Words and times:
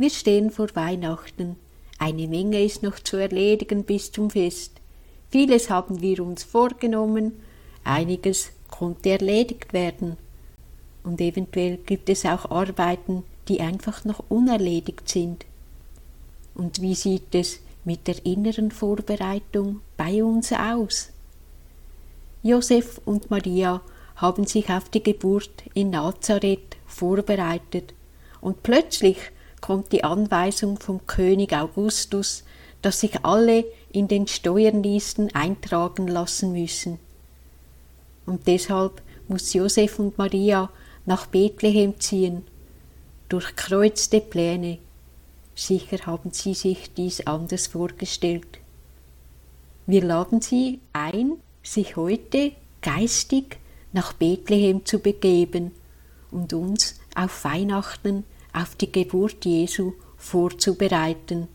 Wir 0.00 0.08
stehen 0.08 0.50
vor 0.50 0.68
Weihnachten. 0.72 1.56
Eine 1.98 2.26
Menge 2.26 2.64
ist 2.64 2.82
noch 2.82 3.00
zu 3.00 3.18
erledigen 3.18 3.84
bis 3.84 4.10
zum 4.10 4.30
Fest. 4.30 4.80
Vieles 5.28 5.68
haben 5.68 6.00
wir 6.00 6.24
uns 6.24 6.42
vorgenommen, 6.42 7.32
einiges 7.84 8.50
konnte 8.70 9.10
erledigt 9.10 9.74
werden. 9.74 10.16
Und 11.04 11.20
eventuell 11.20 11.76
gibt 11.76 12.08
es 12.08 12.24
auch 12.24 12.50
Arbeiten, 12.50 13.24
die 13.46 13.60
einfach 13.60 14.06
noch 14.06 14.24
unerledigt 14.30 15.06
sind. 15.06 15.44
Und 16.54 16.80
wie 16.80 16.94
sieht 16.94 17.34
es 17.34 17.60
mit 17.84 18.06
der 18.06 18.24
inneren 18.24 18.70
Vorbereitung 18.70 19.82
bei 19.98 20.24
uns 20.24 20.50
aus? 20.50 21.10
Josef 22.42 23.02
und 23.04 23.30
Maria 23.30 23.82
haben 24.16 24.46
sich 24.46 24.70
auf 24.70 24.88
die 24.88 25.02
Geburt 25.02 25.64
in 25.74 25.90
Nazareth 25.90 26.78
vorbereitet 26.86 27.92
und 28.40 28.62
plötzlich 28.62 29.18
kommt 29.60 29.92
die 29.92 30.04
Anweisung 30.04 30.78
vom 30.78 31.06
König 31.06 31.52
Augustus, 31.52 32.44
dass 32.82 33.00
sich 33.00 33.24
alle 33.24 33.64
in 33.92 34.08
den 34.08 34.26
Steuerlisten 34.26 35.34
eintragen 35.34 36.08
lassen 36.08 36.52
müssen. 36.52 36.98
Und 38.26 38.46
deshalb 38.46 39.02
muss 39.28 39.52
Josef 39.52 39.98
und 39.98 40.18
Maria 40.18 40.70
nach 41.06 41.26
Bethlehem 41.26 41.98
ziehen, 42.00 42.44
durchkreuzte 43.28 44.20
Pläne. 44.20 44.78
Sicher 45.54 46.06
haben 46.06 46.32
sie 46.32 46.54
sich 46.54 46.94
dies 46.94 47.26
anders 47.26 47.66
vorgestellt. 47.66 48.58
Wir 49.86 50.02
laden 50.02 50.40
sie 50.40 50.80
ein, 50.92 51.32
sich 51.62 51.96
heute 51.96 52.52
geistig 52.80 53.58
nach 53.92 54.12
Bethlehem 54.12 54.84
zu 54.86 55.00
begeben 55.00 55.72
und 56.30 56.52
uns 56.52 57.00
auf 57.14 57.44
Weihnachten, 57.44 58.24
auf 58.52 58.74
die 58.76 58.90
Geburt 58.90 59.44
Jesu 59.44 59.92
vorzubereiten. 60.16 61.48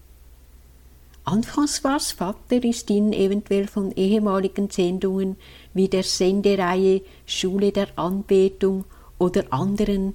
Anfangs 1.24 1.80
Vater 1.80 2.64
ist 2.64 2.90
Ihnen 2.92 3.12
eventuell 3.12 3.68
von 3.68 3.92
ehemaligen 3.92 4.70
Sendungen 4.70 5.38
wie 5.74 5.88
der 5.88 6.04
Sendereihe 6.04 7.02
Schule 7.26 7.72
der 7.72 7.88
Anbetung 7.98 8.86
oder 9.18 9.44
anderen 9.52 10.14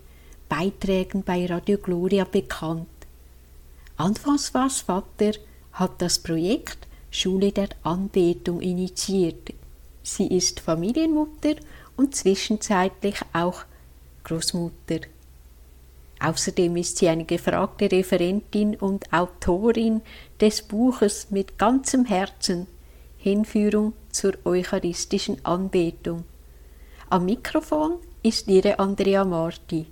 Beiträgen 0.48 1.24
bei 1.24 1.46
Radio 1.46 1.78
Gloria 1.78 2.24
bekannt. 2.24 2.86
Anfangs 3.96 4.50
Vater 4.50 5.32
hat 5.72 6.00
das 6.00 6.20
Projekt 6.20 6.86
Schule 7.10 7.50
der 7.50 7.70
Anbetung 7.82 8.60
initiiert. 8.60 9.52
Sie 10.02 10.28
ist 10.28 10.60
Familienmutter 10.60 11.56
und 11.96 12.14
zwischenzeitlich 12.14 13.16
auch 13.32 13.64
Großmutter. 14.24 15.00
Außerdem 16.20 16.76
ist 16.76 16.98
sie 16.98 17.08
eine 17.08 17.24
gefragte 17.24 17.90
Referentin 17.90 18.76
und 18.76 19.10
Autorin 19.12 20.02
des 20.40 20.62
Buches 20.62 21.30
mit 21.30 21.58
ganzem 21.58 22.04
Herzen 22.04 22.66
Hinführung 23.16 23.94
zur 24.10 24.34
eucharistischen 24.44 25.44
Anbetung. 25.44 26.24
Am 27.08 27.24
Mikrofon 27.24 27.96
ist 28.22 28.48
ihre 28.48 28.78
Andrea 28.78 29.24
Marti. 29.24 29.86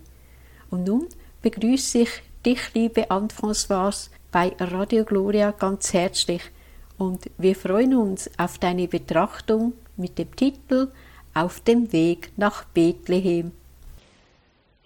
Und 0.71 0.85
nun 0.87 1.07
begrüße 1.43 1.99
ich 1.99 2.11
dich, 2.45 2.61
liebe 2.75 3.11
Anne-Françoise, 3.11 4.11
bei 4.31 4.55
Radio 4.59 5.05
Gloria 5.05 5.51
ganz 5.53 5.93
herzlich 5.95 6.43
und 6.99 7.31
wir 7.39 7.55
freuen 7.55 7.95
uns 7.95 8.31
auf 8.39 8.59
deine 8.59 8.89
Betrachtung 8.89 9.73
mit 9.97 10.19
dem 10.19 10.35
Titel 10.35 10.89
Auf 11.33 11.61
dem 11.61 11.93
Weg 11.93 12.33
nach 12.37 12.65
Bethlehem. 12.65 13.53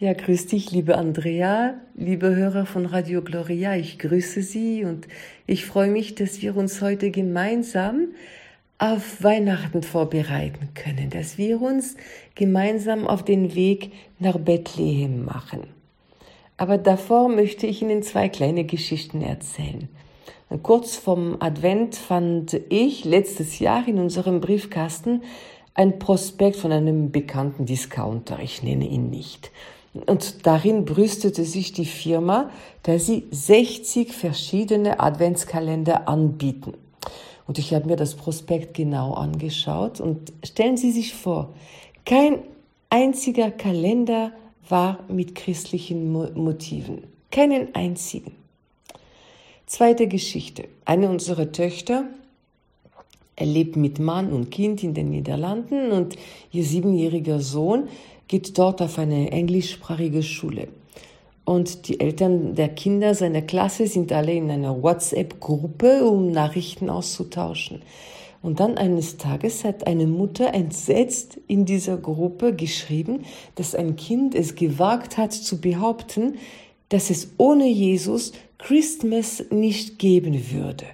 Ja, 0.03 0.15
grüß 0.15 0.49
dich, 0.49 0.73
liebe 0.73 0.99
Andrea, 0.99 1.75
liebe 1.95 2.35
Hörer 2.35 2.67
von 2.67 2.87
Radio 2.87 3.23
Gloria. 3.23 3.77
Ich 3.77 4.01
grüße 4.01 4.43
Sie 4.43 4.85
und 4.85 5.07
ich 5.47 5.65
freue 5.65 5.91
mich, 5.91 6.17
dass 6.17 6.43
wir 6.43 6.57
uns 6.57 6.83
heute 6.83 7.13
gemeinsam 7.13 8.09
auf 8.79 9.23
Weihnachten 9.23 9.85
vorbereiten 9.85 10.71
können, 10.75 11.11
dass 11.11 11.39
wir 11.39 11.63
uns 11.63 11.97
gemeinsam 12.35 13.07
auf 13.07 13.25
den 13.25 13.55
Weg 13.55 13.93
nach 14.19 14.39
Bethlehem 14.39 15.25
machen. 15.25 15.69
Aber 16.57 16.79
davor 16.79 17.29
möchte 17.29 17.69
ich 17.69 17.81
Ihnen 17.81 18.03
zwei 18.03 18.29
kleine 18.29 18.65
Geschichten 18.65 19.23
erzählen. 19.23 19.89
Kurz 20.65 20.97
vom 20.97 21.37
Advent 21.39 21.95
fand 21.95 22.61
ich 22.71 23.05
letztes 23.05 23.61
Jahr 23.61 23.87
in 23.87 24.01
unserem 24.01 24.41
Briefkasten 24.41 25.23
ein 25.75 26.01
Prospekt 26.01 26.57
von 26.57 26.73
einem 26.73 27.13
bekannten 27.13 27.67
Discounter, 27.67 28.41
ich 28.43 28.65
nenne 28.65 28.89
ihn 28.89 29.11
nicht. 29.11 29.53
Und 29.95 30.47
darin 30.47 30.85
brüstete 30.85 31.45
sich 31.45 31.73
die 31.73 31.85
Firma, 31.85 32.51
dass 32.83 33.07
sie 33.07 33.25
60 33.31 34.13
verschiedene 34.13 35.01
Adventskalender 35.01 36.09
anbieten. 36.09 36.75
Und 37.47 37.59
ich 37.59 37.75
habe 37.75 37.87
mir 37.87 37.97
das 37.97 38.15
Prospekt 38.15 38.75
genau 38.75 39.15
angeschaut 39.15 40.01
und 40.01 40.33
stellen 40.45 40.77
Sie 40.77 40.93
sich 40.93 41.15
vor, 41.15 41.53
kein 42.07 42.39
einziger 42.89 43.51
Kalender 43.51 44.33
war 44.69 45.01
mit 45.09 45.35
christlichen 45.35 46.13
Motiven. 46.13 47.05
Keinen 47.31 47.75
einzigen. 47.75 48.33
Zweite 49.67 50.07
Geschichte. 50.07 50.69
Eine 50.85 51.09
unserer 51.09 51.51
Töchter 51.53 52.05
lebt 53.41 53.77
mit 53.77 53.99
Mann 53.99 54.33
und 54.33 54.51
Kind 54.51 54.83
in 54.83 54.95
den 54.95 55.11
Niederlanden 55.11 55.93
und 55.93 56.17
ihr 56.53 56.65
siebenjähriger 56.65 57.41
Sohn 57.41 57.89
geht 58.33 58.57
dort 58.57 58.81
auf 58.81 58.99
eine 58.99 59.31
englischsprachige 59.31 60.23
Schule. 60.23 60.69
Und 61.45 61.87
die 61.87 62.01
Eltern 62.01 62.55
der 62.55 62.71
Kinder 62.71 63.15
seiner 63.15 63.43
Klasse 63.43 63.87
sind 63.87 64.11
alle 64.11 64.33
in 64.33 64.51
einer 64.51 64.83
WhatsApp-Gruppe, 64.83 66.03
um 66.07 66.31
Nachrichten 66.31 66.89
auszutauschen. 66.89 67.83
Und 68.41 68.59
dann 68.59 68.79
eines 68.79 69.19
Tages 69.19 69.65
hat 69.65 69.87
eine 69.87 70.07
Mutter 70.07 70.55
entsetzt 70.55 71.39
in 71.47 71.67
dieser 71.67 71.99
Gruppe 71.99 72.57
geschrieben, 72.57 73.27
dass 73.57 73.75
ein 73.75 73.97
Kind 73.97 74.35
es 74.35 74.55
gewagt 74.55 75.19
hat 75.19 75.35
zu 75.35 75.61
behaupten, 75.61 76.39
dass 76.89 77.11
es 77.11 77.35
ohne 77.37 77.69
Jesus 77.69 78.33
Christmas 78.57 79.45
nicht 79.51 79.99
geben 79.99 80.51
würde. 80.51 80.87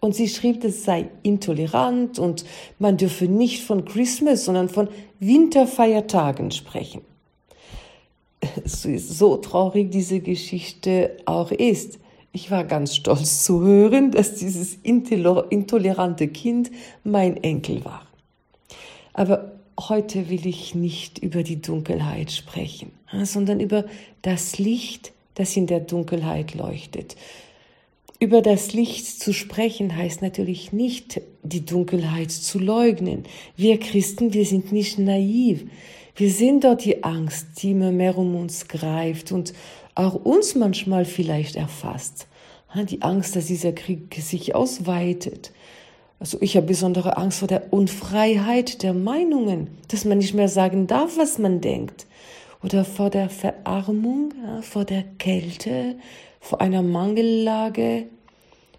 Und 0.00 0.14
sie 0.14 0.28
schrieb, 0.28 0.62
es 0.64 0.84
sei 0.84 1.08
intolerant 1.22 2.18
und 2.18 2.44
man 2.78 2.96
dürfe 2.96 3.26
nicht 3.26 3.62
von 3.62 3.84
Christmas, 3.84 4.44
sondern 4.44 4.68
von 4.68 4.88
Winterfeiertagen 5.20 6.50
sprechen. 6.50 7.00
So 8.64 9.38
traurig 9.38 9.90
diese 9.90 10.20
Geschichte 10.20 11.16
auch 11.24 11.50
ist. 11.50 11.98
Ich 12.32 12.50
war 12.50 12.64
ganz 12.64 12.94
stolz 12.94 13.44
zu 13.44 13.62
hören, 13.62 14.10
dass 14.10 14.34
dieses 14.34 14.76
intolerante 14.82 16.28
Kind 16.28 16.70
mein 17.02 17.42
Enkel 17.42 17.84
war. 17.84 18.06
Aber 19.14 19.52
heute 19.78 20.28
will 20.28 20.46
ich 20.46 20.74
nicht 20.74 21.18
über 21.18 21.42
die 21.42 21.62
Dunkelheit 21.62 22.30
sprechen, 22.30 22.92
sondern 23.22 23.58
über 23.58 23.86
das 24.20 24.58
Licht, 24.58 25.12
das 25.34 25.56
in 25.56 25.66
der 25.66 25.80
Dunkelheit 25.80 26.54
leuchtet. 26.54 27.16
Über 28.18 28.40
das 28.40 28.72
Licht 28.72 29.20
zu 29.20 29.34
sprechen 29.34 29.94
heißt 29.94 30.22
natürlich 30.22 30.72
nicht, 30.72 31.20
die 31.42 31.66
Dunkelheit 31.66 32.30
zu 32.30 32.58
leugnen. 32.58 33.24
Wir 33.56 33.78
Christen, 33.78 34.32
wir 34.32 34.46
sind 34.46 34.72
nicht 34.72 34.98
naiv. 34.98 35.66
Wir 36.14 36.30
sehen 36.30 36.60
dort 36.60 36.86
die 36.86 37.04
Angst, 37.04 37.46
die 37.58 37.72
immer 37.72 37.92
mehr 37.92 38.16
um 38.16 38.34
uns 38.34 38.68
greift 38.68 39.32
und 39.32 39.52
auch 39.94 40.14
uns 40.14 40.54
manchmal 40.54 41.04
vielleicht 41.04 41.56
erfasst. 41.56 42.26
Die 42.88 43.02
Angst, 43.02 43.36
dass 43.36 43.46
dieser 43.46 43.72
Krieg 43.72 44.14
sich 44.18 44.54
ausweitet. 44.54 45.52
Also 46.18 46.38
ich 46.40 46.56
habe 46.56 46.66
besondere 46.66 47.18
Angst 47.18 47.40
vor 47.40 47.48
der 47.48 47.70
Unfreiheit 47.70 48.82
der 48.82 48.94
Meinungen, 48.94 49.68
dass 49.88 50.06
man 50.06 50.18
nicht 50.18 50.32
mehr 50.32 50.48
sagen 50.48 50.86
darf, 50.86 51.18
was 51.18 51.36
man 51.38 51.60
denkt. 51.60 52.06
Oder 52.62 52.86
vor 52.86 53.10
der 53.10 53.28
Verarmung, 53.28 54.32
vor 54.62 54.86
der 54.86 55.04
Kälte, 55.18 55.96
vor 56.46 56.60
einer 56.60 56.82
Mangellage. 56.82 58.06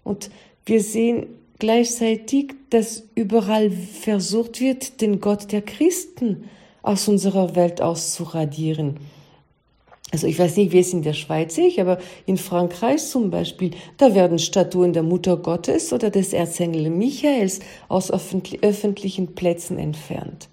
Und 0.02 0.30
wir 0.64 0.82
sehen 0.82 1.26
gleichzeitig, 1.58 2.54
dass 2.70 3.04
überall 3.14 3.70
versucht 3.70 4.60
wird, 4.60 5.00
den 5.00 5.20
Gott 5.20 5.52
der 5.52 5.62
Christen 5.62 6.48
aus 6.82 7.08
unserer 7.08 7.54
Welt 7.56 7.82
auszuradieren. 7.82 8.96
Also 10.10 10.26
ich 10.26 10.38
weiß 10.38 10.56
nicht, 10.56 10.72
wie 10.72 10.78
es 10.78 10.94
in 10.94 11.02
der 11.02 11.12
Schweiz 11.12 11.58
ist, 11.58 11.78
aber 11.78 11.98
in 12.24 12.38
Frankreich 12.38 13.04
zum 13.06 13.30
Beispiel, 13.30 13.72
da 13.98 14.14
werden 14.14 14.38
Statuen 14.38 14.94
der 14.94 15.02
Mutter 15.02 15.36
Gottes 15.36 15.92
oder 15.92 16.08
des 16.08 16.32
Erzengel 16.32 16.88
Michaels 16.88 17.60
aus 17.88 18.10
öffentlichen 18.10 19.34
Plätzen 19.34 19.78
entfernt. 19.78 20.48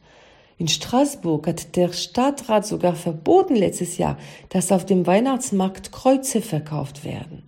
In 0.57 0.67
Straßburg 0.67 1.47
hat 1.47 1.75
der 1.75 1.91
Stadtrat 1.91 2.65
sogar 2.65 2.95
verboten 2.95 3.55
letztes 3.55 3.97
Jahr, 3.97 4.17
dass 4.49 4.71
auf 4.71 4.85
dem 4.85 5.05
Weihnachtsmarkt 5.05 5.91
Kreuze 5.91 6.41
verkauft 6.41 7.03
werden. 7.03 7.43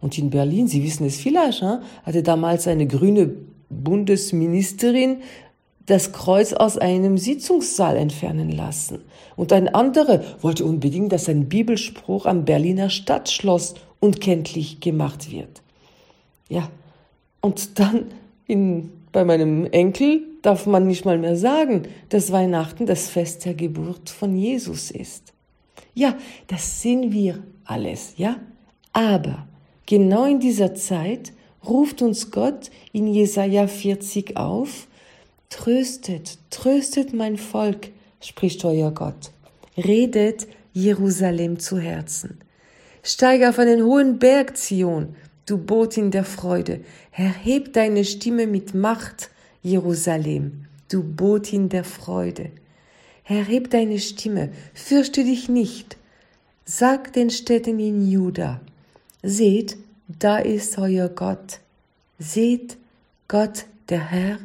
Und 0.00 0.16
in 0.16 0.30
Berlin, 0.30 0.68
Sie 0.68 0.82
wissen 0.82 1.06
es 1.06 1.20
vielleicht, 1.20 1.62
hatte 1.62 2.22
damals 2.22 2.68
eine 2.68 2.86
grüne 2.86 3.34
Bundesministerin 3.68 5.22
das 5.86 6.12
Kreuz 6.12 6.52
aus 6.52 6.78
einem 6.78 7.18
Sitzungssaal 7.18 7.96
entfernen 7.96 8.50
lassen. 8.50 9.00
Und 9.34 9.52
ein 9.52 9.68
anderer 9.68 10.22
wollte 10.40 10.64
unbedingt, 10.64 11.12
dass 11.12 11.28
ein 11.28 11.48
Bibelspruch 11.48 12.26
am 12.26 12.44
Berliner 12.44 12.90
Stadtschloss 12.90 13.74
unkenntlich 13.98 14.80
gemacht 14.80 15.32
wird. 15.32 15.62
Ja, 16.48 16.70
und 17.40 17.78
dann 17.78 18.06
in, 18.46 18.90
bei 19.12 19.24
meinem 19.24 19.66
Enkel 19.66 20.22
darf 20.42 20.66
man 20.66 20.86
nicht 20.86 21.04
mal 21.04 21.18
mehr 21.18 21.36
sagen, 21.36 21.82
dass 22.08 22.32
Weihnachten 22.32 22.86
das 22.86 23.08
Fest 23.08 23.44
der 23.44 23.54
Geburt 23.54 24.10
von 24.10 24.36
Jesus 24.36 24.90
ist. 24.90 25.32
Ja, 25.94 26.16
das 26.46 26.80
sehen 26.82 27.12
wir 27.12 27.42
alles, 27.64 28.14
ja? 28.16 28.36
Aber 28.92 29.46
genau 29.86 30.24
in 30.24 30.40
dieser 30.40 30.74
Zeit 30.74 31.32
ruft 31.66 32.02
uns 32.02 32.30
Gott 32.30 32.70
in 32.92 33.06
Jesaja 33.06 33.66
40 33.66 34.36
auf, 34.36 34.86
Tröstet, 35.50 36.38
tröstet 36.50 37.12
mein 37.12 37.36
Volk, 37.36 37.88
spricht 38.20 38.64
euer 38.64 38.92
Gott. 38.92 39.32
Redet 39.76 40.46
Jerusalem 40.72 41.58
zu 41.58 41.78
Herzen. 41.78 42.38
Steig 43.02 43.42
auf 43.42 43.58
einen 43.58 43.82
hohen 43.82 44.20
Berg, 44.20 44.56
Zion, 44.56 45.16
du 45.50 45.58
Botin 45.58 46.12
der 46.12 46.24
Freude. 46.24 46.80
Erheb 47.10 47.72
deine 47.72 48.04
Stimme 48.04 48.46
mit 48.46 48.72
Macht, 48.72 49.30
Jerusalem, 49.62 50.66
du 50.88 51.02
Botin 51.02 51.68
der 51.68 51.82
Freude. 51.82 52.52
Erheb 53.24 53.70
deine 53.70 53.98
Stimme, 53.98 54.50
fürchte 54.74 55.24
dich 55.24 55.48
nicht. 55.48 55.96
Sag 56.64 57.12
den 57.14 57.30
Städten 57.30 57.80
in 57.80 58.08
Juda, 58.08 58.60
seht, 59.24 59.76
da 60.06 60.38
ist 60.38 60.78
euer 60.78 61.08
Gott. 61.08 61.58
Seht, 62.20 62.76
Gott, 63.26 63.66
der 63.88 64.08
Herr, 64.08 64.38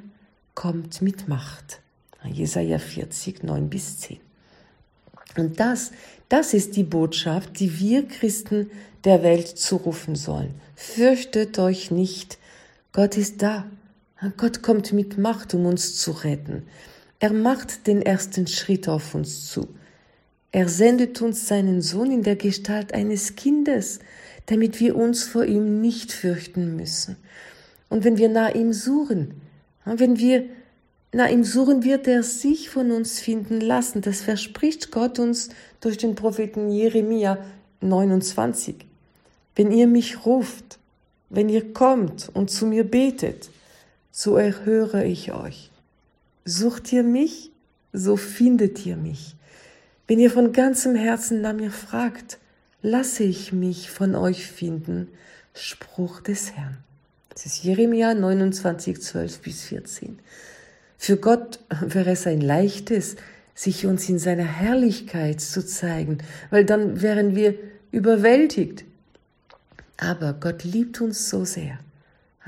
kommt 0.56 1.04
mit 1.04 1.28
Macht. 1.28 1.81
Jesaja 2.24 2.80
40, 2.80 3.44
9 3.44 3.69
bis 3.69 4.00
10. 4.00 4.18
Und 5.38 5.60
das, 5.60 5.92
das 6.30 6.56
ist 6.56 6.75
die 6.75 6.84
Botschaft, 6.84 7.60
die 7.60 7.80
wir 7.80 8.07
Christen 8.07 8.72
der 9.06 9.24
Welt 9.24 9.48
zurufen 9.48 10.16
sollen. 10.16 10.54
Fürchtet 10.75 11.57
euch 11.60 11.92
nicht. 11.92 12.38
Gott 12.92 13.18
ist 13.18 13.42
da. 13.42 13.66
Gott 14.38 14.63
kommt 14.63 14.94
mit 14.94 15.18
Macht, 15.18 15.54
um 15.54 15.66
uns 15.66 15.98
zu 15.98 16.12
retten. 16.12 16.63
Er 17.19 17.31
macht 17.31 17.88
den 17.88 18.02
ersten 18.02 18.48
Schritt 18.48 18.90
auf 18.90 19.13
uns 19.16 19.50
zu. 19.50 19.68
Er 20.52 20.69
sendet 20.69 21.22
uns 21.22 21.48
seinen 21.48 21.81
Sohn 21.81 22.12
in 22.12 22.24
der 22.24 22.36
Gestalt 22.36 22.94
eines 22.94 23.36
Kindes, 23.36 24.00
damit 24.46 24.80
wir 24.80 24.96
uns 24.96 25.24
vor 25.24 25.46
ihm 25.46 25.81
nicht 25.81 26.12
fürchten 26.12 26.75
müssen. 26.75 27.18
Und 27.90 28.04
wenn 28.04 28.18
wir 28.18 28.30
nach 28.30 28.54
ihm 28.56 28.74
suchen, 28.74 29.42
wenn 29.86 30.18
wir 30.18 30.46
nach 31.12 31.30
ihm 31.30 31.44
suchen, 31.44 31.84
wird 31.84 32.07
er 32.07 32.24
sich 32.24 32.69
von 32.69 32.92
uns 32.92 33.19
finden 33.19 33.62
lassen. 33.62 34.02
Das 34.02 34.22
verspricht 34.22 34.92
Gott 34.92 35.19
uns 35.19 35.50
durch 35.80 35.98
den 35.98 36.16
Propheten 36.16 36.69
Jeremia 36.69 37.38
29. 37.81 38.86
Wenn 39.56 39.72
ihr 39.72 39.88
mich 39.88 40.25
ruft, 40.25 40.80
wenn 41.30 41.50
ihr 41.50 41.74
kommt 41.74 42.30
und 42.34 42.50
zu 42.50 42.66
mir 42.66 42.84
betet, 42.84 43.50
so 44.12 44.38
erhöre 44.38 45.06
ich 45.06 45.34
euch. 45.34 45.72
Sucht 46.46 46.92
ihr 46.94 47.04
mich, 47.04 47.52
so 47.92 48.18
findet 48.18 48.86
ihr 48.86 48.98
mich. 48.98 49.36
Wenn 50.07 50.19
ihr 50.19 50.30
von 50.30 50.52
ganzem 50.52 50.96
Herzen 50.96 51.42
nach 51.42 51.54
mir 51.54 51.72
fragt, 51.72 52.38
lasse 52.81 53.24
ich 53.24 53.52
mich 53.52 53.90
von 53.90 54.16
euch 54.16 54.46
finden. 54.46 55.07
Spruch 55.54 56.22
des 56.22 56.52
Herrn. 56.52 56.78
Das 57.30 57.46
ist 57.46 57.63
Jeremia 57.63 58.13
29, 58.13 59.02
12 59.02 59.40
bis 59.40 59.63
14. 59.63 60.19
Für 60.98 61.18
Gott 61.18 61.60
wäre 61.81 62.12
es 62.12 62.28
ein 62.28 62.42
leichtes, 62.42 63.16
sich 63.54 63.86
uns 63.86 64.07
in 64.10 64.19
seiner 64.19 64.44
Herrlichkeit 64.44 65.42
zu 65.42 65.66
zeigen, 65.66 66.19
weil 66.50 66.66
dann 66.66 67.02
wären 67.02 67.36
wir 67.36 67.56
überwältigt. 67.92 68.84
Aber 69.97 70.33
Gott 70.33 70.63
liebt 70.63 71.01
uns 71.01 71.30
so 71.30 71.45
sehr, 71.45 71.80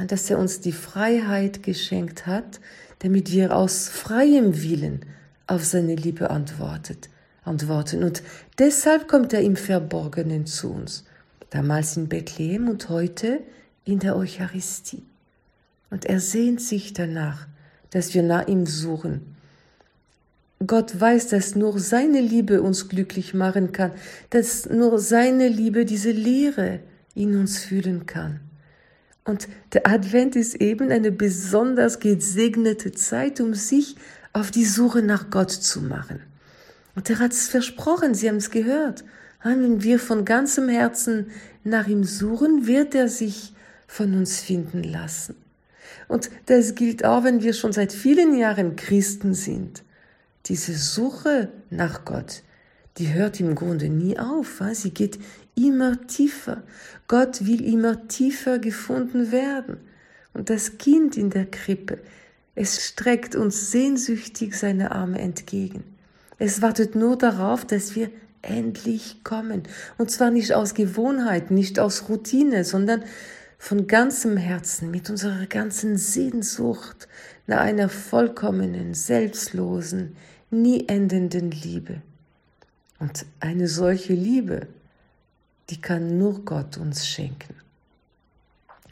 dass 0.08 0.30
er 0.30 0.38
uns 0.38 0.60
die 0.60 0.74
Freiheit 0.74 1.64
geschenkt 1.64 2.28
hat, 2.28 2.60
damit 3.00 3.32
wir 3.32 3.56
aus 3.56 3.90
freiem 3.90 4.62
Willen 4.62 5.06
auf 5.46 5.64
seine 5.64 5.96
Liebe 5.96 6.30
antwortet, 6.30 7.10
antworten. 7.44 8.04
Und 8.04 8.22
deshalb 8.60 9.08
kommt 9.08 9.34
er 9.34 9.42
im 9.42 9.56
Verborgenen 9.56 10.46
zu 10.46 10.72
uns, 10.72 11.06
damals 11.50 11.96
in 11.96 12.10
Bethlehem 12.10 12.68
und 12.68 12.90
heute 12.90 13.40
in 13.86 14.00
der 14.00 14.18
Eucharistie. 14.18 15.04
Und 15.90 16.06
er 16.06 16.20
sehnt 16.20 16.62
sich 16.62 16.92
danach, 16.94 17.48
dass 17.92 18.14
wir 18.14 18.24
nach 18.24 18.48
ihm 18.48 18.66
suchen. 18.66 19.38
Gott 20.66 21.00
weiß, 21.00 21.30
dass 21.30 21.56
nur 21.56 21.80
seine 21.80 22.20
Liebe 22.20 22.62
uns 22.62 22.90
glücklich 22.90 23.34
machen 23.34 23.72
kann, 23.72 23.92
dass 24.32 24.66
nur 24.68 25.00
seine 25.00 25.48
Liebe 25.48 25.86
diese 25.86 26.12
Lehre 26.12 26.80
in 27.18 27.38
uns 27.38 27.60
fühlen 27.60 28.06
kann. 28.06 28.40
Und 29.26 29.50
der 29.74 29.88
Advent 29.88 30.38
ist 30.38 30.56
eben 30.56 30.90
eine 30.92 31.12
besonders 31.12 32.00
gesegnete 32.00 32.94
Zeit, 32.94 33.42
um 33.42 33.54
sich 33.54 33.98
auf 34.32 34.52
die 34.52 34.66
Suche 34.66 35.02
nach 35.02 35.30
Gott 35.30 35.52
zu 35.52 35.82
machen. 35.82 36.22
Und 36.96 37.10
er 37.10 37.20
hat 37.20 37.34
es 37.34 37.48
versprochen, 37.50 38.14
Sie 38.14 38.30
haben 38.30 38.38
es 38.38 38.52
gehört. 38.52 39.04
Wenn 39.44 39.84
wir 39.84 40.00
von 40.00 40.26
ganzem 40.26 40.70
Herzen 40.70 41.28
nach 41.64 41.88
ihm 41.88 42.04
suchen, 42.04 42.68
wird 42.68 42.96
er 42.96 43.10
sich 43.10 43.54
von 43.86 44.14
uns 44.14 44.40
finden 44.40 44.84
lassen. 44.84 45.36
Und 46.08 46.30
das 46.46 46.76
gilt 46.76 47.04
auch, 47.06 47.24
wenn 47.24 47.42
wir 47.42 47.54
schon 47.54 47.74
seit 47.74 47.92
vielen 47.92 48.38
Jahren 48.38 48.76
Christen 48.76 49.34
sind. 49.34 49.84
Diese 50.46 50.76
Suche 50.76 51.50
nach 51.70 52.06
Gott, 52.06 52.44
die 52.98 53.14
hört 53.14 53.40
im 53.40 53.56
Grunde 53.56 53.90
nie 53.90 54.18
auf. 54.18 54.62
Sie 54.72 54.92
geht 54.92 55.20
immer 55.58 56.08
tiefer. 56.08 56.64
Gott 57.08 57.46
will 57.46 57.66
immer 57.66 58.08
tiefer 58.08 58.60
gefunden 58.60 59.32
werden. 59.32 59.78
Und 60.34 60.50
das 60.50 60.78
Kind 60.78 61.18
in 61.18 61.30
der 61.30 61.46
Krippe, 61.46 62.00
es 62.56 62.86
streckt 62.86 63.36
uns 63.36 63.72
sehnsüchtig 63.72 64.56
seine 64.56 64.92
Arme 64.92 65.20
entgegen. 65.20 65.84
Es 66.40 66.62
wartet 66.62 66.96
nur 66.96 67.18
darauf, 67.18 67.66
dass 67.66 67.96
wir 67.96 68.10
endlich 68.42 69.24
kommen. 69.24 69.64
Und 69.98 70.12
zwar 70.12 70.32
nicht 70.32 70.54
aus 70.54 70.74
Gewohnheit, 70.74 71.52
nicht 71.52 71.80
aus 71.80 72.10
Routine, 72.10 72.64
sondern 72.64 73.04
von 73.58 73.88
ganzem 73.88 74.38
Herzen, 74.38 74.92
mit 74.92 75.10
unserer 75.10 75.48
ganzen 75.48 75.98
Sehnsucht 75.98 77.08
nach 77.48 77.62
einer 77.62 77.90
vollkommenen, 77.90 78.94
selbstlosen, 78.94 80.16
nie 80.52 80.88
endenden 80.88 81.52
Liebe. 81.52 82.02
Und 83.00 83.26
eine 83.40 83.68
solche 83.68 84.14
Liebe, 84.14 84.68
die 85.70 85.82
kann 85.82 86.18
nur 86.18 86.46
Gott 86.46 86.78
uns 86.78 87.08
schenken. 87.08 87.56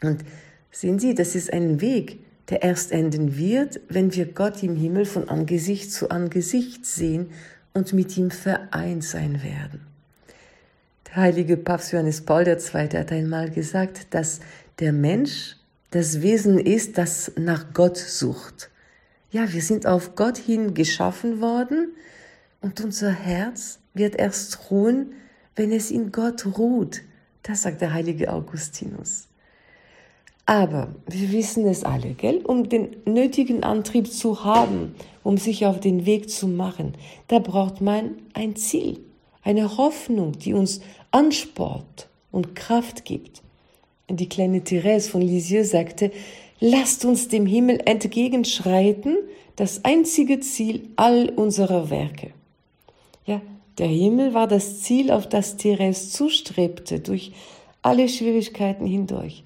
Und 0.02 0.24
sehen 0.70 0.98
Sie, 0.98 1.14
das 1.14 1.34
ist 1.34 1.52
ein 1.52 1.80
Weg, 1.80 2.20
der 2.48 2.62
erst 2.62 2.92
enden 2.92 3.36
wird, 3.36 3.80
wenn 3.88 4.14
wir 4.14 4.26
Gott 4.26 4.62
im 4.62 4.76
Himmel 4.76 5.04
von 5.04 5.28
Angesicht 5.28 5.92
zu 5.92 6.10
Angesicht 6.10 6.86
sehen 6.86 7.30
und 7.72 7.92
mit 7.92 8.16
ihm 8.16 8.30
vereint 8.30 9.04
sein 9.04 9.42
werden. 9.42 9.80
Der 11.08 11.16
heilige 11.16 11.56
Papst 11.56 11.92
Johannes 11.92 12.20
Paul 12.20 12.46
II. 12.46 12.58
hat 12.68 13.10
einmal 13.10 13.50
gesagt, 13.50 14.14
dass 14.14 14.40
der 14.78 14.92
Mensch 14.92 15.56
das 15.90 16.20
Wesen 16.20 16.58
ist, 16.58 16.98
das 16.98 17.32
nach 17.36 17.72
Gott 17.72 17.96
sucht. 17.96 18.70
Ja, 19.30 19.52
wir 19.52 19.62
sind 19.62 19.86
auf 19.86 20.14
Gott 20.14 20.36
hin 20.36 20.74
geschaffen 20.74 21.40
worden 21.40 21.88
und 22.60 22.80
unser 22.80 23.10
Herz 23.10 23.78
wird 23.94 24.16
erst 24.16 24.70
ruhen, 24.70 25.12
wenn 25.56 25.72
es 25.72 25.90
in 25.90 26.12
Gott 26.12 26.46
ruht. 26.58 27.02
Das 27.42 27.62
sagt 27.62 27.80
der 27.80 27.92
heilige 27.92 28.32
Augustinus. 28.32 29.28
Aber 30.44 30.94
wir 31.08 31.32
wissen 31.32 31.66
es 31.66 31.82
alle, 31.82 32.10
gell? 32.10 32.38
Um 32.44 32.68
den 32.68 32.96
nötigen 33.04 33.64
Antrieb 33.64 34.12
zu 34.12 34.44
haben, 34.44 34.94
um 35.24 35.38
sich 35.38 35.66
auf 35.66 35.80
den 35.80 36.06
Weg 36.06 36.30
zu 36.30 36.46
machen, 36.46 36.94
da 37.26 37.40
braucht 37.40 37.80
man 37.80 38.12
ein 38.32 38.54
Ziel, 38.54 39.00
eine 39.42 39.76
Hoffnung, 39.76 40.38
die 40.38 40.54
uns 40.54 40.80
Ansport 41.10 42.08
und 42.30 42.54
Kraft 42.54 43.04
gibt. 43.04 43.42
Die 44.08 44.28
kleine 44.28 44.62
Therese 44.62 45.10
von 45.10 45.20
Lisieux 45.20 45.68
sagte, 45.68 46.12
lasst 46.60 47.04
uns 47.04 47.26
dem 47.26 47.46
Himmel 47.46 47.80
entgegenschreiten, 47.84 49.16
das 49.56 49.84
einzige 49.84 50.38
Ziel 50.38 50.88
all 50.94 51.28
unserer 51.30 51.90
Werke. 51.90 52.30
Ja, 53.24 53.40
der 53.78 53.88
Himmel 53.88 54.34
war 54.34 54.46
das 54.46 54.82
Ziel, 54.82 55.10
auf 55.10 55.28
das 55.28 55.56
Therese 55.56 56.10
zustrebte, 56.10 57.00
durch 57.00 57.32
alle 57.82 58.08
Schwierigkeiten 58.08 58.86
hindurch, 58.86 59.44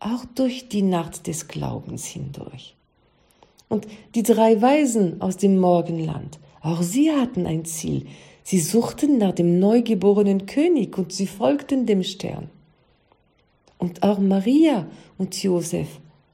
auch 0.00 0.24
durch 0.34 0.68
die 0.68 0.82
Nacht 0.82 1.26
des 1.26 1.48
Glaubens 1.48 2.06
hindurch. 2.06 2.74
Und 3.68 3.86
die 4.14 4.22
drei 4.22 4.60
Weisen 4.60 5.20
aus 5.20 5.36
dem 5.36 5.58
Morgenland, 5.58 6.38
auch 6.60 6.82
sie 6.82 7.10
hatten 7.10 7.46
ein 7.46 7.64
Ziel, 7.64 8.06
Sie 8.44 8.60
suchten 8.60 9.18
nach 9.18 9.32
dem 9.32 9.58
neugeborenen 9.58 10.46
König 10.46 10.98
und 10.98 11.12
sie 11.12 11.26
folgten 11.26 11.86
dem 11.86 12.02
Stern. 12.02 12.48
Und 13.78 14.02
auch 14.02 14.18
Maria 14.18 14.86
und 15.18 15.40
Josef 15.42 15.88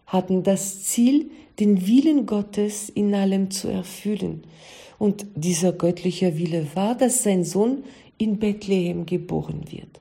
hatten 0.07 0.43
das 0.43 0.85
Ziel, 0.85 1.31
den 1.59 1.87
Willen 1.87 2.25
Gottes 2.27 2.89
in 2.89 3.15
allem 3.15 3.51
zu 3.51 3.69
erfüllen. 3.69 4.45
Und 4.99 5.27
dieser 5.35 5.73
göttliche 5.73 6.37
Wille 6.39 6.67
war, 6.75 6.95
dass 6.95 7.23
sein 7.23 7.45
Sohn 7.45 7.85
in 8.19 8.39
Bethlehem 8.39 9.07
geboren 9.07 9.65
wird. 9.71 10.01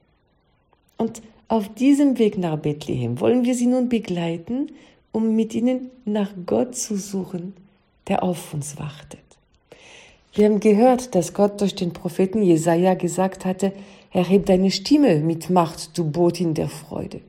Und 0.98 1.22
Auf 1.50 1.74
diesem 1.74 2.20
Weg 2.20 2.38
nach 2.38 2.58
Bethlehem 2.58 3.22
wollen 3.22 3.46
wir 3.46 3.56
sie 3.56 3.68
nun 3.68 3.88
begleiten, 3.88 4.68
um 5.14 5.34
mit 5.36 5.56
ihnen 5.56 5.90
nach 6.04 6.32
Gott 6.46 6.76
zu 6.76 6.98
suchen, 6.98 7.54
der 8.10 8.22
auf 8.22 8.54
uns 8.54 8.78
wartet. 8.78 9.20
Wir 10.34 10.46
haben 10.46 10.60
gehört, 10.60 11.16
dass 11.16 11.34
Gott 11.34 11.62
durch 11.62 11.74
den 11.74 11.94
Propheten 11.94 12.44
Jesaja 12.44 12.96
gesagt 12.96 13.46
hatte, 13.46 13.72
erheb 14.12 14.46
deine 14.46 14.72
Stimme 14.72 15.20
mit 15.20 15.50
Macht, 15.50 15.98
du 15.98 16.04
Botin 16.12 16.54
der 16.54 16.68
Freude. 16.68 17.22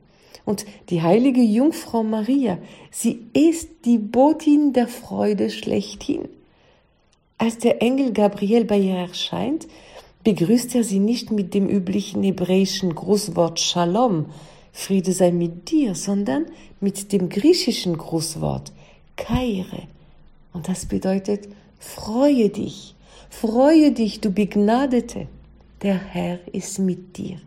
Und 0.43 0.65
die 0.89 1.01
heilige 1.01 1.41
Jungfrau 1.41 2.03
Maria, 2.03 2.57
sie 2.91 3.21
ist 3.31 3.69
die 3.85 3.99
Botin 3.99 4.73
der 4.73 4.89
Freude 4.89 5.49
schlechthin. 5.49 6.27
Als 7.39 7.57
der 7.57 7.81
Engel 7.81 8.11
Gabriel 8.11 8.65
bei 8.65 8.77
ihr 8.77 8.95
erscheint, 8.95 9.65
begrüßt 10.25 10.75
er 10.75 10.83
sie 10.83 10.99
nicht 10.99 11.31
mit 11.31 11.53
dem 11.53 11.69
üblichen 11.69 12.21
hebräischen 12.21 12.93
Grußwort 12.93 13.61
Shalom, 13.61 14.25
Friede 14.73 15.13
sei 15.13 15.31
mit 15.31 15.71
dir, 15.71 15.95
sondern 15.95 16.47
mit 16.81 17.13
dem 17.13 17.29
griechischen 17.29 17.97
Grußwort 17.97 18.73
Kaire. 19.15 19.83
Und 20.51 20.67
das 20.67 20.85
bedeutet, 20.85 21.47
freue 21.79 22.49
dich, 22.49 22.93
freue 23.29 23.93
dich, 23.93 24.19
du 24.19 24.31
Begnadete, 24.31 25.27
der 25.81 25.95
Herr 25.95 26.39
ist 26.51 26.77
mit 26.77 27.17
dir. 27.17 27.37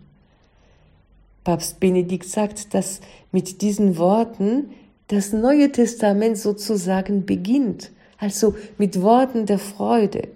Papst 1.44 1.80
Benedikt 1.80 2.26
sagt, 2.26 2.72
dass 2.72 3.02
mit 3.30 3.61
diesen 3.61 3.99
Worten 3.99 4.70
das 5.08 5.34
Neue 5.34 5.70
Testament 5.70 6.38
sozusagen 6.38 7.26
beginnt, 7.26 7.90
also 8.23 8.55
mit 8.79 9.02
Worten 9.02 9.47
der 9.47 9.59
Freude. 9.59 10.29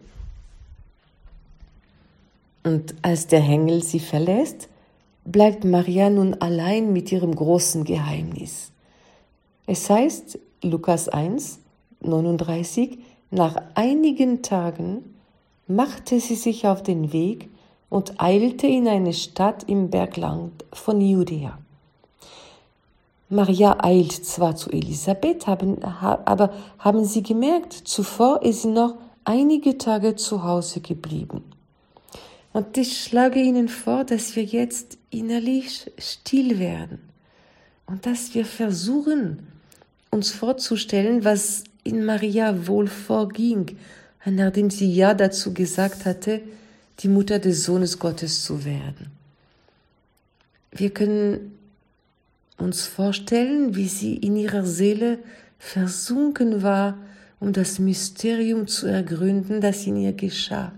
Und 2.65 2.97
als 3.01 3.29
der 3.29 3.39
Engel 3.39 3.85
sie 3.85 4.01
verlässt, 4.01 4.69
bleibt 5.25 5.65
Maria 5.65 6.11
nun 6.11 6.35
allein 6.35 6.93
mit 6.93 7.13
ihrem 7.13 7.35
großen 7.35 7.85
Geheimnis. 7.85 8.73
Es 9.69 9.89
heißt, 9.89 10.37
Lukas 10.63 11.09
1, 11.09 11.61
39, 12.01 12.99
nach 13.31 13.57
einigen 13.77 14.43
Tagen 14.43 15.15
machte 15.69 16.19
sie 16.19 16.35
sich 16.35 16.67
auf 16.67 16.83
den 16.83 17.13
Weg 17.13 17.49
und 17.89 18.21
eilte 18.21 18.67
in 18.67 18.89
eine 18.89 19.13
Stadt 19.13 19.63
im 19.69 19.91
Bergland 19.91 20.65
von 20.73 21.01
Judäa. 21.01 21.57
Maria 23.29 23.83
eilt 23.83 24.13
zwar 24.13 24.55
zu 24.55 24.71
Elisabeth, 24.71 25.47
haben, 25.47 25.83
aber 25.83 26.53
haben 26.79 27.05
Sie 27.05 27.23
gemerkt, 27.23 27.73
zuvor 27.73 28.43
ist 28.43 28.63
sie 28.63 28.69
noch 28.69 28.97
einige 29.25 29.79
Tage 29.79 30.15
zu 30.15 30.45
Hause 30.45 30.81
geblieben. 30.81 31.43
Und 32.53 32.79
ich 32.79 33.03
schlage 33.03 33.41
Ihnen 33.41 33.69
vor, 33.69 34.05
dass 34.05 34.37
wir 34.37 34.45
jetzt 34.45 34.97
innerlich 35.11 35.91
still 35.99 36.59
werden 36.59 37.01
und 37.87 38.07
dass 38.07 38.35
wir 38.35 38.45
versuchen, 38.45 39.47
uns 40.11 40.31
vorzustellen, 40.31 41.25
was 41.25 41.65
in 41.85 42.05
Maria 42.05 42.67
wohl 42.67 42.87
vorging, 42.87 43.77
nachdem 44.25 44.71
sie 44.71 44.93
ja 44.93 45.15
dazu 45.15 45.53
gesagt 45.53 46.05
hatte, 46.05 46.41
die 47.01 47.09
Mutter 47.09 47.39
des 47.39 47.65
Sohnes 47.65 47.99
Gottes 47.99 48.43
zu 48.43 48.65
werden. 48.65 49.11
Wir 50.71 50.91
können 50.91 51.56
uns 52.59 52.87
vorstellen, 52.87 53.75
wie 53.77 53.89
sie 53.89 54.17
in 54.17 54.37
ihrer 54.37 54.65
Seele 54.65 55.19
versunken 55.59 56.63
war, 56.63 56.99
um 57.41 57.53
das 57.53 57.79
Mysterium 57.79 58.67
zu 58.67 58.87
ergründen, 58.87 59.61
das 59.61 59.87
in 59.87 59.97
ihr 59.97 60.13
geschah 60.13 60.73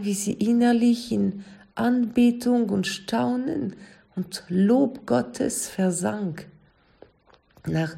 wie 0.00 0.14
sie 0.14 0.32
innerlich 0.32 1.12
in 1.12 1.44
Anbetung 1.74 2.70
und 2.70 2.86
Staunen 2.86 3.76
und 4.14 4.42
Lob 4.48 5.06
Gottes 5.06 5.68
versank. 5.68 6.46
Nach 7.66 7.96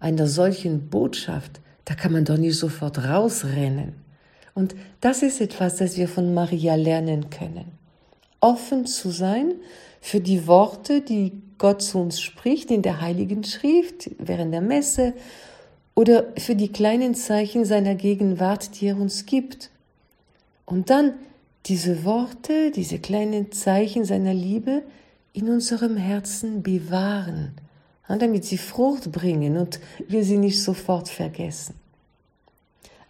einer 0.00 0.26
solchen 0.26 0.88
Botschaft, 0.88 1.60
da 1.84 1.94
kann 1.94 2.12
man 2.12 2.24
doch 2.24 2.36
nicht 2.36 2.58
sofort 2.58 2.98
rausrennen. 3.04 3.94
Und 4.54 4.74
das 5.00 5.22
ist 5.22 5.40
etwas, 5.40 5.76
das 5.76 5.96
wir 5.96 6.08
von 6.08 6.34
Maria 6.34 6.74
lernen 6.74 7.30
können. 7.30 7.72
Offen 8.40 8.86
zu 8.86 9.10
sein 9.10 9.54
für 10.00 10.20
die 10.20 10.46
Worte, 10.46 11.00
die 11.00 11.32
Gott 11.58 11.82
zu 11.82 11.98
uns 11.98 12.20
spricht 12.20 12.70
in 12.70 12.82
der 12.82 13.00
Heiligen 13.00 13.44
Schrift, 13.44 14.10
während 14.18 14.54
der 14.54 14.60
Messe 14.60 15.12
oder 15.94 16.26
für 16.38 16.54
die 16.54 16.70
kleinen 16.70 17.14
Zeichen 17.14 17.64
seiner 17.64 17.96
Gegenwart, 17.96 18.80
die 18.80 18.86
er 18.86 18.96
uns 18.96 19.26
gibt. 19.26 19.70
Und 20.64 20.90
dann 20.90 21.14
diese 21.66 22.04
Worte, 22.04 22.70
diese 22.70 22.98
kleinen 22.98 23.52
Zeichen 23.52 24.04
seiner 24.04 24.32
Liebe 24.32 24.82
in 25.32 25.48
unserem 25.48 25.96
Herzen 25.96 26.62
bewahren, 26.62 27.52
damit 28.08 28.44
sie 28.44 28.58
Frucht 28.58 29.10
bringen 29.12 29.56
und 29.56 29.80
wir 30.06 30.24
sie 30.24 30.38
nicht 30.38 30.62
sofort 30.62 31.08
vergessen. 31.08 31.74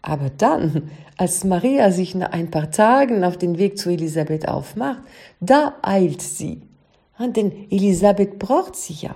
Aber 0.02 0.30
dann, 0.30 0.90
als 1.16 1.44
Maria 1.44 1.90
sich 1.90 2.14
nach 2.14 2.32
ein 2.32 2.50
paar 2.50 2.70
Tagen 2.70 3.24
auf 3.24 3.36
den 3.36 3.58
Weg 3.58 3.78
zu 3.78 3.90
Elisabeth 3.90 4.48
aufmacht, 4.48 5.02
da 5.40 5.76
eilt 5.82 6.22
sie. 6.22 6.62
Denn 7.18 7.70
Elisabeth 7.70 8.38
braucht 8.38 8.76
sie 8.76 8.94
ja. 8.94 9.14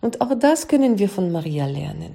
Und 0.00 0.20
auch 0.20 0.34
das 0.38 0.68
können 0.68 0.98
wir 0.98 1.08
von 1.08 1.32
Maria 1.32 1.66
lernen. 1.66 2.14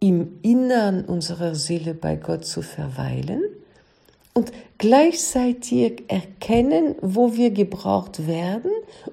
Im 0.00 0.38
Innern 0.42 1.04
unserer 1.04 1.54
Seele 1.54 1.94
bei 1.94 2.16
Gott 2.16 2.44
zu 2.44 2.62
verweilen 2.62 3.42
und 4.34 4.52
gleichzeitig 4.78 6.04
erkennen, 6.08 6.94
wo 7.00 7.34
wir 7.34 7.50
gebraucht 7.50 8.26
werden 8.26 8.70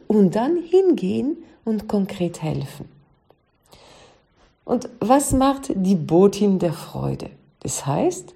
und 0.08 0.36
dann 0.36 0.58
hingehen 0.58 1.38
und 1.64 1.88
konkret 1.88 2.42
helfen. 2.42 2.90
Und 4.66 4.90
was 5.00 5.32
macht 5.32 5.72
die 5.76 5.96
Botin 5.96 6.60
der 6.60 6.74
Freude? 6.74 7.30
Das 7.60 7.86
heißt, 7.86 8.34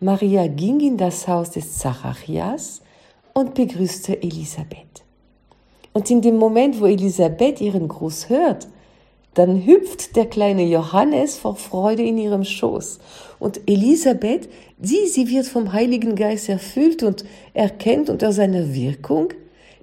Maria 0.00 0.46
ging 0.46 0.80
in 0.80 0.96
das 0.96 1.26
Haus 1.26 1.50
des 1.50 1.78
Zacharias 1.78 2.82
und 3.34 3.54
begrüßte 3.54 4.22
Elisabeth. 4.22 5.04
Und 5.92 6.10
in 6.10 6.20
dem 6.20 6.36
Moment, 6.36 6.80
wo 6.80 6.86
Elisabeth 6.86 7.60
ihren 7.60 7.88
Gruß 7.88 8.28
hört, 8.28 8.68
dann 9.34 9.64
hüpft 9.64 10.16
der 10.16 10.26
kleine 10.26 10.64
Johannes 10.64 11.36
vor 11.36 11.56
Freude 11.56 12.02
in 12.02 12.18
ihrem 12.18 12.44
Schoß. 12.44 12.98
Und 13.38 13.60
Elisabeth, 13.66 14.48
sie, 14.80 15.06
sie 15.06 15.28
wird 15.28 15.46
vom 15.46 15.72
Heiligen 15.72 16.16
Geist 16.16 16.48
erfüllt 16.48 17.02
und 17.02 17.24
erkennt 17.54 18.10
unter 18.10 18.32
seiner 18.32 18.74
Wirkung, 18.74 19.32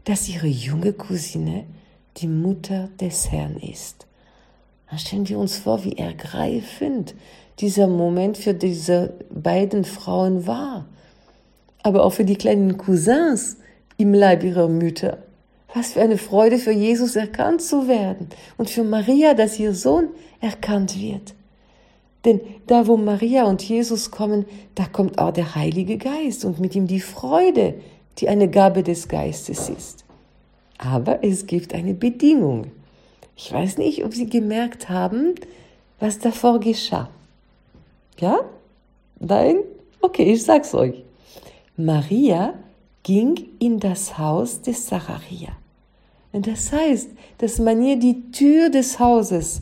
dass 0.03 0.27
ihre 0.29 0.47
junge 0.47 0.93
Cousine 0.93 1.63
die 2.17 2.27
Mutter 2.27 2.89
des 2.99 3.31
Herrn 3.31 3.57
ist. 3.57 4.07
Dann 4.89 4.99
stellen 4.99 5.29
wir 5.29 5.39
uns 5.39 5.57
vor, 5.57 5.83
wie 5.83 5.97
ergreifend 5.97 7.15
dieser 7.59 7.87
Moment 7.87 8.37
für 8.37 8.53
diese 8.53 9.13
beiden 9.29 9.83
Frauen 9.83 10.45
war. 10.47 10.85
Aber 11.81 12.03
auch 12.03 12.13
für 12.13 12.25
die 12.25 12.35
kleinen 12.35 12.77
Cousins 12.77 13.57
im 13.97 14.13
Leib 14.13 14.43
ihrer 14.43 14.67
Mütter. 14.67 15.19
Was 15.75 15.91
für 15.91 16.01
eine 16.01 16.17
Freude 16.17 16.57
für 16.57 16.71
Jesus 16.71 17.17
erkannt 17.17 17.61
zu 17.61 17.89
werden 17.89 18.29
und 18.57 18.69
für 18.69 18.85
Maria, 18.85 19.33
dass 19.33 19.59
ihr 19.59 19.75
Sohn 19.75 20.07
erkannt 20.39 20.97
wird. 20.99 21.35
Denn 22.23 22.39
da, 22.65 22.87
wo 22.87 22.95
Maria 22.95 23.43
und 23.43 23.61
Jesus 23.61 24.09
kommen, 24.09 24.45
da 24.73 24.85
kommt 24.85 25.19
auch 25.19 25.31
der 25.31 25.53
Heilige 25.53 25.97
Geist 25.97 26.45
und 26.45 26.61
mit 26.61 26.75
ihm 26.75 26.87
die 26.87 27.01
Freude, 27.01 27.75
die 28.17 28.29
eine 28.29 28.49
Gabe 28.49 28.83
des 28.83 29.09
Geistes 29.09 29.67
ist. 29.67 30.05
Aber 30.77 31.25
es 31.25 31.45
gibt 31.45 31.73
eine 31.73 31.93
Bedingung. 31.93 32.71
Ich 33.35 33.51
weiß 33.51 33.77
nicht, 33.77 34.05
ob 34.05 34.13
Sie 34.13 34.27
gemerkt 34.27 34.87
haben, 34.87 35.35
was 35.99 36.19
davor 36.19 36.61
geschah. 36.61 37.09
Ja? 38.17 38.39
Nein? 39.19 39.57
Okay, 39.99 40.31
ich 40.31 40.43
sag's 40.43 40.73
euch. 40.73 41.03
Maria 41.75 42.53
ging 43.03 43.49
in 43.59 43.79
das 43.79 44.17
Haus 44.17 44.61
des 44.61 44.85
Zacharia. 44.85 45.49
Das 46.43 46.71
heißt, 46.71 47.09
dass 47.37 47.59
man 47.59 47.81
ihr 47.81 47.97
die 47.97 48.31
Tür 48.31 48.69
des 48.69 48.99
Hauses 48.99 49.61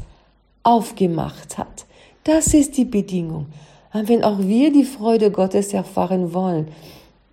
aufgemacht 0.64 1.58
hat. 1.58 1.86
Das 2.24 2.54
ist 2.54 2.78
die 2.78 2.86
Bedingung. 2.86 3.48
Und 3.94 4.10
wenn 4.10 4.24
auch 4.24 4.40
wir 4.40 4.72
die 4.72 4.86
Freude 4.86 5.30
Gottes 5.30 5.74
erfahren 5.74 6.34
wollen, 6.34 6.70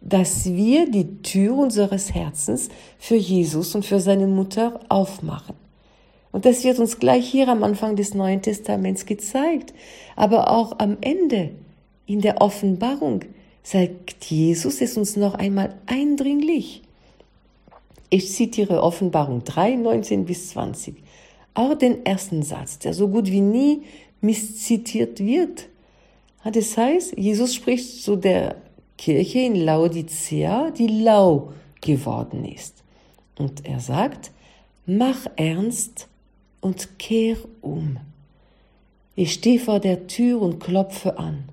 dass 0.02 0.46
wir 0.46 0.90
die 0.90 1.22
Tür 1.22 1.56
unseres 1.56 2.14
Herzens 2.14 2.68
für 2.98 3.16
Jesus 3.16 3.74
und 3.74 3.84
für 3.84 4.00
seine 4.00 4.26
Mutter 4.26 4.80
aufmachen. 4.88 5.54
Und 6.32 6.44
das 6.44 6.64
wird 6.64 6.78
uns 6.78 6.98
gleich 6.98 7.28
hier 7.28 7.48
am 7.48 7.62
Anfang 7.64 7.96
des 7.96 8.14
Neuen 8.14 8.40
Testaments 8.42 9.04
gezeigt, 9.04 9.74
aber 10.16 10.50
auch 10.50 10.78
am 10.78 10.98
Ende 11.00 11.50
in 12.06 12.20
der 12.20 12.40
Offenbarung 12.40 13.22
sagt 13.62 14.24
Jesus 14.24 14.80
es 14.80 14.96
uns 14.96 15.16
noch 15.16 15.34
einmal 15.34 15.74
eindringlich. 15.86 16.82
Ich 18.10 18.32
zitiere 18.32 18.82
Offenbarung 18.82 19.44
3, 19.44 19.76
19 19.76 20.24
bis 20.24 20.50
20. 20.50 20.96
Auch 21.54 21.74
den 21.74 22.04
ersten 22.04 22.42
Satz, 22.42 22.78
der 22.80 22.92
so 22.92 23.08
gut 23.08 23.28
wie 23.28 23.40
nie 23.40 23.82
misszitiert 24.20 25.20
wird. 25.20 25.68
Das 26.44 26.76
heißt, 26.76 27.16
Jesus 27.16 27.54
spricht 27.54 28.02
zu 28.02 28.16
der 28.16 28.56
Kirche 28.98 29.40
in 29.40 29.54
Laodicea, 29.54 30.70
die 30.70 30.88
lau 30.88 31.52
geworden 31.80 32.44
ist. 32.44 32.82
Und 33.38 33.64
er 33.64 33.80
sagt, 33.80 34.32
Mach 34.86 35.26
ernst 35.36 36.08
und 36.60 36.98
kehr 36.98 37.36
um. 37.60 37.98
Ich 39.14 39.34
stehe 39.34 39.60
vor 39.60 39.78
der 39.78 40.08
Tür 40.08 40.42
und 40.42 40.58
klopfe 40.58 41.16
an. 41.16 41.44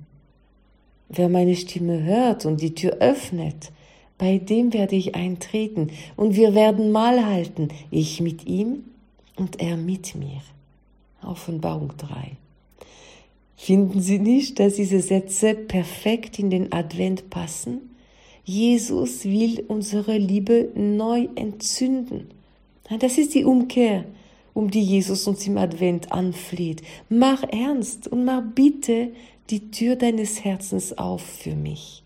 Wer 1.10 1.30
meine 1.30 1.56
Stimme 1.56 2.04
hört 2.04 2.46
und 2.46 2.62
die 2.62 2.74
Tür 2.74 2.98
öffnet, 3.00 3.72
bei 4.18 4.38
dem 4.40 4.74
werde 4.74 4.96
ich 4.96 5.16
eintreten 5.16 5.92
und 6.16 6.36
wir 6.36 6.56
werden 6.56 6.92
Mahl 6.92 7.26
halten, 7.26 7.70
ich 7.92 8.20
mit 8.22 8.48
ihm 8.48 8.84
und 9.36 9.62
er 9.62 9.78
mit 9.78 10.16
mir. 10.16 10.42
Offenbarung 11.22 11.94
3. 11.98 12.38
Finden 13.56 14.02
Sie 14.02 14.20
nicht, 14.20 14.60
dass 14.60 14.76
diese 14.76 15.02
Sätze 15.02 15.54
perfekt 15.54 16.40
in 16.40 16.50
den 16.50 16.72
Advent 16.72 17.30
passen? 17.30 17.96
Jesus 18.44 19.26
will 19.26 19.64
unsere 19.68 20.18
Liebe 20.18 20.70
neu 20.76 21.28
entzünden. 21.36 22.28
Das 23.00 23.18
ist 23.18 23.34
die 23.34 23.44
Umkehr, 23.44 24.06
um 24.54 24.72
die 24.72 24.82
Jesus 24.82 25.28
uns 25.28 25.46
im 25.46 25.58
Advent 25.58 26.12
anfleht. 26.12 26.82
Mach 27.10 27.44
ernst 27.44 28.08
und 28.08 28.24
mach 28.26 28.42
bitte 28.56 29.10
die 29.50 29.70
Tür 29.72 29.96
deines 29.96 30.44
Herzens 30.46 30.98
auf 30.98 31.22
für 31.22 31.56
mich. 31.56 32.04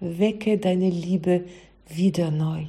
Wecke 0.00 0.58
deine 0.58 0.90
Liebe 0.90 1.44
wieder 1.88 2.30
neu. 2.30 2.64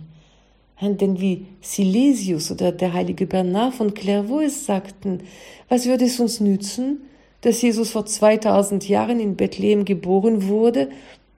Denn 0.81 1.19
wie 1.19 1.45
Silesius 1.61 2.51
oder 2.51 2.71
der 2.71 2.93
heilige 2.93 3.25
Bernard 3.27 3.73
von 3.73 3.93
Clairvaux 3.93 4.65
sagten, 4.65 5.19
was 5.67 5.85
würde 5.85 6.05
es 6.05 6.19
uns 6.19 6.39
nützen, 6.39 7.01
dass 7.41 7.61
Jesus 7.61 7.91
vor 7.91 8.05
2000 8.05 8.87
Jahren 8.87 9.19
in 9.19 9.35
Bethlehem 9.35 9.83
geboren 9.83 10.47
wurde, 10.47 10.89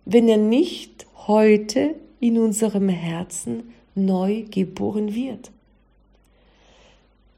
wenn 0.06 0.28
er 0.28 0.38
nicht 0.38 1.08
heute 1.28 1.96
in 2.20 2.38
unserem 2.38 2.90
Herzen 2.90 3.72
neu 3.96 4.44
geboren 4.50 5.16
wird? 5.16 5.52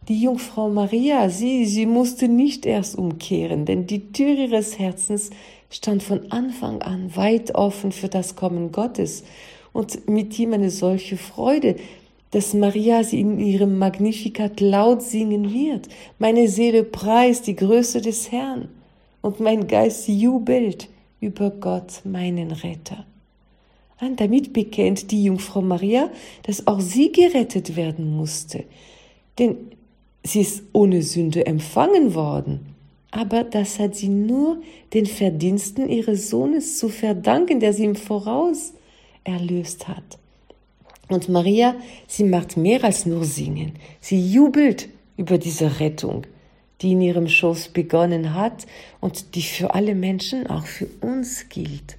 Die 0.10 0.22
Jungfrau 0.22 0.70
Maria, 0.70 1.30
sie, 1.30 1.66
sie 1.66 1.86
musste 1.86 2.28
nicht 2.28 2.66
erst 2.66 2.98
umkehren, 2.98 3.64
denn 3.64 3.88
die 3.88 4.12
Tür 4.12 4.36
ihres 4.36 4.78
Herzens 4.78 5.30
stand 5.74 6.04
von 6.04 6.32
Anfang 6.32 6.82
an 6.84 7.16
weit 7.16 7.56
offen 7.56 7.92
für 7.92 8.08
das 8.08 8.36
Kommen 8.36 8.72
Gottes 8.72 9.24
und 9.74 10.08
mit 10.08 10.38
ihm 10.38 10.54
eine 10.54 10.70
solche 10.70 11.18
Freude, 11.18 11.76
dass 12.32 12.54
Maria 12.54 13.04
sie 13.04 13.22
in 13.22 13.40
ihrem 13.40 13.80
Magnificat 13.80 14.60
laut 14.60 15.02
singen 15.02 15.52
wird. 15.52 15.90
Meine 16.20 16.48
Seele 16.48 16.84
preist 16.84 17.48
die 17.48 17.56
Größe 17.56 18.02
des 18.02 18.32
Herrn 18.32 18.70
und 19.22 19.40
mein 19.40 19.68
Geist 19.68 20.08
jubelt 20.08 20.90
über 21.20 21.50
Gott, 21.50 22.02
meinen 22.04 22.52
Retter. 22.52 23.06
Und 24.00 24.20
damit 24.20 24.54
bekennt 24.54 25.12
die 25.12 25.24
Jungfrau 25.24 25.62
Maria, 25.62 26.10
dass 26.44 26.68
auch 26.68 26.82
sie 26.82 27.12
gerettet 27.12 27.76
werden 27.76 28.16
musste. 28.16 28.66
Denn 29.40 29.58
Sie 30.26 30.42
ist 30.42 30.64
ohne 30.72 31.02
Sünde 31.02 31.46
empfangen 31.46 32.16
worden, 32.16 32.73
aber 33.14 33.44
das 33.44 33.78
hat 33.78 33.96
sie 33.96 34.10
nur 34.10 34.58
den 34.94 35.06
Verdiensten 35.06 35.88
ihres 35.88 36.32
Sohnes 36.32 36.80
zu 36.80 36.90
verdanken, 36.90 37.60
der 37.60 37.72
sie 37.72 37.86
im 37.86 37.96
Voraus 37.96 38.74
erlöst 39.24 39.88
hat. 39.88 40.18
Und 41.10 41.30
Maria, 41.30 41.76
sie 42.08 42.24
macht 42.24 42.58
mehr 42.58 42.84
als 42.84 43.06
nur 43.06 43.24
singen. 43.24 43.74
Sie 44.02 44.20
jubelt 44.20 44.90
über 45.16 45.38
diese 45.38 45.80
Rettung, 45.80 46.24
die 46.82 46.94
in 46.94 47.02
ihrem 47.02 47.28
Schoß 47.28 47.70
begonnen 47.70 48.34
hat 48.34 48.66
und 49.00 49.36
die 49.36 49.44
für 49.44 49.76
alle 49.76 49.94
Menschen, 49.94 50.48
auch 50.48 50.66
für 50.66 50.88
uns 51.02 51.50
gilt. 51.50 51.98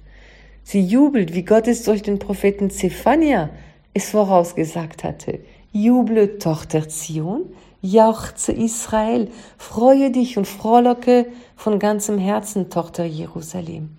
Sie 0.63 0.81
jubelt, 0.81 1.33
wie 1.33 1.45
Gott 1.45 1.67
es 1.67 1.83
durch 1.83 2.01
den 2.01 2.19
Propheten 2.19 2.69
Zephania 2.69 3.51
es 3.93 4.09
vorausgesagt 4.09 5.05
hatte. 5.05 5.39
Juble, 5.71 6.39
Tochter 6.39 6.89
Zion, 6.89 7.43
jauchze 7.91 8.51
Israel, 8.51 9.29
freue 9.57 10.11
dich 10.11 10.37
und 10.37 10.47
frohlocke 10.47 11.27
von 11.55 11.79
ganzem 11.79 12.17
Herzen, 12.17 12.69
Tochter 12.69 13.05
Jerusalem. 13.05 13.89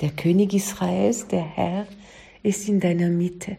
Der 0.00 0.10
König 0.10 0.52
Israels, 0.52 1.26
der 1.26 1.42
Herr, 1.42 1.86
ist 2.42 2.68
in 2.68 2.80
deiner 2.80 3.08
Mitte. 3.08 3.56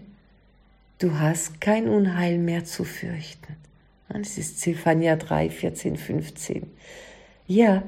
Du 0.99 1.19
hast 1.19 1.59
kein 1.59 1.87
Unheil 1.87 2.37
mehr 2.37 2.65
zu 2.65 2.83
fürchten. 2.83 3.55
Das 4.09 4.37
ist 4.37 4.59
Zephania 4.59 5.15
3, 5.15 5.49
14, 5.49 5.97
15. 5.97 6.63
Ja, 7.47 7.83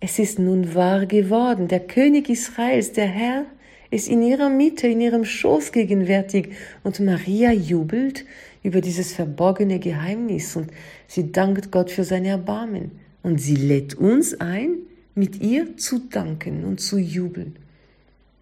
es 0.00 0.18
ist 0.18 0.38
nun 0.38 0.74
wahr 0.74 1.06
geworden. 1.06 1.68
Der 1.68 1.80
König 1.80 2.28
Israels, 2.28 2.92
der 2.92 3.06
Herr, 3.06 3.46
ist 3.90 4.08
in 4.08 4.22
ihrer 4.22 4.50
Mitte, 4.50 4.86
in 4.86 5.00
ihrem 5.00 5.24
Schoß 5.24 5.72
gegenwärtig 5.72 6.50
und 6.82 7.00
Maria 7.00 7.52
jubelt 7.52 8.24
über 8.64 8.80
dieses 8.80 9.12
verborgene 9.12 9.78
Geheimnis 9.78 10.56
und 10.56 10.72
sie 11.06 11.30
dankt 11.30 11.70
Gott 11.70 11.92
für 11.92 12.02
sein 12.02 12.24
Erbarmen 12.24 12.90
und 13.22 13.40
sie 13.40 13.54
lädt 13.54 13.94
uns 13.94 14.40
ein, 14.40 14.78
mit 15.14 15.40
ihr 15.40 15.76
zu 15.76 16.00
danken 16.00 16.64
und 16.64 16.80
zu 16.80 16.98
jubeln. 16.98 17.56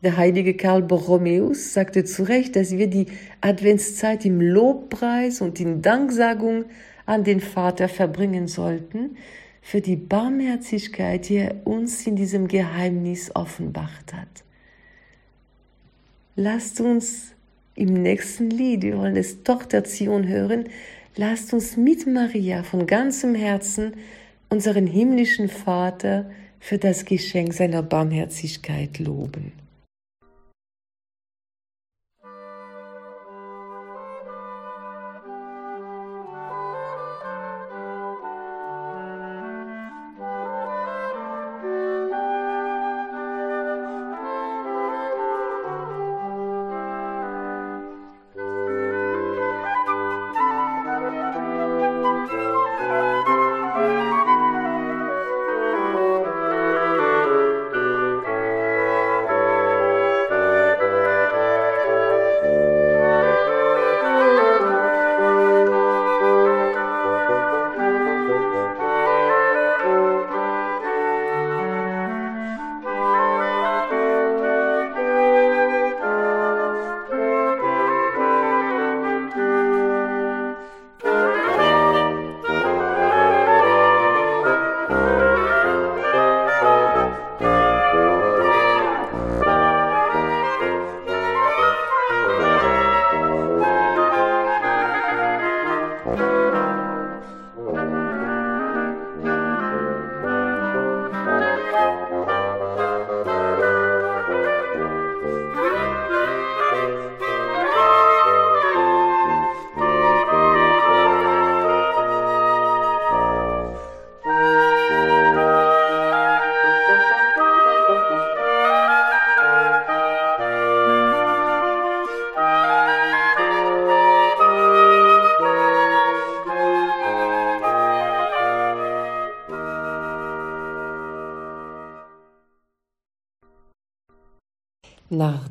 Der 0.03 0.17
heilige 0.17 0.55
Karl 0.55 0.83
Borromäus 0.83 1.75
sagte 1.75 2.05
zu 2.05 2.23
Recht, 2.23 2.57
dass 2.57 2.73
wir 2.73 2.87
die 2.87 3.07
Adventszeit 3.41 4.25
im 4.25 4.41
Lobpreis 4.41 5.41
und 5.41 5.61
in 5.61 5.83
Danksagung 5.83 6.65
an 7.05 7.25
den 7.25 7.41
Vater 7.41 7.89
verbringen 7.89 8.49
sollten, 8.49 9.17
für 9.61 9.81
die 9.81 9.97
Barmherzigkeit, 9.97 11.29
die 11.29 11.37
er 11.37 11.67
uns 11.67 12.05
in 12.07 12.17
diesem 12.17 12.49
Geheimnis 12.49 13.35
offenbart 13.35 14.13
hat. 14.13 14.45
Lasst 16.35 16.81
uns 16.81 17.32
im 17.75 17.95
nächsten 17.95 18.51
Lied, 18.51 18.83
wir 18.83 18.99
wollen 18.99 19.17
es 19.17 19.43
Tochter 19.43 19.85
Zion 19.85 20.27
hören, 20.27 20.65
lasst 21.17 21.53
uns 21.53 21.77
mit 21.77 22.07
Maria 22.07 22.63
von 22.63 22.87
ganzem 22.87 23.35
Herzen 23.35 23.95
unseren 24.51 24.87
himmlischen 24.87 25.49
Vater 25.49 26.31
für 26.61 26.79
das 26.79 27.05
Geschenk 27.05 27.55
seiner 27.55 27.83
Barmherzigkeit 27.83 28.99
loben. 28.99 29.53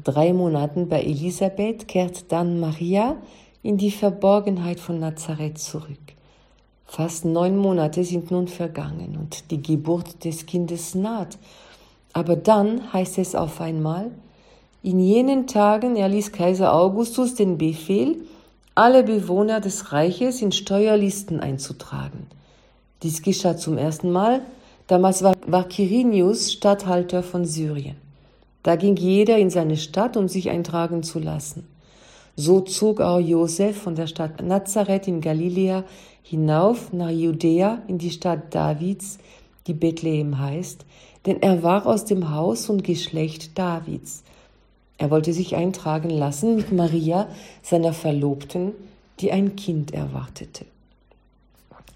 Drei 0.03 0.33
Monaten 0.33 0.87
bei 0.89 1.01
Elisabeth 1.01 1.87
kehrt 1.87 2.31
dann 2.31 2.59
Maria 2.59 3.17
in 3.63 3.77
die 3.77 3.91
Verborgenheit 3.91 4.79
von 4.79 4.99
Nazareth 4.99 5.57
zurück. 5.57 5.99
Fast 6.85 7.23
neun 7.23 7.57
Monate 7.57 8.03
sind 8.03 8.31
nun 8.31 8.47
vergangen 8.47 9.17
und 9.17 9.49
die 9.51 9.61
Geburt 9.61 10.25
des 10.25 10.45
Kindes 10.45 10.93
naht. 10.93 11.37
Aber 12.13 12.35
dann 12.35 12.91
heißt 12.91 13.17
es 13.17 13.35
auf 13.35 13.61
einmal, 13.61 14.11
in 14.83 14.99
jenen 14.99 15.47
Tagen 15.47 15.95
erließ 15.95 16.31
Kaiser 16.31 16.73
Augustus 16.73 17.35
den 17.35 17.57
Befehl, 17.57 18.17
alle 18.75 19.03
Bewohner 19.03 19.61
des 19.61 19.91
Reiches 19.91 20.41
in 20.41 20.51
Steuerlisten 20.51 21.39
einzutragen. 21.39 22.27
Dies 23.03 23.21
geschah 23.21 23.55
zum 23.55 23.77
ersten 23.77 24.11
Mal, 24.11 24.41
damals 24.87 25.23
war, 25.23 25.35
Quirinius 25.69 26.51
Statthalter 26.51 27.23
von 27.23 27.45
Syrien. 27.45 27.95
Da 28.63 28.75
ging 28.75 28.95
jeder 28.95 29.37
in 29.37 29.49
seine 29.49 29.77
Stadt, 29.77 30.17
um 30.17 30.27
sich 30.27 30.49
eintragen 30.49 31.03
zu 31.03 31.19
lassen. 31.19 31.67
So 32.35 32.61
zog 32.61 33.01
auch 33.01 33.19
Josef 33.19 33.77
von 33.77 33.95
der 33.95 34.07
Stadt 34.07 34.41
Nazareth 34.41 35.07
in 35.07 35.21
Galiläa 35.21 35.83
hinauf 36.23 36.93
nach 36.93 37.09
Judäa 37.09 37.81
in 37.87 37.97
die 37.97 38.11
Stadt 38.11 38.53
Davids, 38.55 39.17
die 39.67 39.73
Bethlehem 39.73 40.39
heißt, 40.39 40.85
denn 41.25 41.41
er 41.41 41.61
war 41.61 41.85
aus 41.85 42.05
dem 42.05 42.31
Haus 42.31 42.69
und 42.69 42.83
Geschlecht 42.83 43.57
Davids. 43.57 44.23
Er 44.97 45.11
wollte 45.11 45.33
sich 45.33 45.55
eintragen 45.55 46.09
lassen 46.09 46.55
mit 46.55 46.71
Maria, 46.71 47.27
seiner 47.63 47.93
Verlobten, 47.93 48.73
die 49.19 49.31
ein 49.31 49.55
Kind 49.55 49.93
erwartete. 49.93 50.65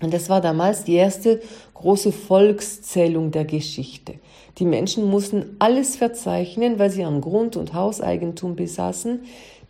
Und 0.02 0.14
das 0.14 0.30
war 0.30 0.42
damals 0.42 0.84
die 0.84 0.96
erste 0.96 1.42
große 1.74 2.12
Volkszählung 2.12 3.32
der 3.32 3.46
Geschichte. 3.46 4.16
Die 4.58 4.66
Menschen 4.66 5.10
mussten 5.10 5.56
alles 5.60 5.96
verzeichnen, 5.96 6.80
weil 6.80 6.90
sie 6.90 7.04
an 7.04 7.22
Grund- 7.22 7.58
und 7.58 7.74
Hauseigentum 7.74 8.56
besaßen, 8.56 9.22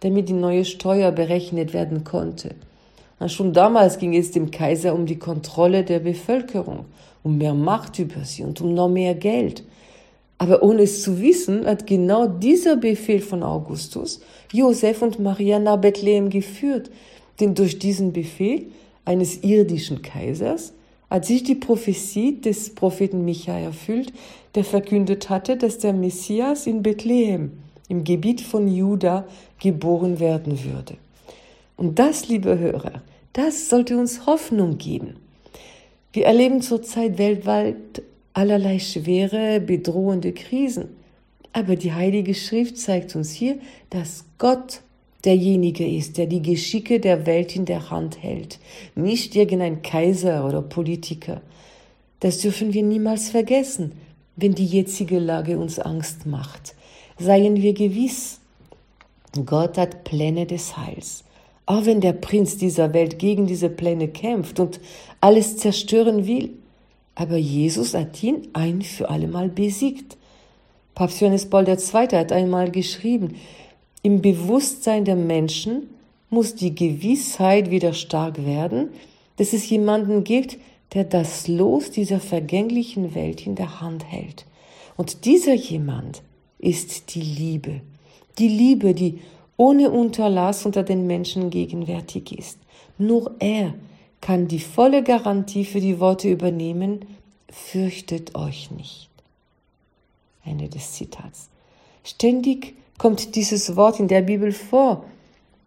damit 0.02 0.30
die 0.30 0.34
neue 0.34 0.66
Steuer 0.66 1.12
berechnet 1.12 1.74
werden 1.74 2.04
konnte. 2.04 2.56
Und 3.20 3.32
schon 3.32 3.54
damals 3.54 3.98
ging 3.98 4.16
es 4.16 4.32
dem 4.32 4.52
Kaiser 4.52 4.94
um 4.94 5.06
die 5.06 5.18
Kontrolle 5.18 5.84
der 5.84 6.00
Bevölkerung, 6.00 6.86
um 7.24 7.38
mehr 7.38 7.54
Macht 7.54 7.98
über 8.00 8.24
sie 8.26 8.44
und 8.44 8.60
um 8.62 8.74
noch 8.74 8.90
mehr 8.90 9.16
Geld. 9.16 9.64
Aber 10.38 10.64
ohne 10.64 10.84
es 10.84 11.02
zu 11.02 11.22
wissen, 11.22 11.66
hat 11.66 11.88
genau 11.88 12.28
dieser 12.28 12.76
Befehl 12.76 13.22
von 13.22 13.42
Augustus 13.42 14.20
Josef 14.52 15.02
und 15.02 15.20
Maria 15.20 15.60
nach 15.60 15.78
Bethlehem 15.78 16.30
geführt. 16.30 16.92
Denn 17.40 17.56
durch 17.56 17.80
diesen 17.80 18.12
Befehl 18.12 18.68
eines 19.06 19.44
irdischen 19.44 20.02
Kaisers 20.02 20.74
hat 21.10 21.26
sich 21.26 21.44
die 21.44 21.56
Prophezie 21.56 22.42
des 22.42 22.74
Propheten 22.74 23.24
Micha 23.24 23.58
erfüllt, 23.58 24.12
der 24.56 24.64
verkündet 24.64 25.30
hatte, 25.30 25.56
dass 25.56 25.78
der 25.78 25.94
Messias 25.94 26.68
in 26.68 26.82
Bethlehem, 26.82 27.52
im 27.88 28.04
Gebiet 28.04 28.42
von 28.42 28.68
Juda, 28.68 29.26
geboren 29.60 30.20
werden 30.20 30.64
würde. 30.64 30.98
Und 31.78 32.00
das, 32.00 32.28
liebe 32.28 32.58
Hörer, 32.58 33.02
das 33.34 33.70
sollte 33.70 33.98
uns 33.98 34.26
Hoffnung 34.26 34.78
geben. 34.78 35.18
Wir 36.14 36.26
erleben 36.26 36.62
zurzeit 36.62 37.18
weltweit 37.18 38.02
allerlei 38.34 38.80
schwere, 38.80 39.60
bedrohende 39.60 40.34
Krisen. 40.34 40.90
Aber 41.54 41.76
die 41.76 41.94
Heilige 41.94 42.34
Schrift 42.34 42.78
zeigt 42.78 43.16
uns 43.16 43.32
hier, 43.32 43.58
dass 43.90 44.26
Gott 44.38 44.82
derjenige 45.26 45.88
ist, 45.88 46.18
der 46.18 46.28
die 46.28 46.42
Geschicke 46.42 47.00
der 47.00 47.26
Welt 47.26 47.56
in 47.56 47.66
der 47.66 47.90
Hand 47.90 48.22
hält, 48.22 48.60
nicht 48.96 49.36
irgendein 49.36 49.82
Kaiser 49.82 50.46
oder 50.46 50.62
Politiker. 50.62 51.42
Das 52.20 52.40
dürfen 52.40 52.74
wir 52.74 52.84
niemals 52.84 53.30
vergessen, 53.30 53.92
wenn 54.36 54.54
die 54.54 54.66
jetzige 54.66 55.20
Lage 55.20 55.58
uns 55.58 55.80
Angst 55.80 56.26
macht. 56.26 56.76
Seien 57.18 57.62
wir 57.62 57.74
gewiss, 57.74 58.40
Gott 59.46 59.78
hat 59.78 60.04
Pläne 60.04 60.46
des 60.46 60.78
Heils. 60.78 61.24
Auch 61.66 61.86
wenn 61.86 62.00
der 62.00 62.14
Prinz 62.14 62.58
dieser 62.58 62.94
Welt 62.94 63.18
gegen 63.18 63.48
diese 63.48 63.70
Pläne 63.70 64.08
kämpft 64.08 64.60
und 64.60 64.80
alles 65.20 65.58
zerstören 65.58 66.28
will, 66.28 66.52
aber 67.16 67.38
Jesus 67.38 67.94
hat 67.94 68.22
ihn 68.22 68.50
ein 68.54 68.82
für 68.82 69.10
allemal 69.10 69.50
besiegt. 69.50 70.18
Papst 70.94 71.22
Johannes 71.22 71.50
Paul 71.50 71.68
II. 71.68 71.78
hat 72.12 72.32
einmal 72.32 72.72
geschrieben, 72.72 73.36
im 74.06 74.22
Bewusstsein 74.22 75.04
der 75.04 75.16
Menschen 75.16 75.90
muss 76.30 76.54
die 76.54 76.76
Gewissheit 76.76 77.72
wieder 77.72 77.94
stark 77.94 78.46
werden, 78.46 78.90
dass 79.38 79.52
es 79.52 79.68
jemanden 79.68 80.24
gibt, 80.24 80.60
der 80.94 81.06
das 81.06 81.48
Los 81.48 81.90
dieser 81.90 82.20
vergänglichen 82.20 83.16
Welt 83.16 83.48
in 83.48 83.56
der 83.56 83.82
Hand 83.82 84.06
hält. 84.06 84.46
Und 84.96 85.26
dieser 85.26 85.56
jemand 85.56 86.22
ist 86.60 87.16
die 87.16 87.22
Liebe. 87.22 87.82
Die 88.38 88.48
Liebe, 88.48 88.94
die 88.94 89.22
ohne 89.58 89.90
Unterlass 89.90 90.68
unter 90.68 90.84
den 90.84 91.08
Menschen 91.08 91.50
gegenwärtig 91.50 92.32
ist. 92.38 92.60
Nur 93.00 93.34
er 93.40 93.74
kann 94.22 94.48
die 94.48 94.60
volle 94.60 95.02
Garantie 95.02 95.66
für 95.66 95.82
die 95.82 96.00
Worte 96.00 96.30
übernehmen, 96.30 97.06
fürchtet 97.50 98.36
euch 98.36 98.70
nicht. 98.70 99.10
Ende 100.44 100.70
des 100.70 100.92
Zitats. 100.92 101.50
Ständig 102.04 102.76
kommt 102.98 103.36
dieses 103.36 103.76
Wort 103.76 104.00
in 104.00 104.08
der 104.08 104.22
Bibel 104.22 104.52
vor. 104.52 105.06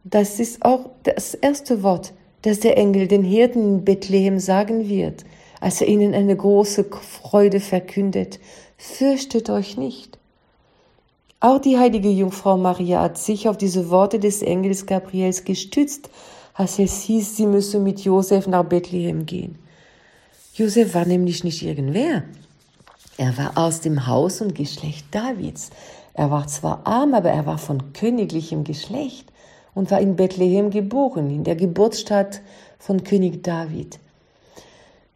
Das 0.04 0.40
ist 0.40 0.64
auch 0.64 0.90
das 1.02 1.34
erste 1.34 1.82
Wort, 1.82 2.12
das 2.42 2.60
der 2.60 2.78
Engel 2.78 3.08
den 3.08 3.24
Hirten 3.24 3.78
in 3.78 3.84
Bethlehem 3.84 4.38
sagen 4.38 4.88
wird, 4.88 5.24
als 5.60 5.80
er 5.80 5.88
ihnen 5.88 6.14
eine 6.14 6.36
große 6.36 6.84
Freude 6.84 7.60
verkündet. 7.60 8.38
Fürchtet 8.76 9.50
euch 9.50 9.76
nicht. 9.76 10.18
Auch 11.40 11.60
die 11.60 11.78
heilige 11.78 12.08
Jungfrau 12.08 12.56
Maria 12.56 13.02
hat 13.02 13.18
sich 13.18 13.48
auf 13.48 13.56
diese 13.56 13.90
Worte 13.90 14.18
des 14.18 14.42
Engels 14.42 14.86
Gabriels 14.86 15.44
gestützt, 15.44 16.10
als 16.54 16.78
es 16.80 17.02
hieß, 17.02 17.36
sie 17.36 17.46
müsse 17.46 17.78
mit 17.78 18.00
Josef 18.00 18.48
nach 18.48 18.64
Bethlehem 18.64 19.26
gehen. 19.26 19.56
Josef 20.54 20.94
war 20.94 21.04
nämlich 21.04 21.44
nicht 21.44 21.62
irgendwer. 21.62 22.24
Er 23.16 23.36
war 23.38 23.56
aus 23.56 23.80
dem 23.80 24.08
Haus 24.08 24.40
und 24.40 24.56
Geschlecht 24.56 25.06
Davids. 25.12 25.70
Er 26.18 26.32
war 26.32 26.48
zwar 26.48 26.84
arm, 26.84 27.14
aber 27.14 27.30
er 27.30 27.46
war 27.46 27.58
von 27.58 27.92
königlichem 27.92 28.64
Geschlecht 28.64 29.30
und 29.72 29.92
war 29.92 30.00
in 30.00 30.16
Bethlehem 30.16 30.70
geboren, 30.70 31.30
in 31.30 31.44
der 31.44 31.54
Geburtsstadt 31.54 32.40
von 32.76 33.04
König 33.04 33.44
David. 33.44 34.00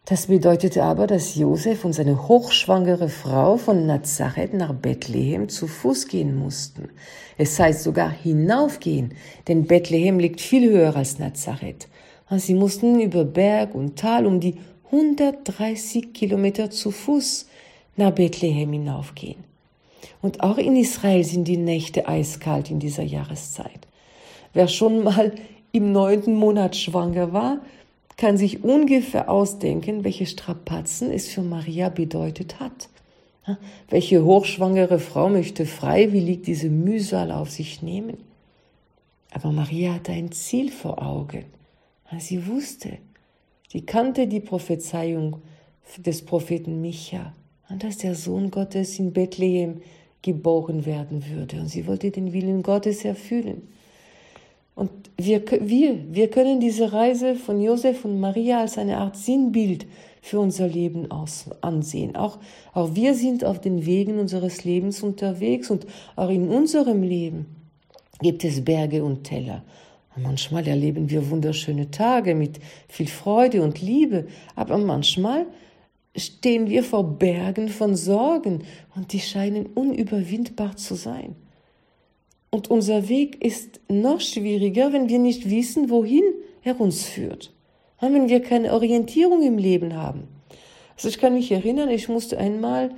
Das 0.04 0.28
bedeutete 0.28 0.84
aber, 0.84 1.08
dass 1.08 1.34
Josef 1.34 1.84
und 1.84 1.92
seine 1.92 2.28
hochschwangere 2.28 3.08
Frau 3.08 3.56
von 3.56 3.84
Nazareth 3.84 4.54
nach 4.54 4.74
Bethlehem 4.74 5.48
zu 5.48 5.66
Fuß 5.66 6.06
gehen 6.06 6.36
mussten. 6.36 6.88
Es 7.36 7.58
heißt 7.58 7.82
sogar 7.82 8.08
hinaufgehen, 8.08 9.14
denn 9.48 9.66
Bethlehem 9.66 10.20
liegt 10.20 10.40
viel 10.40 10.70
höher 10.70 10.94
als 10.94 11.18
Nazareth. 11.18 11.88
Sie 12.30 12.54
mussten 12.54 13.00
über 13.00 13.24
Berg 13.24 13.74
und 13.74 13.98
Tal 13.98 14.24
um 14.24 14.38
die 14.38 14.54
130 14.92 16.14
Kilometer 16.14 16.70
zu 16.70 16.92
Fuß 16.92 17.48
nach 17.96 18.12
Bethlehem 18.12 18.72
hinaufgehen. 18.72 19.51
Und 20.20 20.42
auch 20.42 20.58
in 20.58 20.76
Israel 20.76 21.24
sind 21.24 21.46
die 21.46 21.56
Nächte 21.56 22.08
eiskalt 22.08 22.70
in 22.70 22.78
dieser 22.78 23.02
Jahreszeit. 23.02 23.86
Wer 24.52 24.68
schon 24.68 25.02
mal 25.02 25.32
im 25.72 25.92
neunten 25.92 26.34
Monat 26.34 26.76
schwanger 26.76 27.32
war, 27.32 27.58
kann 28.16 28.36
sich 28.36 28.62
ungefähr 28.62 29.30
ausdenken, 29.30 30.04
welche 30.04 30.26
Strapazen 30.26 31.10
es 31.10 31.28
für 31.28 31.42
Maria 31.42 31.88
bedeutet 31.88 32.60
hat. 32.60 32.88
Welche 33.88 34.24
hochschwangere 34.24 35.00
Frau 35.00 35.28
möchte 35.28 35.66
freiwillig 35.66 36.42
diese 36.42 36.68
Mühsal 36.68 37.32
auf 37.32 37.50
sich 37.50 37.82
nehmen? 37.82 38.18
Aber 39.32 39.50
Maria 39.50 39.94
hatte 39.94 40.12
ein 40.12 40.30
Ziel 40.30 40.70
vor 40.70 41.02
Augen. 41.02 41.44
Sie 42.18 42.46
wusste, 42.46 42.98
sie 43.68 43.80
kannte 43.80 44.28
die 44.28 44.40
Prophezeiung 44.40 45.40
des 45.96 46.24
Propheten 46.24 46.80
Micha, 46.82 47.32
dass 47.78 47.98
der 47.98 48.14
Sohn 48.14 48.50
Gottes 48.50 48.98
in 48.98 49.12
Bethlehem 49.12 49.80
geboren 50.22 50.86
werden 50.86 51.24
würde. 51.28 51.60
Und 51.60 51.68
sie 51.68 51.86
wollte 51.86 52.10
den 52.10 52.32
Willen 52.32 52.62
Gottes 52.62 53.04
erfüllen. 53.04 53.68
Und 54.74 54.90
wir, 55.18 55.42
wir, 55.60 56.14
wir 56.14 56.30
können 56.30 56.60
diese 56.60 56.92
Reise 56.92 57.34
von 57.34 57.60
Josef 57.60 58.04
und 58.04 58.20
Maria 58.20 58.60
als 58.60 58.78
eine 58.78 58.98
Art 58.98 59.16
Sinnbild 59.16 59.86
für 60.22 60.40
unser 60.40 60.68
Leben 60.68 61.10
aus, 61.10 61.50
ansehen. 61.60 62.16
Auch, 62.16 62.38
auch 62.72 62.94
wir 62.94 63.14
sind 63.14 63.44
auf 63.44 63.60
den 63.60 63.84
Wegen 63.84 64.18
unseres 64.18 64.64
Lebens 64.64 65.02
unterwegs 65.02 65.70
und 65.70 65.86
auch 66.16 66.30
in 66.30 66.48
unserem 66.48 67.02
Leben 67.02 67.46
gibt 68.20 68.44
es 68.44 68.64
Berge 68.64 69.04
und 69.04 69.24
Teller. 69.24 69.62
Und 70.14 70.22
manchmal 70.22 70.66
erleben 70.66 71.10
wir 71.10 71.28
wunderschöne 71.30 71.90
Tage 71.90 72.34
mit 72.34 72.60
viel 72.88 73.08
Freude 73.08 73.62
und 73.62 73.82
Liebe, 73.82 74.26
aber 74.54 74.78
manchmal 74.78 75.46
stehen 76.16 76.68
wir 76.68 76.84
vor 76.84 77.04
Bergen 77.04 77.68
von 77.68 77.96
Sorgen 77.96 78.64
und 78.94 79.12
die 79.12 79.20
scheinen 79.20 79.66
unüberwindbar 79.66 80.76
zu 80.76 80.94
sein. 80.94 81.36
Und 82.50 82.70
unser 82.70 83.08
Weg 83.08 83.42
ist 83.42 83.80
noch 83.88 84.20
schwieriger, 84.20 84.92
wenn 84.92 85.08
wir 85.08 85.18
nicht 85.18 85.48
wissen, 85.48 85.88
wohin 85.88 86.24
er 86.62 86.78
uns 86.80 87.04
führt. 87.04 87.52
Wenn 88.00 88.28
wir 88.28 88.42
keine 88.42 88.72
Orientierung 88.72 89.42
im 89.42 89.56
Leben 89.56 89.94
haben. 89.96 90.28
Also 90.96 91.08
ich 91.08 91.18
kann 91.18 91.34
mich 91.34 91.50
erinnern, 91.50 91.88
ich 91.88 92.08
musste 92.08 92.36
einmal 92.36 92.90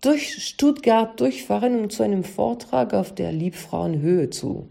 durch 0.00 0.42
Stuttgart 0.42 1.18
durchfahren, 1.18 1.78
um 1.80 1.90
zu 1.90 2.02
einem 2.02 2.24
Vortrag 2.24 2.94
auf 2.94 3.14
der 3.14 3.32
Liebfrauenhöhe 3.32 4.30
zu, 4.30 4.68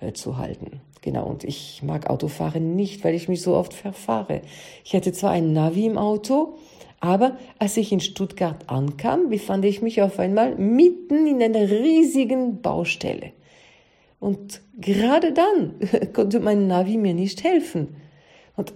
äh, 0.00 0.12
zu 0.12 0.38
halten. 0.38 0.80
Genau, 1.02 1.26
und 1.26 1.44
ich 1.44 1.82
mag 1.84 2.10
Autofahren 2.10 2.74
nicht, 2.74 3.04
weil 3.04 3.14
ich 3.14 3.28
mich 3.28 3.42
so 3.42 3.54
oft 3.54 3.74
verfahre. 3.74 4.42
Ich 4.84 4.94
hatte 4.94 5.12
zwar 5.12 5.30
ein 5.30 5.52
Navi 5.52 5.86
im 5.86 5.98
Auto, 5.98 6.56
aber 7.00 7.36
als 7.58 7.76
ich 7.76 7.92
in 7.92 8.00
Stuttgart 8.00 8.68
ankam, 8.68 9.28
befand 9.28 9.64
ich 9.64 9.82
mich 9.82 10.02
auf 10.02 10.18
einmal 10.18 10.56
mitten 10.56 11.26
in 11.26 11.42
einer 11.42 11.70
riesigen 11.70 12.62
Baustelle. 12.62 13.32
Und 14.18 14.62
gerade 14.78 15.32
dann 15.32 15.74
konnte 16.12 16.40
mein 16.40 16.66
Navi 16.66 16.96
mir 16.96 17.14
nicht 17.14 17.44
helfen. 17.44 17.96
Und 18.56 18.72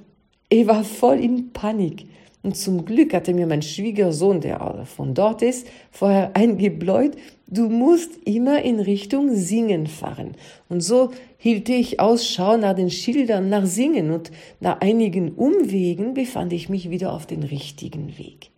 ich 0.48 0.66
war 0.66 0.84
voll 0.84 1.18
in 1.18 1.52
Panik. 1.52 2.06
Und 2.42 2.56
zum 2.56 2.86
Glück 2.86 3.12
hatte 3.12 3.34
mir 3.34 3.46
mein 3.46 3.60
Schwiegersohn, 3.60 4.40
der 4.40 4.86
von 4.86 5.12
dort 5.14 5.42
ist, 5.42 5.66
vorher 5.90 6.30
eingebläut, 6.34 7.16
du 7.46 7.68
musst 7.68 8.16
immer 8.24 8.62
in 8.62 8.80
Richtung 8.80 9.34
Singen 9.34 9.86
fahren. 9.86 10.32
Und 10.68 10.80
so 10.80 11.10
hielt 11.36 11.68
ich 11.68 12.00
Ausschau 12.00 12.56
nach 12.56 12.74
den 12.74 12.90
Schildern 12.90 13.50
nach 13.50 13.66
Singen 13.66 14.10
und 14.10 14.30
nach 14.60 14.80
einigen 14.80 15.32
Umwegen 15.32 16.14
befand 16.14 16.52
ich 16.52 16.68
mich 16.68 16.90
wieder 16.90 17.12
auf 17.12 17.26
den 17.26 17.42
richtigen 17.42 18.18
Weg. 18.18 18.50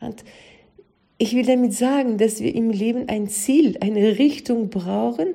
Und 0.00 0.24
ich 1.18 1.34
will 1.34 1.44
damit 1.44 1.74
sagen, 1.74 2.18
dass 2.18 2.40
wir 2.40 2.54
im 2.54 2.70
Leben 2.70 3.08
ein 3.08 3.28
Ziel, 3.28 3.76
eine 3.80 4.18
Richtung 4.18 4.70
brauchen 4.70 5.34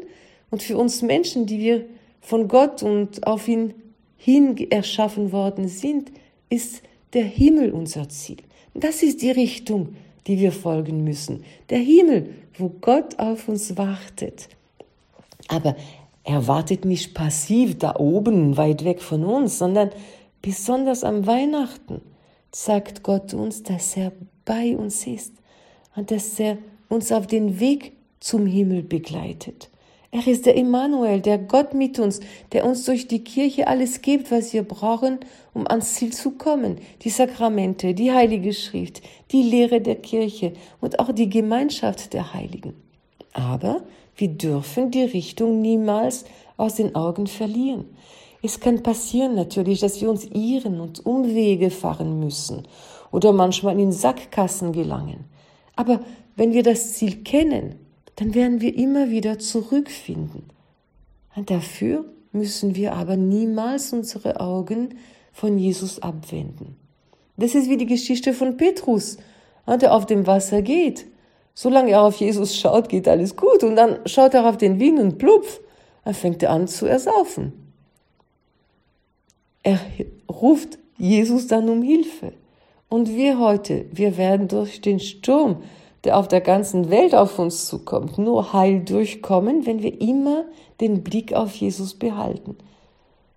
und 0.49 0.63
für 0.63 0.77
uns 0.77 1.01
Menschen, 1.01 1.45
die 1.45 1.59
wir 1.59 1.85
von 2.21 2.47
Gott 2.47 2.83
und 2.83 3.25
auf 3.25 3.47
ihn 3.47 3.73
hin 4.17 4.57
erschaffen 4.69 5.31
worden 5.31 5.67
sind, 5.67 6.11
ist 6.49 6.81
der 7.13 7.23
Himmel 7.23 7.71
unser 7.71 8.09
Ziel. 8.09 8.37
Das 8.73 9.03
ist 9.03 9.21
die 9.21 9.31
Richtung, 9.31 9.95
die 10.27 10.39
wir 10.39 10.51
folgen 10.51 11.03
müssen. 11.03 11.43
Der 11.69 11.79
Himmel, 11.79 12.33
wo 12.57 12.69
Gott 12.69 13.17
auf 13.19 13.47
uns 13.47 13.77
wartet. 13.77 14.49
Aber 15.47 15.75
er 16.23 16.47
wartet 16.47 16.83
nicht 16.83 17.13
passiv 17.13 17.77
da 17.77 17.95
oben, 17.95 18.57
weit 18.57 18.83
weg 18.83 19.01
von 19.01 19.23
uns, 19.23 19.57
sondern 19.57 19.91
besonders 20.41 21.03
am 21.03 21.25
Weihnachten 21.25 22.01
zeigt 22.51 23.03
Gott 23.03 23.33
uns, 23.33 23.63
dass 23.63 23.95
er 23.95 24.11
bei 24.43 24.75
uns 24.75 25.07
ist 25.07 25.33
und 25.95 26.11
dass 26.11 26.39
er 26.39 26.57
uns 26.89 27.11
auf 27.11 27.27
den 27.27 27.59
Weg 27.59 27.93
zum 28.19 28.45
Himmel 28.45 28.83
begleitet. 28.83 29.69
Er 30.09 30.25
ist 30.25 30.45
der 30.45 30.55
Immanuel, 30.55 31.19
der 31.19 31.37
Gott 31.37 31.73
mit 31.73 31.99
uns, 31.99 32.21
der 32.53 32.65
uns 32.65 32.85
durch 32.85 33.07
die 33.07 33.23
Kirche 33.23 33.67
alles 33.67 34.01
gibt, 34.01 34.31
was 34.31 34.53
wir 34.53 34.63
brauchen, 34.63 35.19
um 35.53 35.67
ans 35.67 35.95
Ziel 35.95 36.13
zu 36.13 36.31
kommen. 36.31 36.77
Die 37.01 37.09
Sakramente, 37.09 37.93
die 37.93 38.13
Heilige 38.13 38.53
Schrift, 38.53 39.01
die 39.31 39.43
Lehre 39.43 39.81
der 39.81 39.95
Kirche 39.95 40.53
und 40.79 40.99
auch 40.99 41.11
die 41.11 41.29
Gemeinschaft 41.29 42.13
der 42.13 42.33
Heiligen. 42.33 42.73
Aber 43.33 43.83
wir 44.15 44.29
dürfen 44.29 44.91
die 44.91 45.03
Richtung 45.03 45.61
niemals 45.61 46.23
aus 46.55 46.75
den 46.75 46.95
Augen 46.95 47.27
verlieren. 47.27 47.85
Es 48.41 48.59
kann 48.59 48.83
passieren 48.83 49.35
natürlich, 49.35 49.81
dass 49.81 49.99
wir 49.99 50.09
uns 50.09 50.25
irren 50.25 50.79
und 50.79 51.05
Umwege 51.05 51.69
fahren 51.69 52.19
müssen 52.19 52.63
oder 53.11 53.33
manchmal 53.33 53.79
in 53.79 53.91
Sackgassen 53.91 54.71
gelangen. 54.71 55.25
Aber 55.75 55.99
wenn 56.35 56.53
wir 56.53 56.63
das 56.63 56.93
Ziel 56.93 57.23
kennen, 57.23 57.75
dann 58.17 58.33
werden 58.33 58.61
wir 58.61 58.75
immer 58.75 59.09
wieder 59.09 59.39
zurückfinden. 59.39 60.43
Und 61.35 61.49
dafür 61.49 62.03
müssen 62.31 62.75
wir 62.75 62.93
aber 62.93 63.15
niemals 63.15 63.93
unsere 63.93 64.39
Augen 64.39 64.95
von 65.31 65.57
Jesus 65.57 66.01
abwenden. 66.01 66.75
Das 67.37 67.53
ist 67.53 67.69
wie 67.69 67.77
die 67.77 67.85
Geschichte 67.85 68.33
von 68.33 68.57
Petrus, 68.57 69.17
der 69.67 69.93
auf 69.93 70.07
dem 70.07 70.25
Wasser 70.25 70.63
geht. 70.63 71.05
Solange 71.53 71.91
er 71.91 72.01
auf 72.01 72.15
Jesus 72.15 72.55
schaut, 72.55 72.89
geht 72.89 73.07
alles 73.07 73.35
gut. 73.35 73.63
Und 73.63 73.75
dann 73.75 73.99
schaut 74.07 74.33
er 74.33 74.49
auf 74.49 74.57
den 74.57 74.79
Wind 74.79 74.99
und 74.99 75.19
plupf, 75.19 75.59
dann 76.03 76.15
fängt 76.15 76.41
er 76.41 76.51
an 76.51 76.67
zu 76.67 76.87
ersaufen. 76.87 77.53
Er 79.61 79.79
ruft 80.29 80.79
Jesus 80.97 81.45
dann 81.45 81.69
um 81.69 81.83
Hilfe. 81.83 82.33
Und 82.89 83.09
wir 83.09 83.37
heute, 83.37 83.85
wir 83.91 84.17
werden 84.17 84.47
durch 84.47 84.81
den 84.81 84.99
Sturm 84.99 85.61
der 86.03 86.17
auf 86.17 86.27
der 86.27 86.41
ganzen 86.41 86.89
Welt 86.89 87.15
auf 87.15 87.39
uns 87.39 87.67
zukommt, 87.67 88.17
nur 88.17 88.53
heil 88.53 88.81
durchkommen, 88.81 89.65
wenn 89.65 89.81
wir 89.81 89.99
immer 90.01 90.45
den 90.79 91.03
Blick 91.03 91.33
auf 91.33 91.55
Jesus 91.55 91.95
behalten. 91.95 92.55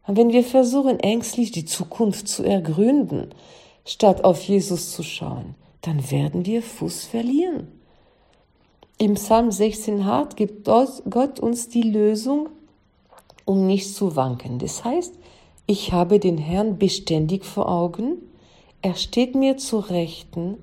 Und 0.06 0.16
wenn 0.16 0.32
wir 0.32 0.44
versuchen, 0.44 1.00
ängstlich 1.00 1.52
die 1.52 1.64
Zukunft 1.64 2.28
zu 2.28 2.42
ergründen, 2.42 3.30
statt 3.84 4.24
auf 4.24 4.42
Jesus 4.42 4.92
zu 4.92 5.02
schauen, 5.02 5.54
dann 5.82 6.10
werden 6.10 6.46
wir 6.46 6.62
Fuß 6.62 7.06
verlieren. 7.06 7.68
Im 8.98 9.14
Psalm 9.14 9.50
16 9.50 10.04
hart 10.04 10.36
gibt 10.36 10.66
Gott 10.66 11.40
uns 11.40 11.68
die 11.68 11.82
Lösung, 11.82 12.50
um 13.46 13.66
nicht 13.66 13.94
zu 13.94 14.14
wanken. 14.14 14.58
Das 14.58 14.84
heißt, 14.84 15.14
ich 15.66 15.92
habe 15.92 16.18
den 16.18 16.36
Herrn 16.36 16.78
beständig 16.78 17.44
vor 17.44 17.68
Augen, 17.68 18.16
er 18.82 18.94
steht 18.94 19.34
mir 19.34 19.56
zu 19.56 19.78
Rechten, 19.78 20.56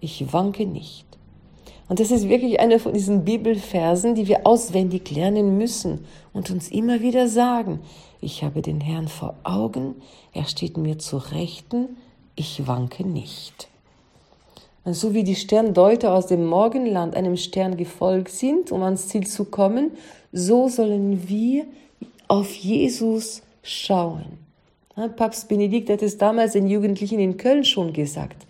ich 0.00 0.32
wanke 0.32 0.66
nicht. 0.66 1.07
Und 1.88 2.00
das 2.00 2.10
ist 2.10 2.28
wirklich 2.28 2.60
einer 2.60 2.78
von 2.78 2.92
diesen 2.92 3.24
Bibelversen, 3.24 4.14
die 4.14 4.28
wir 4.28 4.46
auswendig 4.46 5.10
lernen 5.10 5.56
müssen 5.56 6.04
und 6.32 6.50
uns 6.50 6.70
immer 6.70 7.00
wieder 7.00 7.28
sagen, 7.28 7.80
ich 8.20 8.42
habe 8.42 8.62
den 8.62 8.80
Herrn 8.80 9.08
vor 9.08 9.36
Augen, 9.44 9.94
er 10.32 10.44
steht 10.44 10.76
mir 10.76 10.98
zu 10.98 11.16
Rechten, 11.16 11.96
ich 12.36 12.66
wanke 12.66 13.06
nicht. 13.06 13.68
Und 14.84 14.94
so 14.94 15.14
wie 15.14 15.24
die 15.24 15.36
Sterndeuter 15.36 16.14
aus 16.14 16.26
dem 16.26 16.46
Morgenland 16.46 17.14
einem 17.14 17.36
Stern 17.36 17.76
gefolgt 17.76 18.30
sind, 18.30 18.72
um 18.72 18.82
ans 18.82 19.08
Ziel 19.08 19.26
zu 19.26 19.44
kommen, 19.44 19.92
so 20.32 20.68
sollen 20.68 21.28
wir 21.28 21.66
auf 22.26 22.54
Jesus 22.54 23.42
schauen. 23.62 24.38
Papst 25.16 25.48
Benedikt 25.48 25.90
hat 25.90 26.02
es 26.02 26.18
damals 26.18 26.52
den 26.52 26.68
Jugendlichen 26.68 27.20
in 27.20 27.36
Köln 27.36 27.64
schon 27.64 27.92
gesagt. 27.92 28.46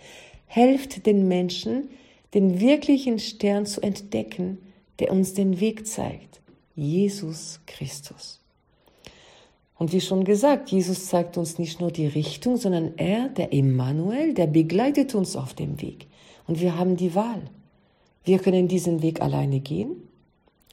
Helft 0.46 1.07
den 1.07 1.29
Menschen, 1.29 1.90
den 2.35 2.61
wirklichen 2.61 3.19
Stern 3.19 3.67
zu 3.67 3.81
entdecken, 3.81 4.59
der 4.99 5.12
uns 5.12 5.35
den 5.35 5.61
Weg 5.61 5.87
zeigt. 5.87 6.41
Jesus 6.75 7.61
Christus. 7.67 8.41
Und 9.79 9.93
wie 9.93 10.01
schon 10.01 10.25
gesagt, 10.25 10.71
Jesus 10.71 11.07
zeigt 11.07 11.38
uns 11.38 11.59
nicht 11.59 11.81
nur 11.81 11.93
die 11.93 12.07
Richtung, 12.07 12.57
sondern 12.57 12.95
er, 12.97 13.29
der 13.29 13.53
Emmanuel, 13.53 14.35
der 14.35 14.49
begleitet 14.49 15.14
uns 15.14 15.37
auf 15.37 15.55
dem 15.55 15.81
Weg. 15.81 16.07
Und 16.47 16.61
wir 16.61 16.77
haben 16.77 16.97
die 16.97 17.14
Wahl. 17.14 17.43
Wir 18.25 18.38
können 18.38 18.69
diesen 18.69 19.03
Weg 19.03 19.21
alleine 19.21 19.61
gehen 19.61 20.03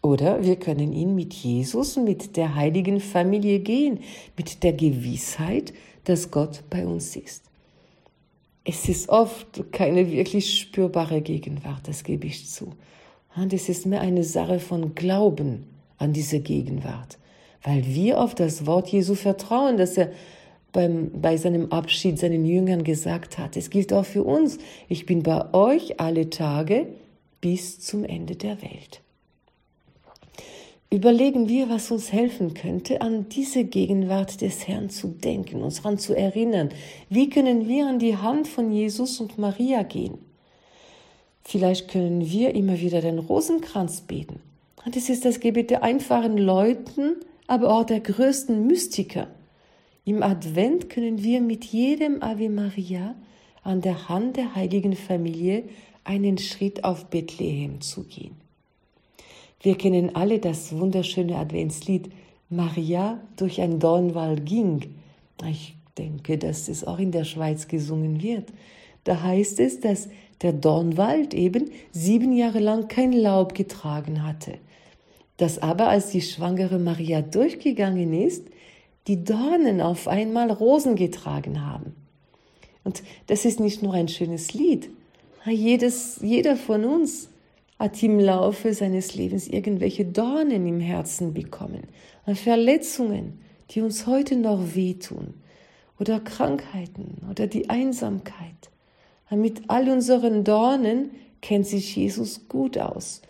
oder 0.01 0.43
wir 0.43 0.55
können 0.57 0.91
ihn 0.91 1.15
mit 1.15 1.33
Jesus 1.33 1.97
und 1.97 2.05
mit 2.05 2.35
der 2.35 2.55
heiligen 2.55 2.99
Familie 2.99 3.59
gehen, 3.59 3.99
mit 4.37 4.61
der 4.63 4.73
Gewissheit, 4.73 5.73
dass 6.03 6.31
Gott 6.31 6.63
bei 6.69 6.85
uns 6.85 7.15
ist. 7.15 7.43
Es 8.67 8.89
ist 8.89 9.09
oft 9.09 9.71
keine 9.71 10.11
wirklich 10.11 10.59
spürbare 10.59 11.21
Gegenwart, 11.21 11.87
das 11.87 12.03
gebe 12.03 12.25
ich 12.25 12.49
zu. 12.49 12.73
Und 13.35 13.53
es 13.53 13.69
ist 13.69 13.85
mehr 13.85 14.01
eine 14.01 14.23
Sache 14.23 14.59
von 14.59 14.95
Glauben 14.95 15.67
an 15.97 16.13
diese 16.13 16.39
Gegenwart, 16.39 17.19
weil 17.63 17.85
wir 17.85 18.19
auf 18.19 18.33
das 18.33 18.65
Wort 18.65 18.89
Jesu 18.89 19.13
vertrauen, 19.13 19.77
dass 19.77 19.97
er 19.97 20.11
beim, 20.71 21.11
bei 21.21 21.37
seinem 21.37 21.71
Abschied 21.71 22.17
seinen 22.19 22.43
Jüngern 22.43 22.83
gesagt 22.83 23.37
hat. 23.37 23.55
Es 23.55 23.69
gilt 23.69 23.93
auch 23.93 24.05
für 24.05 24.23
uns. 24.23 24.57
Ich 24.89 25.05
bin 25.05 25.23
bei 25.23 25.53
euch 25.53 25.99
alle 25.99 26.29
Tage 26.29 26.87
bis 27.41 27.79
zum 27.79 28.03
Ende 28.03 28.35
der 28.35 28.61
Welt 28.61 29.04
überlegen 30.89 31.49
wir, 31.49 31.69
was 31.69 31.91
uns 31.91 32.11
helfen 32.11 32.53
könnte, 32.53 33.01
an 33.01 33.27
diese 33.29 33.63
Gegenwart 33.63 34.41
des 34.41 34.67
Herrn 34.67 34.89
zu 34.89 35.07
denken, 35.07 35.61
uns 35.61 35.77
daran 35.77 35.97
zu 35.97 36.13
erinnern. 36.13 36.69
Wie 37.09 37.29
können 37.29 37.67
wir 37.67 37.87
an 37.87 37.99
die 37.99 38.17
Hand 38.17 38.47
von 38.47 38.71
Jesus 38.71 39.19
und 39.19 39.37
Maria 39.37 39.83
gehen? 39.83 40.17
Vielleicht 41.43 41.89
können 41.89 42.29
wir 42.29 42.55
immer 42.55 42.79
wieder 42.79 43.01
den 43.01 43.19
Rosenkranz 43.19 44.01
beten. 44.01 44.39
Es 44.95 45.09
ist 45.09 45.25
das 45.25 45.39
Gebet 45.39 45.71
der 45.71 45.83
einfachen 45.83 46.37
Leuten, 46.37 47.17
aber 47.47 47.75
auch 47.75 47.83
der 47.83 47.99
größten 47.99 48.65
Mystiker. 48.65 49.27
Im 50.05 50.21
Advent 50.21 50.89
können 50.89 51.23
wir 51.23 51.41
mit 51.41 51.65
jedem 51.65 52.21
Ave 52.21 52.49
Maria 52.49 53.15
an 53.63 53.81
der 53.81 54.07
Hand 54.09 54.37
der 54.37 54.55
heiligen 54.55 54.95
Familie 54.95 55.63
einen 56.03 56.37
Schritt 56.37 56.83
auf 56.83 57.05
Bethlehem 57.07 57.81
zu 57.81 58.03
gehen. 58.03 58.44
Wir 59.61 59.77
kennen 59.77 60.15
alle 60.15 60.39
das 60.39 60.77
wunderschöne 60.77 61.37
Adventslied 61.37 62.11
Maria 62.49 63.19
durch 63.37 63.61
ein 63.61 63.79
Dornwald 63.79 64.45
ging. 64.45 64.95
Ich 65.49 65.75
denke, 65.97 66.37
dass 66.37 66.67
es 66.67 66.85
auch 66.85 66.99
in 66.99 67.11
der 67.11 67.23
Schweiz 67.23 67.67
gesungen 67.67 68.21
wird. 68.21 68.49
Da 69.03 69.21
heißt 69.21 69.59
es, 69.59 69.79
dass 69.79 70.09
der 70.41 70.53
Dornwald 70.53 71.33
eben 71.33 71.71
sieben 71.91 72.33
Jahre 72.33 72.59
lang 72.59 72.87
kein 72.87 73.13
Laub 73.13 73.53
getragen 73.53 74.23
hatte. 74.23 74.57
Dass 75.37 75.59
aber, 75.59 75.89
als 75.89 76.11
die 76.11 76.21
schwangere 76.21 76.79
Maria 76.79 77.21
durchgegangen 77.21 78.13
ist, 78.13 78.47
die 79.07 79.23
Dornen 79.23 79.81
auf 79.81 80.07
einmal 80.07 80.51
Rosen 80.51 80.95
getragen 80.95 81.65
haben. 81.65 81.95
Und 82.83 83.03
das 83.27 83.45
ist 83.45 83.59
nicht 83.59 83.83
nur 83.83 83.93
ein 83.93 84.07
schönes 84.07 84.53
Lied. 84.53 84.89
Jedes, 85.45 86.19
jeder 86.21 86.55
von 86.55 86.85
uns 86.85 87.29
hat 87.79 88.01
im 88.01 88.19
Laufe 88.19 88.73
seines 88.73 89.15
Lebens 89.15 89.47
irgendwelche 89.47 90.05
Dornen 90.05 90.65
im 90.67 90.79
Herzen 90.79 91.33
bekommen, 91.33 91.83
Verletzungen, 92.33 93.39
die 93.71 93.81
uns 93.81 94.07
heute 94.07 94.35
noch 94.35 94.75
wehtun, 94.75 95.33
oder 95.99 96.19
Krankheiten 96.19 97.21
oder 97.29 97.47
die 97.47 97.69
Einsamkeit. 97.69 98.69
Mit 99.31 99.63
all 99.67 99.89
unseren 99.89 100.43
Dornen 100.43 101.11
kennt 101.41 101.67
sich 101.67 101.95
Jesus 101.95 102.47
gut 102.47 102.77
aus. 102.77 103.21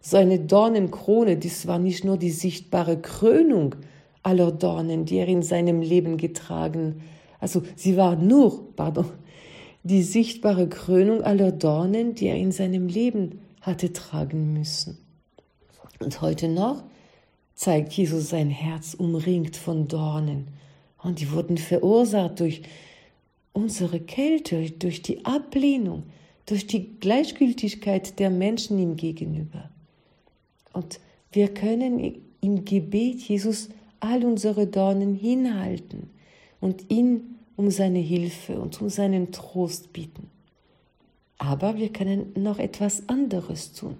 Seine 0.00 0.38
Dornenkrone, 0.38 1.36
das 1.36 1.66
war 1.66 1.78
nicht 1.78 2.04
nur 2.04 2.16
die 2.16 2.30
sichtbare 2.30 2.98
Krönung 2.98 3.76
aller 4.22 4.52
Dornen, 4.52 5.04
die 5.04 5.16
er 5.16 5.28
in 5.28 5.42
seinem 5.42 5.82
Leben 5.82 6.16
getragen, 6.16 7.02
also 7.38 7.62
sie 7.74 7.96
war 7.96 8.16
nur, 8.16 8.74
pardon, 8.76 9.06
die 9.82 10.02
sichtbare 10.02 10.68
Krönung 10.68 11.22
aller 11.22 11.52
Dornen, 11.52 12.14
die 12.14 12.26
er 12.26 12.36
in 12.36 12.52
seinem 12.52 12.86
Leben 12.86 13.40
hatte 13.60 13.92
tragen 13.92 14.52
müssen. 14.52 14.98
Und 15.98 16.20
heute 16.20 16.48
noch 16.48 16.82
zeigt 17.54 17.92
Jesus 17.92 18.30
sein 18.30 18.48
Herz 18.50 18.94
umringt 18.94 19.56
von 19.56 19.86
Dornen. 19.86 20.48
Und 21.02 21.20
die 21.20 21.30
wurden 21.30 21.58
verursacht 21.58 22.40
durch 22.40 22.62
unsere 23.52 24.00
Kälte, 24.00 24.70
durch 24.70 25.02
die 25.02 25.24
Ablehnung, 25.24 26.04
durch 26.46 26.66
die 26.66 26.98
Gleichgültigkeit 27.00 28.18
der 28.18 28.30
Menschen 28.30 28.78
ihm 28.78 28.96
gegenüber. 28.96 29.70
Und 30.72 31.00
wir 31.32 31.52
können 31.52 32.22
im 32.40 32.64
Gebet 32.64 33.20
Jesus 33.20 33.68
all 34.00 34.24
unsere 34.24 34.66
Dornen 34.66 35.14
hinhalten 35.14 36.10
und 36.60 36.90
ihn 36.90 37.36
um 37.56 37.70
seine 37.70 37.98
Hilfe 37.98 38.58
und 38.58 38.80
um 38.80 38.88
seinen 38.88 39.32
Trost 39.32 39.92
bitten. 39.92 40.30
Aber 41.40 41.78
wir 41.78 41.88
können 41.88 42.34
noch 42.36 42.58
etwas 42.58 43.08
anderes 43.08 43.72
tun. 43.72 43.96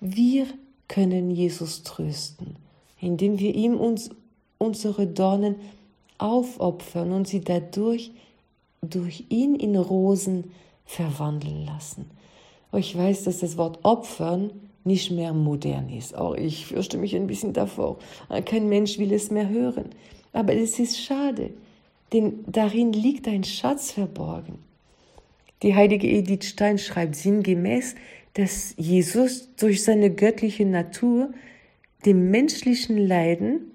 Wir 0.00 0.46
können 0.88 1.30
Jesus 1.30 1.84
trösten, 1.84 2.56
indem 3.00 3.38
wir 3.38 3.54
ihm 3.54 3.78
uns 3.78 4.10
unsere 4.58 5.06
Dornen 5.06 5.56
aufopfern 6.18 7.12
und 7.12 7.26
sie 7.26 7.40
dadurch 7.40 8.10
durch 8.82 9.24
ihn 9.30 9.54
in 9.54 9.74
Rosen 9.74 10.52
verwandeln 10.84 11.64
lassen. 11.64 12.10
Ich 12.74 12.96
weiß, 12.96 13.24
dass 13.24 13.38
das 13.38 13.56
Wort 13.56 13.78
opfern 13.82 14.50
nicht 14.84 15.10
mehr 15.10 15.32
modern 15.32 15.88
ist. 15.88 16.14
Auch 16.14 16.34
ich 16.34 16.66
fürchte 16.66 16.98
mich 16.98 17.16
ein 17.16 17.26
bisschen 17.26 17.54
davor. 17.54 17.96
Kein 18.44 18.68
Mensch 18.68 18.98
will 18.98 19.14
es 19.14 19.30
mehr 19.30 19.48
hören. 19.48 19.86
Aber 20.34 20.52
es 20.52 20.78
ist 20.78 20.98
schade, 20.98 21.54
denn 22.12 22.44
darin 22.46 22.92
liegt 22.92 23.26
ein 23.28 23.44
Schatz 23.44 23.92
verborgen. 23.92 24.65
Die 25.66 25.74
heilige 25.74 26.06
Edith 26.06 26.44
Stein 26.44 26.78
schreibt 26.78 27.16
sinngemäß, 27.16 27.96
dass 28.34 28.74
Jesus 28.76 29.52
durch 29.56 29.82
seine 29.82 30.10
göttliche 30.12 30.64
Natur 30.64 31.30
dem 32.04 32.30
menschlichen 32.30 32.96
Leiden 32.96 33.72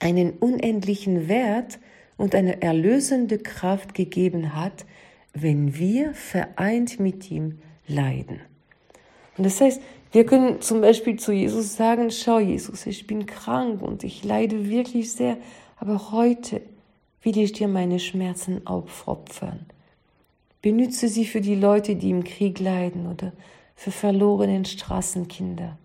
einen 0.00 0.32
unendlichen 0.32 1.28
Wert 1.28 1.78
und 2.16 2.34
eine 2.34 2.62
erlösende 2.62 3.38
Kraft 3.38 3.94
gegeben 3.94 4.56
hat, 4.56 4.86
wenn 5.34 5.78
wir 5.78 6.14
vereint 6.14 6.98
mit 6.98 7.30
ihm 7.30 7.58
leiden. 7.86 8.40
Und 9.38 9.46
das 9.46 9.60
heißt, 9.60 9.80
wir 10.10 10.26
können 10.26 10.62
zum 10.62 10.80
Beispiel 10.80 11.16
zu 11.16 11.30
Jesus 11.30 11.76
sagen, 11.76 12.10
schau 12.10 12.40
Jesus, 12.40 12.86
ich 12.86 13.06
bin 13.06 13.24
krank 13.24 13.82
und 13.82 14.02
ich 14.02 14.24
leide 14.24 14.68
wirklich 14.68 15.12
sehr, 15.12 15.36
aber 15.76 16.10
heute 16.10 16.60
will 17.22 17.38
ich 17.38 17.52
dir 17.52 17.68
meine 17.68 18.00
Schmerzen 18.00 18.66
aufopfern. 18.66 19.66
Benütze 20.64 21.08
sie 21.08 21.26
für 21.26 21.42
die 21.42 21.56
Leute, 21.56 21.94
die 21.94 22.08
im 22.08 22.24
Krieg 22.24 22.58
leiden 22.58 23.06
oder 23.06 23.34
für 23.76 23.90
verlorenen 23.90 24.64
Straßenkinder. 24.64 25.76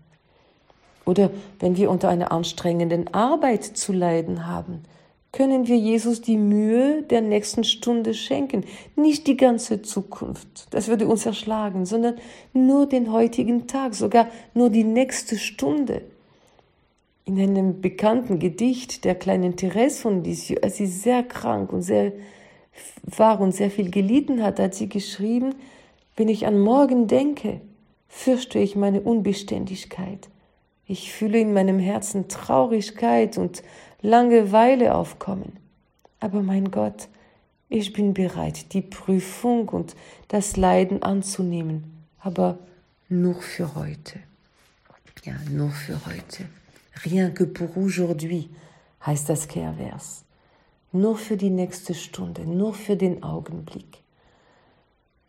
Oder 1.04 1.30
wenn 1.58 1.76
wir 1.76 1.90
unter 1.90 2.08
einer 2.08 2.32
anstrengenden 2.32 3.12
Arbeit 3.12 3.62
zu 3.62 3.92
leiden 3.92 4.46
haben, 4.46 4.84
können 5.32 5.66
wir 5.66 5.76
Jesus 5.76 6.22
die 6.22 6.38
Mühe 6.38 7.02
der 7.02 7.20
nächsten 7.20 7.62
Stunde 7.62 8.14
schenken. 8.14 8.64
Nicht 8.96 9.26
die 9.26 9.36
ganze 9.36 9.82
Zukunft, 9.82 10.68
das 10.70 10.88
würde 10.88 11.06
uns 11.06 11.26
erschlagen, 11.26 11.84
sondern 11.84 12.14
nur 12.54 12.86
den 12.86 13.12
heutigen 13.12 13.66
Tag, 13.66 13.94
sogar 13.94 14.28
nur 14.54 14.70
die 14.70 14.84
nächste 14.84 15.36
Stunde. 15.36 16.00
In 17.26 17.38
einem 17.38 17.82
bekannten 17.82 18.38
Gedicht 18.38 19.04
der 19.04 19.14
kleinen 19.14 19.56
Therese 19.56 20.00
von 20.00 20.24
Lisieux, 20.24 20.62
als 20.62 20.78
sie 20.78 20.86
sehr 20.86 21.22
krank 21.22 21.70
und 21.70 21.82
sehr 21.82 22.12
war 23.02 23.40
und 23.40 23.52
sehr 23.52 23.70
viel 23.70 23.90
gelitten 23.90 24.42
hat, 24.42 24.58
hat 24.58 24.74
sie 24.74 24.88
geschrieben, 24.88 25.54
wenn 26.16 26.28
ich 26.28 26.46
an 26.46 26.58
morgen 26.58 27.06
denke, 27.06 27.60
fürchte 28.08 28.58
ich 28.58 28.76
meine 28.76 29.00
Unbeständigkeit. 29.00 30.28
Ich 30.86 31.12
fühle 31.12 31.38
in 31.38 31.52
meinem 31.52 31.78
Herzen 31.78 32.28
Traurigkeit 32.28 33.38
und 33.38 33.62
Langeweile 34.02 34.94
aufkommen. 34.94 35.52
Aber 36.18 36.42
mein 36.42 36.70
Gott, 36.70 37.08
ich 37.68 37.92
bin 37.92 38.14
bereit, 38.14 38.72
die 38.72 38.82
Prüfung 38.82 39.68
und 39.68 39.94
das 40.28 40.56
Leiden 40.56 41.02
anzunehmen, 41.02 42.04
aber 42.18 42.58
nur 43.08 43.40
für 43.40 43.74
heute. 43.74 44.18
Ja, 45.24 45.34
nur 45.50 45.70
für 45.70 46.04
heute. 46.06 46.46
Rien 47.04 47.32
que 47.34 47.46
pour 47.46 47.76
aujourd'hui 47.76 48.50
heißt 49.06 49.28
das 49.28 49.46
Kehrvers. 49.46 50.24
Nur 50.92 51.16
für 51.16 51.36
die 51.36 51.50
nächste 51.50 51.94
Stunde, 51.94 52.42
nur 52.42 52.74
für 52.74 52.96
den 52.96 53.22
Augenblick. 53.22 54.02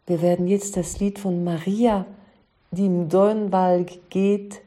Wir 0.08 0.21
werden 0.21 0.47
jetzt 0.47 0.76
das 0.76 1.00
Lied 1.00 1.19
von 1.19 1.43
Maria, 1.43 2.06
die 2.71 2.86
im 2.86 3.10
Dornwald 3.10 4.10
geht, 4.10 4.62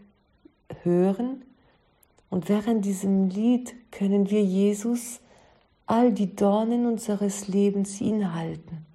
hören. 0.82 1.42
Und 2.30 2.48
während 2.48 2.84
diesem 2.84 3.28
Lied 3.28 3.74
können 3.90 4.30
wir 4.30 4.42
Jesus 4.42 5.20
all 5.86 6.12
die 6.12 6.34
Dornen 6.34 6.86
unseres 6.86 7.48
Lebens 7.48 8.00
inhalten, 8.00 8.86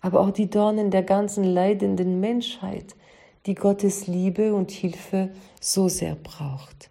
aber 0.00 0.20
auch 0.20 0.30
die 0.30 0.48
Dornen 0.48 0.90
der 0.90 1.02
ganzen 1.02 1.44
leidenden 1.44 2.20
Menschheit, 2.20 2.94
die 3.46 3.54
Gottes 3.54 4.06
Liebe 4.06 4.54
und 4.54 4.70
Hilfe 4.70 5.30
so 5.60 5.88
sehr 5.88 6.14
braucht. 6.14 6.90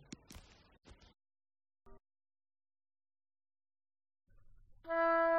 Thank 4.93 5.27
you. 5.27 5.32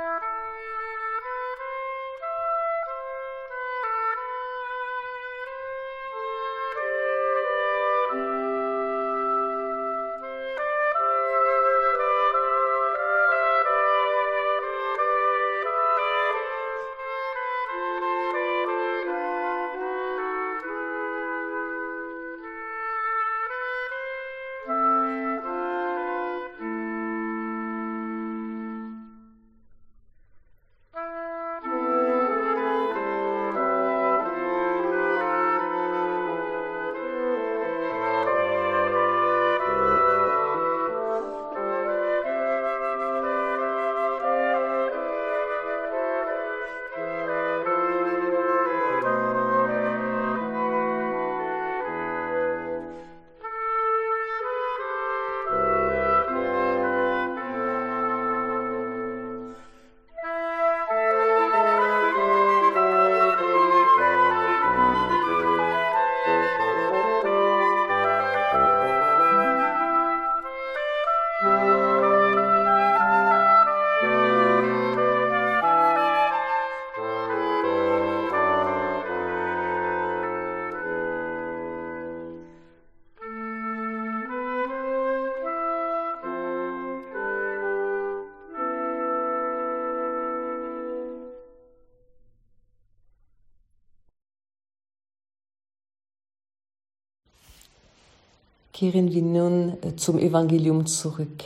Kehren 98.75 99.13
wir 99.13 99.23
nun 99.23 99.75
äh, 99.83 99.95
zum 99.95 100.19
Evangelium 100.19 100.85
zurück. 100.87 101.45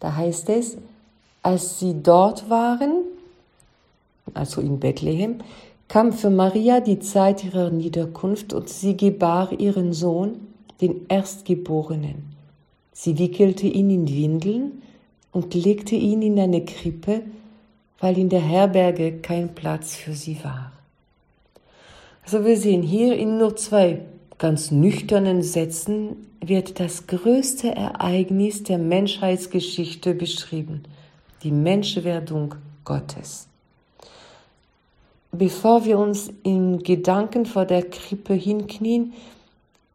Da 0.00 0.16
heißt 0.16 0.48
es, 0.48 0.78
als 1.42 1.78
sie 1.78 2.02
dort 2.02 2.48
waren, 2.48 3.04
also 4.32 4.62
in 4.62 4.80
Bethlehem, 4.80 5.40
kam 5.88 6.14
für 6.14 6.30
Maria 6.30 6.80
die 6.80 7.00
Zeit 7.00 7.44
ihrer 7.44 7.68
Niederkunft 7.68 8.54
und 8.54 8.70
sie 8.70 8.96
gebar 8.96 9.52
ihren 9.52 9.92
Sohn, 9.92 10.40
den 10.80 11.06
Erstgeborenen. 11.08 12.34
Sie 12.92 13.18
wickelte 13.18 13.66
ihn 13.66 13.90
in 13.90 14.08
Windeln 14.08 14.82
und 15.32 15.54
legte 15.54 15.96
ihn 15.96 16.22
in 16.22 16.38
eine 16.40 16.64
Krippe, 16.64 17.22
weil 18.00 18.16
in 18.16 18.30
der 18.30 18.40
Herberge 18.40 19.18
kein 19.18 19.54
Platz 19.54 19.96
für 19.96 20.14
sie 20.14 20.42
war. 20.42 20.72
Also 22.24 22.44
wir 22.46 22.56
sehen 22.56 22.82
hier 22.82 23.16
in 23.16 23.36
nur 23.36 23.54
zwei 23.56 24.00
ganz 24.38 24.70
nüchternen 24.70 25.42
Sätzen 25.42 26.16
wird 26.40 26.80
das 26.80 27.06
größte 27.06 27.74
Ereignis 27.74 28.62
der 28.62 28.78
Menschheitsgeschichte 28.78 30.14
beschrieben, 30.14 30.84
die 31.42 31.50
Menschwerdung 31.50 32.54
Gottes. 32.84 33.48
Bevor 35.32 35.84
wir 35.84 35.98
uns 35.98 36.30
in 36.42 36.82
Gedanken 36.82 37.44
vor 37.44 37.64
der 37.64 37.82
Krippe 37.82 38.34
hinknien, 38.34 39.12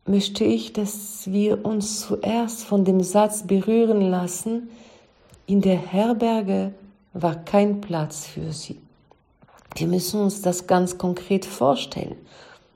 möchte 0.05 0.43
ich, 0.43 0.73
dass 0.73 1.31
wir 1.31 1.65
uns 1.65 2.01
zuerst 2.01 2.65
von 2.65 2.85
dem 2.85 3.01
Satz 3.01 3.47
berühren 3.47 4.01
lassen, 4.01 4.69
in 5.47 5.61
der 5.61 5.77
Herberge 5.77 6.73
war 7.13 7.43
kein 7.45 7.81
Platz 7.81 8.27
für 8.27 8.51
sie. 8.51 8.79
Wir 9.75 9.87
müssen 9.87 10.21
uns 10.21 10.41
das 10.41 10.67
ganz 10.67 10.97
konkret 10.97 11.45
vorstellen. 11.45 12.15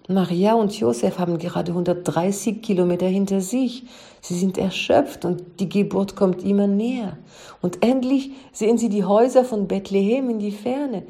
Maria 0.07 0.53
und 0.53 0.77
Josef 0.79 1.19
haben 1.19 1.37
gerade 1.37 1.71
130 1.71 2.61
Kilometer 2.61 3.07
hinter 3.07 3.41
sich. 3.41 3.83
Sie 4.21 4.35
sind 4.35 4.57
erschöpft 4.57 5.25
und 5.25 5.59
die 5.59 5.67
Geburt 5.67 6.15
kommt 6.15 6.43
immer 6.43 6.67
näher. 6.67 7.17
Und 7.61 7.83
endlich 7.83 8.31
sehen 8.53 8.77
sie 8.77 8.87
die 8.87 9.03
Häuser 9.03 9.43
von 9.43 9.67
Bethlehem 9.67 10.29
in 10.29 10.39
die 10.39 10.51
Ferne. 10.51 11.03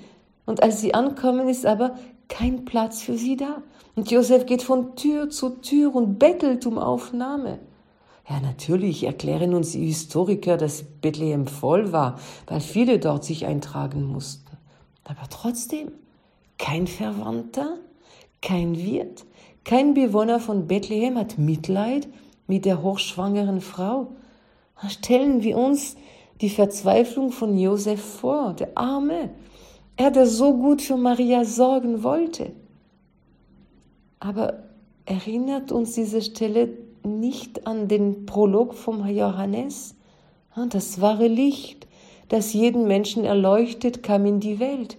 Und 0.47 0.63
als 0.63 0.81
sie 0.81 0.95
ankommen, 0.95 1.47
ist 1.47 1.65
aber 1.65 1.95
kein 2.27 2.65
Platz 2.65 3.03
für 3.03 3.17
sie 3.17 3.37
da. 3.37 3.61
Und 3.95 4.09
Josef 4.09 4.45
geht 4.45 4.63
von 4.63 4.95
Tür 4.95 5.29
zu 5.29 5.49
Tür 5.61 5.93
und 5.93 6.17
bettelt 6.17 6.65
um 6.65 6.79
Aufnahme. 6.79 7.59
Ja, 8.29 8.39
natürlich 8.39 9.03
erklären 9.03 9.53
uns 9.53 9.71
die 9.71 9.85
Historiker, 9.85 10.57
dass 10.57 10.83
Bethlehem 10.83 11.47
voll 11.47 11.91
war, 11.91 12.19
weil 12.47 12.61
viele 12.61 12.99
dort 12.99 13.23
sich 13.23 13.45
eintragen 13.45 14.03
mussten. 14.03 14.57
Aber 15.05 15.29
trotzdem, 15.29 15.91
kein 16.57 16.87
Verwandter, 16.87 17.77
kein 18.41 18.77
Wirt, 18.77 19.25
kein 19.63 19.93
Bewohner 19.93 20.39
von 20.39 20.67
Bethlehem 20.67 21.17
hat 21.17 21.38
Mitleid 21.38 22.07
mit 22.47 22.63
der 22.63 22.81
hochschwangeren 22.81 23.59
Frau. 23.59 24.07
Stellen 24.88 25.43
wir 25.43 25.57
uns 25.57 25.97
die 26.39 26.49
Verzweiflung 26.49 27.31
von 27.31 27.57
Josef 27.57 28.01
vor, 28.01 28.53
der 28.53 28.77
Arme, 28.77 29.31
er, 29.97 30.11
der 30.11 30.25
so 30.25 30.53
gut 30.53 30.81
für 30.81 30.95
Maria 30.95 31.43
sorgen 31.43 32.03
wollte. 32.03 32.51
Aber 34.19 34.63
erinnert 35.05 35.71
uns 35.71 35.93
diese 35.93 36.21
Stelle 36.21 36.69
nicht 37.03 37.67
an 37.67 37.88
den 37.88 38.25
Prolog 38.25 38.73
vom 38.73 39.05
Johannes? 39.07 39.95
Das 40.69 41.01
wahre 41.01 41.27
Licht, 41.27 41.88
das 42.29 42.53
jeden 42.53 42.88
Menschen 42.88 43.25
erleuchtet, 43.25 44.01
kam 44.01 44.25
in 44.25 44.39
die 44.39 44.59
Welt. 44.59 44.97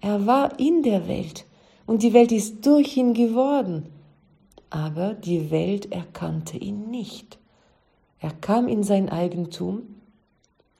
Er 0.00 0.26
war 0.26 0.58
in 0.58 0.82
der 0.82 1.06
Welt 1.06 1.44
und 1.88 2.02
die 2.02 2.12
Welt 2.12 2.32
ist 2.32 2.66
durch 2.66 2.98
ihn 2.98 3.14
geworden. 3.14 3.86
Aber 4.68 5.14
die 5.14 5.50
Welt 5.50 5.90
erkannte 5.90 6.58
ihn 6.58 6.90
nicht. 6.90 7.38
Er 8.20 8.30
kam 8.30 8.68
in 8.68 8.82
sein 8.82 9.08
Eigentum, 9.08 9.84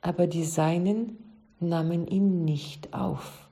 aber 0.03 0.27
die 0.27 0.45
Seinen 0.45 1.17
nahmen 1.61 2.07
ihn 2.07 2.45
nicht 2.45 2.93
auf. 2.93 3.49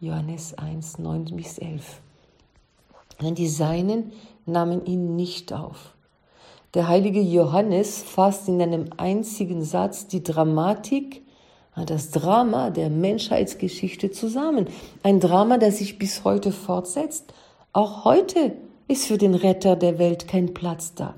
Johannes 0.00 0.58
1, 0.58 0.98
9 0.98 1.34
bis 1.34 1.56
11. 1.56 2.02
Und 3.22 3.38
die 3.38 3.48
Seinen 3.48 4.12
nahmen 4.44 4.84
ihn 4.84 5.16
nicht 5.16 5.54
auf. 5.54 5.94
Der 6.74 6.88
heilige 6.88 7.22
Johannes 7.22 8.02
fasst 8.02 8.48
in 8.48 8.60
einem 8.60 8.90
einzigen 8.98 9.64
Satz 9.64 10.08
die 10.08 10.22
Dramatik, 10.22 11.21
das 11.74 12.10
Drama 12.10 12.70
der 12.70 12.90
Menschheitsgeschichte 12.90 14.10
zusammen. 14.10 14.66
Ein 15.02 15.20
Drama, 15.20 15.58
das 15.58 15.78
sich 15.78 15.98
bis 15.98 16.24
heute 16.24 16.52
fortsetzt. 16.52 17.32
Auch 17.72 18.04
heute 18.04 18.52
ist 18.88 19.06
für 19.06 19.18
den 19.18 19.34
Retter 19.34 19.76
der 19.76 19.98
Welt 19.98 20.28
kein 20.28 20.52
Platz 20.52 20.94
da. 20.94 21.14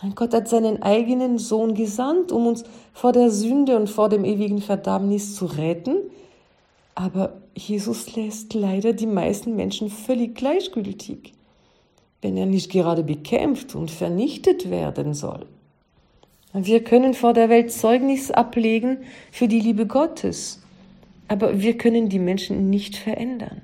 Mein 0.00 0.14
Gott 0.14 0.32
hat 0.32 0.48
seinen 0.48 0.82
eigenen 0.82 1.38
Sohn 1.38 1.74
gesandt, 1.74 2.30
um 2.30 2.46
uns 2.46 2.62
vor 2.92 3.12
der 3.12 3.30
Sünde 3.30 3.76
und 3.76 3.90
vor 3.90 4.08
dem 4.08 4.24
ewigen 4.24 4.60
Verdammnis 4.60 5.34
zu 5.34 5.46
retten. 5.46 5.96
Aber 6.94 7.32
Jesus 7.56 8.14
lässt 8.14 8.54
leider 8.54 8.92
die 8.92 9.06
meisten 9.06 9.56
Menschen 9.56 9.90
völlig 9.90 10.36
gleichgültig 10.36 11.34
wenn 12.22 12.36
er 12.36 12.46
nicht 12.46 12.70
gerade 12.70 13.02
bekämpft 13.02 13.74
und 13.74 13.90
vernichtet 13.90 14.70
werden 14.70 15.14
soll. 15.14 15.46
Wir 16.52 16.82
können 16.82 17.14
vor 17.14 17.34
der 17.34 17.48
Welt 17.48 17.70
Zeugnis 17.70 18.30
ablegen 18.30 18.98
für 19.30 19.48
die 19.48 19.60
Liebe 19.60 19.86
Gottes, 19.86 20.62
aber 21.28 21.60
wir 21.60 21.76
können 21.76 22.08
die 22.08 22.18
Menschen 22.18 22.70
nicht 22.70 22.96
verändern. 22.96 23.62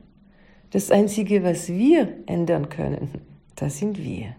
Das 0.70 0.90
Einzige, 0.90 1.42
was 1.44 1.68
wir 1.68 2.08
ändern 2.26 2.68
können, 2.68 3.08
das 3.56 3.78
sind 3.78 4.02
wir. 4.02 4.36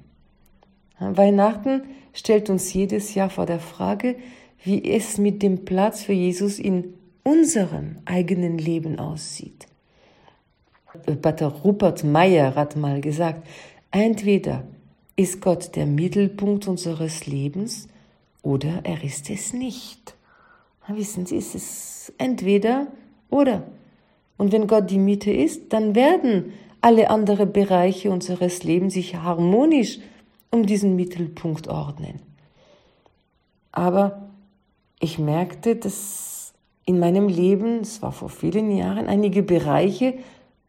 Weihnachten 0.99 1.83
stellt 2.13 2.49
uns 2.49 2.71
jedes 2.73 3.15
Jahr 3.15 3.29
vor 3.29 3.45
der 3.45 3.59
Frage, 3.59 4.15
wie 4.63 4.83
es 4.83 5.17
mit 5.17 5.41
dem 5.41 5.65
Platz 5.65 6.03
für 6.03 6.13
Jesus 6.13 6.59
in 6.59 6.93
unserem 7.23 7.97
eigenen 8.05 8.57
Leben 8.57 8.99
aussieht. 8.99 9.67
Pater 11.21 11.47
Rupert 11.47 12.03
Meyer 12.03 12.55
hat 12.55 12.75
mal 12.75 13.01
gesagt, 13.01 13.45
Entweder 13.91 14.63
ist 15.15 15.39
Gott 15.39 15.75
der 15.77 15.85
Mittelpunkt 15.85 16.67
unseres 16.67 17.25
Lebens 17.27 17.87
oder 18.45 18.81
er 18.83 19.03
ist 19.03 19.29
es 19.29 19.53
nicht. 19.53 20.15
Wissen 20.87 21.25
Sie, 21.25 21.37
es 21.37 21.55
ist 21.55 22.13
entweder 22.19 22.87
oder. 23.31 23.63
Und 24.37 24.51
wenn 24.51 24.67
Gott 24.67 24.91
die 24.91 24.99
Mitte 24.99 25.31
ist, 25.31 25.73
dann 25.73 25.95
werden 25.95 26.53
alle 26.79 27.09
anderen 27.09 27.51
Bereiche 27.51 28.11
unseres 28.11 28.63
Lebens 28.63 28.93
sich 28.93 29.15
harmonisch 29.15 29.99
um 30.51 30.67
diesen 30.67 30.95
Mittelpunkt 30.95 31.67
ordnen. 31.67 32.19
Aber 33.71 34.29
ich 34.99 35.17
merkte, 35.17 35.75
dass 35.75 36.53
in 36.85 36.99
meinem 36.99 37.27
Leben, 37.27 37.79
es 37.79 38.03
war 38.03 38.11
vor 38.11 38.29
vielen 38.29 38.69
Jahren, 38.69 39.07
einige 39.07 39.41
Bereiche 39.41 40.19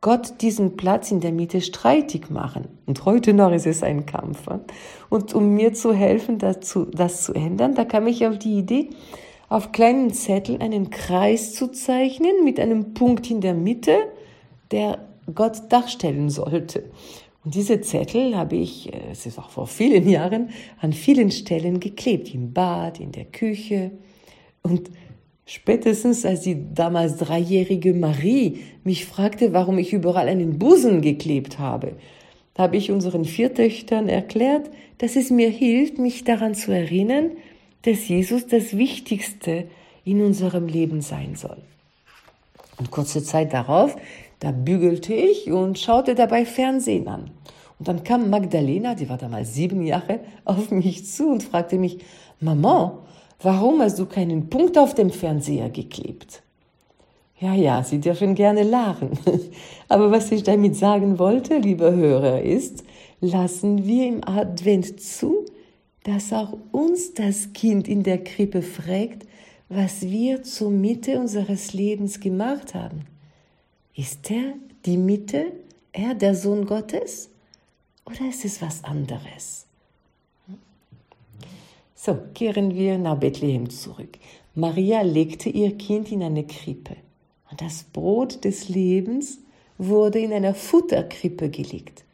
Gott 0.06 0.40
diesen 0.40 0.76
Platz 0.76 1.10
in 1.10 1.18
der 1.18 1.32
Mitte 1.32 1.60
streitig 1.60 2.30
machen. 2.30 2.68
Und 2.86 3.04
heute 3.06 3.32
noch 3.32 3.50
ist 3.50 3.66
es 3.66 3.82
ein 3.82 4.06
Kampf. 4.06 4.46
Und 5.08 5.34
um 5.34 5.56
mir 5.56 5.74
zu 5.74 5.92
helfen, 5.92 6.38
dazu, 6.38 6.84
das 6.84 7.24
zu 7.24 7.34
ändern, 7.34 7.74
da 7.74 7.84
kam 7.84 8.06
ich 8.06 8.24
auf 8.24 8.38
die 8.38 8.56
Idee, 8.56 8.90
auf 9.48 9.72
kleinen 9.72 10.12
Zetteln 10.12 10.60
einen 10.60 10.90
Kreis 10.90 11.54
zu 11.54 11.72
zeichnen 11.72 12.44
mit 12.44 12.60
einem 12.60 12.94
Punkt 12.94 13.28
in 13.32 13.40
der 13.40 13.54
Mitte, 13.54 13.96
der 14.70 15.00
Gott 15.34 15.62
darstellen 15.70 16.30
sollte. 16.30 16.84
Und 17.44 17.56
diese 17.56 17.80
Zettel 17.80 18.36
habe 18.36 18.54
ich, 18.54 18.92
äh, 18.92 19.10
es 19.10 19.26
ist 19.26 19.40
auch 19.40 19.50
vor 19.50 19.66
vielen 19.66 20.08
Jahren, 20.08 20.50
an 20.80 20.92
vielen 20.92 21.32
Stellen 21.32 21.80
geklebt, 21.80 22.32
im 22.32 22.52
Bad, 22.52 23.00
in 23.00 23.10
der 23.10 23.24
Küche. 23.24 23.90
Und 24.62 24.88
Spätestens 25.48 26.26
als 26.26 26.40
die 26.40 26.74
damals 26.74 27.18
dreijährige 27.18 27.94
Marie 27.94 28.64
mich 28.82 29.06
fragte, 29.06 29.52
warum 29.52 29.78
ich 29.78 29.92
überall 29.92 30.28
einen 30.28 30.58
Busen 30.58 31.02
geklebt 31.02 31.60
habe, 31.60 31.92
habe 32.58 32.76
ich 32.76 32.90
unseren 32.90 33.24
vier 33.24 33.54
Töchtern 33.54 34.08
erklärt, 34.08 34.68
dass 34.98 35.14
es 35.14 35.30
mir 35.30 35.48
hilft, 35.48 35.98
mich 35.98 36.24
daran 36.24 36.56
zu 36.56 36.72
erinnern, 36.72 37.30
dass 37.82 38.08
Jesus 38.08 38.48
das 38.48 38.76
Wichtigste 38.76 39.66
in 40.04 40.20
unserem 40.20 40.66
Leben 40.66 41.00
sein 41.00 41.36
soll. 41.36 41.58
Und 42.78 42.90
kurze 42.90 43.22
Zeit 43.22 43.52
darauf, 43.52 43.96
da 44.40 44.50
bügelte 44.50 45.14
ich 45.14 45.52
und 45.52 45.78
schaute 45.78 46.16
dabei 46.16 46.44
Fernsehen 46.44 47.06
an. 47.06 47.30
Und 47.78 47.86
dann 47.86 48.02
kam 48.02 48.30
Magdalena, 48.30 48.96
die 48.96 49.08
war 49.08 49.18
damals 49.18 49.54
sieben 49.54 49.82
Jahre, 49.82 50.20
auf 50.44 50.72
mich 50.72 51.06
zu 51.06 51.28
und 51.28 51.44
fragte 51.44 51.78
mich, 51.78 51.98
Maman, 52.40 52.98
Warum 53.40 53.80
hast 53.80 53.98
du 53.98 54.06
keinen 54.06 54.48
Punkt 54.48 54.78
auf 54.78 54.94
dem 54.94 55.10
Fernseher 55.10 55.68
geklebt? 55.68 56.42
Ja, 57.38 57.54
ja, 57.54 57.84
Sie 57.84 58.00
dürfen 58.00 58.34
gerne 58.34 58.62
lachen. 58.62 59.10
Aber 59.88 60.10
was 60.10 60.32
ich 60.32 60.42
damit 60.42 60.74
sagen 60.74 61.18
wollte, 61.18 61.58
lieber 61.58 61.92
Hörer, 61.92 62.40
ist, 62.40 62.82
lassen 63.20 63.86
wir 63.86 64.06
im 64.06 64.26
Advent 64.26 65.00
zu, 65.00 65.44
dass 66.04 66.32
auch 66.32 66.56
uns 66.72 67.12
das 67.12 67.52
Kind 67.52 67.88
in 67.88 68.02
der 68.02 68.24
Krippe 68.24 68.62
fragt, 68.62 69.26
was 69.68 70.02
wir 70.02 70.42
zur 70.42 70.70
Mitte 70.70 71.18
unseres 71.18 71.74
Lebens 71.74 72.20
gemacht 72.20 72.74
haben. 72.74 73.02
Ist 73.94 74.30
er 74.30 74.54
die 74.86 74.96
Mitte, 74.96 75.52
er 75.92 76.14
der 76.14 76.34
Sohn 76.34 76.64
Gottes? 76.64 77.28
Oder 78.06 78.28
ist 78.28 78.44
es 78.44 78.62
was 78.62 78.84
anderes? 78.84 79.65
So, 81.98 82.18
kehren 82.34 82.74
wir 82.74 82.98
nach 82.98 83.18
Bethlehem 83.18 83.70
zurück. 83.70 84.18
Maria 84.54 85.00
legte 85.00 85.48
ihr 85.48 85.76
Kind 85.78 86.12
in 86.12 86.22
eine 86.22 86.44
Krippe. 86.44 86.94
Und 87.50 87.62
das 87.62 87.84
Brot 87.84 88.44
des 88.44 88.68
Lebens 88.68 89.38
wurde 89.78 90.18
in 90.18 90.32
einer 90.32 90.52
Futterkrippe 90.54 91.48
gelegt. 91.48 92.04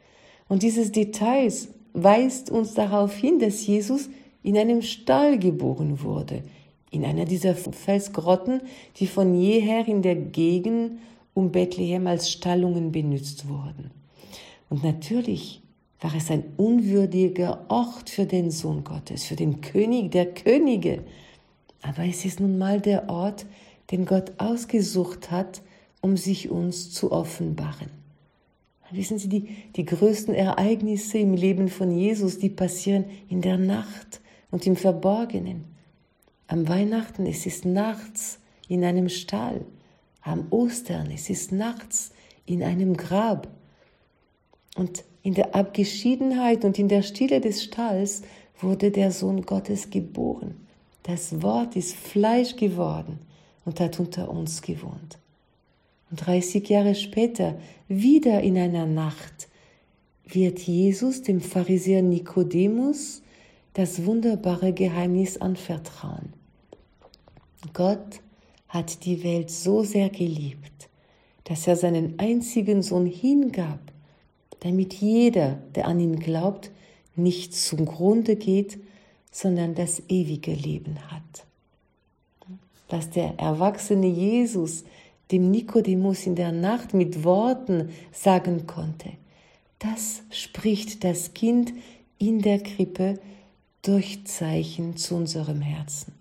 Und 0.47 0.63
dieses 0.63 0.93
Details 0.93 1.67
weist 1.91 2.49
uns 2.49 2.73
darauf 2.73 3.13
hin, 3.13 3.39
dass 3.39 3.67
Jesus 3.67 4.09
in 4.41 4.57
einem 4.57 4.81
Stall 4.81 5.37
geboren 5.37 6.01
wurde, 6.01 6.43
in 6.89 7.03
einer 7.03 7.25
dieser 7.25 7.53
Felsgrotten, 7.53 8.61
die 8.97 9.07
von 9.07 9.35
jeher 9.35 9.85
in 9.87 10.01
der 10.01 10.15
Gegend 10.15 10.99
um 11.33 11.51
Bethlehem 11.51 12.07
als 12.07 12.31
Stallungen 12.31 12.93
benutzt 12.93 13.49
wurden. 13.49 13.91
Und 14.69 14.83
natürlich 14.83 15.62
war 16.03 16.13
es 16.15 16.29
ein 16.29 16.43
unwürdiger 16.57 17.65
Ort 17.69 18.09
für 18.09 18.25
den 18.25 18.51
Sohn 18.51 18.83
Gottes, 18.83 19.23
für 19.23 19.37
den 19.37 19.61
König 19.61 20.11
der 20.11 20.33
Könige. 20.33 21.03
Aber 21.81 22.03
es 22.03 22.25
ist 22.25 22.41
nun 22.41 22.57
mal 22.57 22.81
der 22.81 23.09
Ort, 23.09 23.45
den 23.89 24.05
Gott 24.05 24.33
ausgesucht 24.37 25.31
hat, 25.31 25.61
um 26.01 26.17
sich 26.17 26.49
uns 26.49 26.91
zu 26.91 27.13
offenbaren. 27.13 27.89
Wissen 28.91 29.17
Sie, 29.17 29.29
die, 29.29 29.47
die 29.75 29.85
größten 29.85 30.35
Ereignisse 30.35 31.17
im 31.17 31.33
Leben 31.33 31.67
von 31.69 31.89
Jesus, 31.89 32.37
die 32.37 32.49
passieren 32.49 33.05
in 33.27 33.41
der 33.41 33.57
Nacht 33.57 34.21
und 34.51 34.67
im 34.67 34.75
Verborgenen. 34.75 35.63
Am 36.47 36.67
Weihnachten, 36.67 37.25
es 37.25 37.47
ist 37.47 37.65
nachts 37.65 38.39
in 38.67 38.83
einem 38.83 39.09
Stall. 39.09 39.65
Am 40.21 40.47
Ostern, 40.51 41.09
es 41.11 41.29
ist 41.29 41.51
nachts 41.51 42.11
in 42.45 42.61
einem 42.61 42.95
Grab. 42.95 43.47
Und 44.75 45.05
in 45.23 45.33
der 45.33 45.55
Abgeschiedenheit 45.55 46.65
und 46.65 46.77
in 46.77 46.89
der 46.89 47.01
Stille 47.01 47.41
des 47.41 47.63
Stalls 47.63 48.21
wurde 48.59 48.91
der 48.91 49.11
Sohn 49.11 49.41
Gottes 49.41 49.89
geboren. 49.89 50.55
Das 51.03 51.41
Wort 51.41 51.75
ist 51.75 51.95
Fleisch 51.95 52.55
geworden 52.55 53.19
und 53.65 53.79
hat 53.79 53.99
unter 53.99 54.29
uns 54.29 54.61
gewohnt. 54.61 55.17
Und 56.11 56.25
30 56.25 56.67
Jahre 56.69 56.95
später, 56.95 57.57
wieder 57.87 58.41
in 58.41 58.57
einer 58.57 58.85
Nacht, 58.85 59.47
wird 60.25 60.59
Jesus 60.59 61.21
dem 61.21 61.41
Pharisäer 61.41 62.01
Nikodemus 62.01 63.21
das 63.73 64.05
wunderbare 64.05 64.73
Geheimnis 64.73 65.37
anvertrauen. 65.37 66.33
Gott 67.73 68.21
hat 68.67 69.05
die 69.05 69.23
Welt 69.23 69.49
so 69.49 69.83
sehr 69.83 70.09
geliebt, 70.09 70.89
dass 71.45 71.67
er 71.67 71.75
seinen 71.75 72.19
einzigen 72.19 72.81
Sohn 72.81 73.05
hingab, 73.05 73.82
damit 74.63 74.93
jeder, 74.93 75.59
der 75.75 75.87
an 75.87 75.99
ihn 75.99 76.19
glaubt, 76.19 76.71
nicht 77.15 77.53
zum 77.53 77.85
Grunde 77.85 78.35
geht, 78.35 78.79
sondern 79.29 79.75
das 79.75 80.01
ewige 80.07 80.53
Leben 80.53 80.97
hat. 81.11 81.45
Was 82.89 83.09
der 83.09 83.37
erwachsene 83.39 84.07
Jesus 84.07 84.83
dem 85.31 85.51
Nikodemus 85.51 86.25
in 86.25 86.35
der 86.35 86.51
Nacht 86.51 86.93
mit 86.93 87.23
Worten 87.23 87.89
sagen 88.11 88.67
konnte. 88.67 89.09
Das 89.79 90.21
spricht 90.29 91.03
das 91.03 91.33
Kind 91.33 91.73
in 92.17 92.41
der 92.41 92.59
Krippe 92.59 93.19
durch 93.81 94.25
Zeichen 94.25 94.95
zu 94.95 95.15
unserem 95.15 95.61
Herzen. 95.61 96.13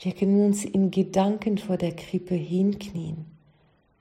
Wir 0.00 0.12
können 0.12 0.44
uns 0.46 0.64
in 0.64 0.90
Gedanken 0.90 1.58
vor 1.58 1.76
der 1.76 1.94
Krippe 1.94 2.34
hinknien 2.34 3.26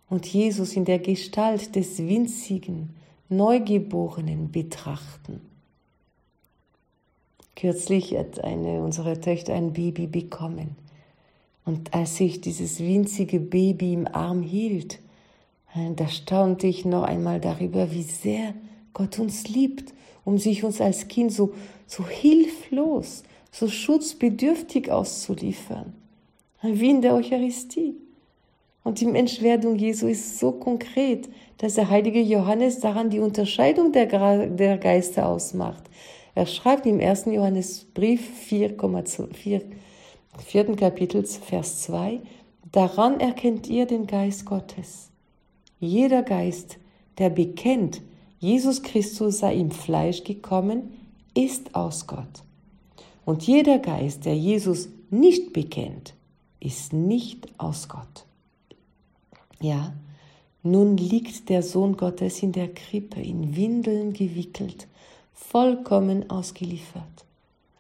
und 0.10 0.26
Jesus 0.26 0.76
in 0.76 0.86
der 0.86 1.00
Gestalt 1.00 1.76
des 1.76 2.00
winzigen, 2.00 2.96
Neugeborenen 3.30 4.52
betrachten. 4.52 5.42
Kürzlich 7.56 8.18
hat 8.18 8.44
eine 8.44 8.82
unserer 8.82 9.22
Töchter 9.22 9.54
ein 9.54 9.74
Baby 9.74 10.08
bekommen. 10.08 10.76
Und 11.66 11.94
als 11.94 12.20
ich 12.20 12.42
dieses 12.42 12.80
winzige 12.80 13.40
Baby 13.40 13.94
im 13.94 14.08
Arm 14.08 14.42
hielt, 14.42 15.00
äh, 15.76 15.94
da 15.96 16.08
staunte 16.08 16.66
ich 16.66 16.86
noch 16.86 17.04
einmal 17.04 17.40
darüber, 17.40 17.92
wie 17.92 18.02
sehr 18.02 18.56
Gott 18.94 19.20
uns 19.20 19.48
liebt, 19.48 19.94
um 20.26 20.40
sich 20.40 20.64
uns 20.64 20.82
als 20.82 21.08
Kind 21.08 21.32
so, 21.32 21.54
so 21.86 22.08
hilflos, 22.08 23.24
so 23.52 23.68
schutzbedürftig 23.68 24.92
auszuliefern, 24.92 25.94
wie 26.64 26.90
in 26.90 27.02
der 27.02 27.14
Eucharistie. 27.14 27.96
Und 28.90 29.00
die 29.02 29.06
Menschwerdung 29.06 29.76
Jesu 29.76 30.08
ist 30.08 30.40
so 30.40 30.52
konkret, 30.52 31.30
dass 31.60 31.76
der 31.76 31.92
heilige 31.92 32.22
Johannes 32.22 32.80
daran 32.80 33.12
die 33.12 33.20
Unterscheidung 33.20 33.92
der, 33.92 34.08
der 34.48 34.80
Geister 34.80 35.28
ausmacht. 35.28 35.84
Er 36.34 36.48
schreibt 36.48 36.88
im 36.88 37.00
ersten 37.00 37.32
Johannesbrief 37.32 38.28
4,4 38.50 39.62
vierten 40.44 40.76
Kapitels, 40.76 41.38
Vers 41.38 41.84
2, 41.84 42.20
daran 42.72 43.20
erkennt 43.20 43.68
ihr 43.70 43.86
den 43.86 44.08
Geist 44.08 44.48
Gottes. 44.48 45.12
Jeder 45.80 46.24
Geist, 46.24 46.80
der 47.20 47.30
bekennt, 47.30 48.02
Jesus 48.40 48.82
Christus 48.82 49.38
sei 49.38 49.54
im 49.54 49.70
Fleisch 49.70 50.24
gekommen, 50.24 50.96
ist 51.36 51.76
aus 51.76 52.08
Gott. 52.08 52.42
Und 53.24 53.44
jeder 53.44 53.78
Geist, 53.78 54.26
der 54.26 54.36
Jesus 54.36 54.90
nicht 55.12 55.54
bekennt, 55.54 56.16
ist 56.60 56.92
nicht 56.92 57.50
aus 57.60 57.88
Gott. 57.88 58.26
Ja, 59.62 59.94
nun 60.64 60.98
liegt 60.98 61.50
der 61.50 61.64
Sohn 61.64 61.98
Gottes 61.98 62.44
in 62.44 62.52
der 62.52 62.74
Krippe, 62.74 63.22
in 63.22 63.56
Windeln 63.56 64.14
gewickelt, 64.14 64.88
vollkommen 65.34 66.30
ausgeliefert. 66.30 67.04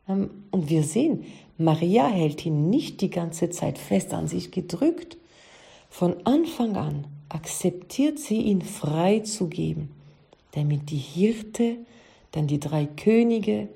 Ähm, 0.07 0.29
und 0.51 0.69
wir 0.69 0.83
sehen, 0.83 1.25
Maria 1.57 2.07
hält 2.07 2.45
ihn 2.45 2.69
nicht 2.69 3.01
die 3.01 3.09
ganze 3.09 3.49
Zeit 3.49 3.77
fest 3.77 4.13
an 4.13 4.27
sich 4.27 4.51
gedrückt. 4.51 5.17
Von 5.89 6.15
Anfang 6.25 6.75
an 6.77 7.05
akzeptiert 7.27 8.17
sie 8.17 8.41
ihn 8.41 8.61
frei 8.61 9.19
zu 9.19 9.47
geben, 9.47 9.91
damit 10.51 10.89
die 10.89 10.97
Hirte, 10.97 11.77
dann 12.31 12.47
die 12.47 12.59
drei 12.59 12.85
Könige 12.85 13.67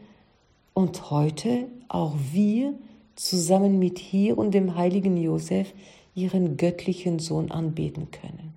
und 0.74 1.12
heute 1.12 1.68
auch 1.88 2.16
wir 2.32 2.74
zusammen 3.16 3.80
mit 3.80 4.00
hier 4.00 4.38
und 4.38 4.54
dem 4.54 4.76
heiligen 4.76 5.18
Josef 5.18 5.74
ihren 6.16 6.58
göttlichen 6.58 7.20
Sohn 7.20 7.52
anbeten 7.52 8.10
können. 8.12 8.54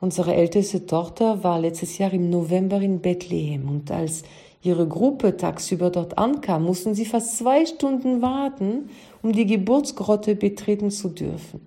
Unsere 0.00 0.34
älteste 0.34 0.86
Tochter 0.86 1.42
war 1.42 1.58
letztes 1.58 1.98
Jahr 1.98 2.12
im 2.12 2.30
November 2.30 2.80
in 2.80 3.00
Bethlehem 3.00 3.68
und 3.68 3.90
als 3.90 4.22
ihre 4.62 4.86
Gruppe 4.86 5.36
tagsüber 5.36 5.90
dort 5.90 6.18
ankam, 6.18 6.64
mussten 6.64 6.94
sie 6.94 7.04
fast 7.04 7.38
zwei 7.38 7.66
Stunden 7.66 8.22
warten, 8.22 8.90
um 9.22 9.32
die 9.32 9.46
Geburtsgrotte 9.46 10.34
betreten 10.34 10.90
zu 10.90 11.08
dürfen. 11.08 11.60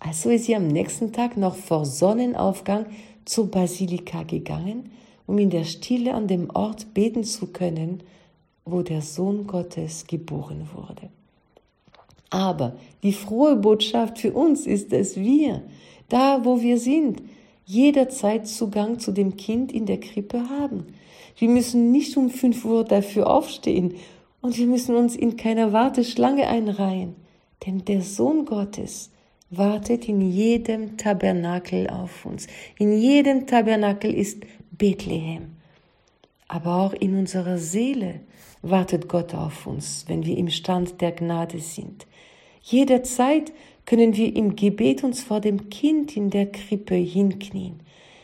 Also 0.00 0.30
ist 0.30 0.46
sie 0.46 0.56
am 0.56 0.68
nächsten 0.68 1.12
Tag 1.12 1.36
noch 1.36 1.54
vor 1.54 1.86
Sonnenaufgang 1.86 2.86
zur 3.24 3.50
Basilika 3.50 4.24
gegangen, 4.24 4.90
um 5.26 5.38
in 5.38 5.50
der 5.50 5.64
Stille 5.64 6.14
an 6.14 6.26
dem 6.26 6.50
Ort 6.50 6.92
beten 6.92 7.24
zu 7.24 7.48
können, 7.48 8.02
wo 8.64 8.82
der 8.82 9.00
Sohn 9.00 9.46
Gottes 9.46 10.06
geboren 10.06 10.68
wurde. 10.74 11.08
Aber 12.32 12.76
die 13.02 13.12
frohe 13.12 13.56
Botschaft 13.56 14.18
für 14.18 14.32
uns 14.32 14.66
ist, 14.66 14.90
dass 14.90 15.16
wir, 15.16 15.62
da 16.08 16.46
wo 16.46 16.62
wir 16.62 16.78
sind, 16.78 17.22
jederzeit 17.66 18.48
Zugang 18.48 18.98
zu 18.98 19.12
dem 19.12 19.36
Kind 19.36 19.70
in 19.70 19.84
der 19.84 20.00
Krippe 20.00 20.48
haben. 20.48 20.86
Wir 21.36 21.50
müssen 21.50 21.92
nicht 21.92 22.16
um 22.16 22.30
fünf 22.30 22.64
Uhr 22.64 22.84
dafür 22.84 23.28
aufstehen 23.28 23.96
und 24.40 24.56
wir 24.56 24.66
müssen 24.66 24.96
uns 24.96 25.14
in 25.14 25.36
keiner 25.36 25.74
Warteschlange 25.74 26.48
einreihen, 26.48 27.16
denn 27.66 27.84
der 27.84 28.00
Sohn 28.00 28.46
Gottes 28.46 29.10
wartet 29.50 30.08
in 30.08 30.22
jedem 30.22 30.96
Tabernakel 30.96 31.90
auf 31.90 32.24
uns. 32.24 32.46
In 32.78 32.98
jedem 32.98 33.46
Tabernakel 33.46 34.14
ist 34.14 34.42
Bethlehem. 34.70 35.56
Aber 36.48 36.76
auch 36.76 36.94
in 36.94 37.14
unserer 37.18 37.58
Seele 37.58 38.20
wartet 38.62 39.08
Gott 39.08 39.34
auf 39.34 39.66
uns, 39.66 40.04
wenn 40.08 40.24
wir 40.24 40.36
im 40.38 40.48
Stand 40.48 41.00
der 41.00 41.12
Gnade 41.12 41.58
sind. 41.58 42.06
Jederzeit 42.62 43.52
können 43.84 44.16
wir 44.16 44.34
im 44.34 44.54
Gebet 44.54 45.02
uns 45.02 45.22
vor 45.22 45.40
dem 45.40 45.68
Kind 45.68 46.16
in 46.16 46.30
der 46.30 46.46
Krippe 46.46 46.94
hinknien. 46.94 47.80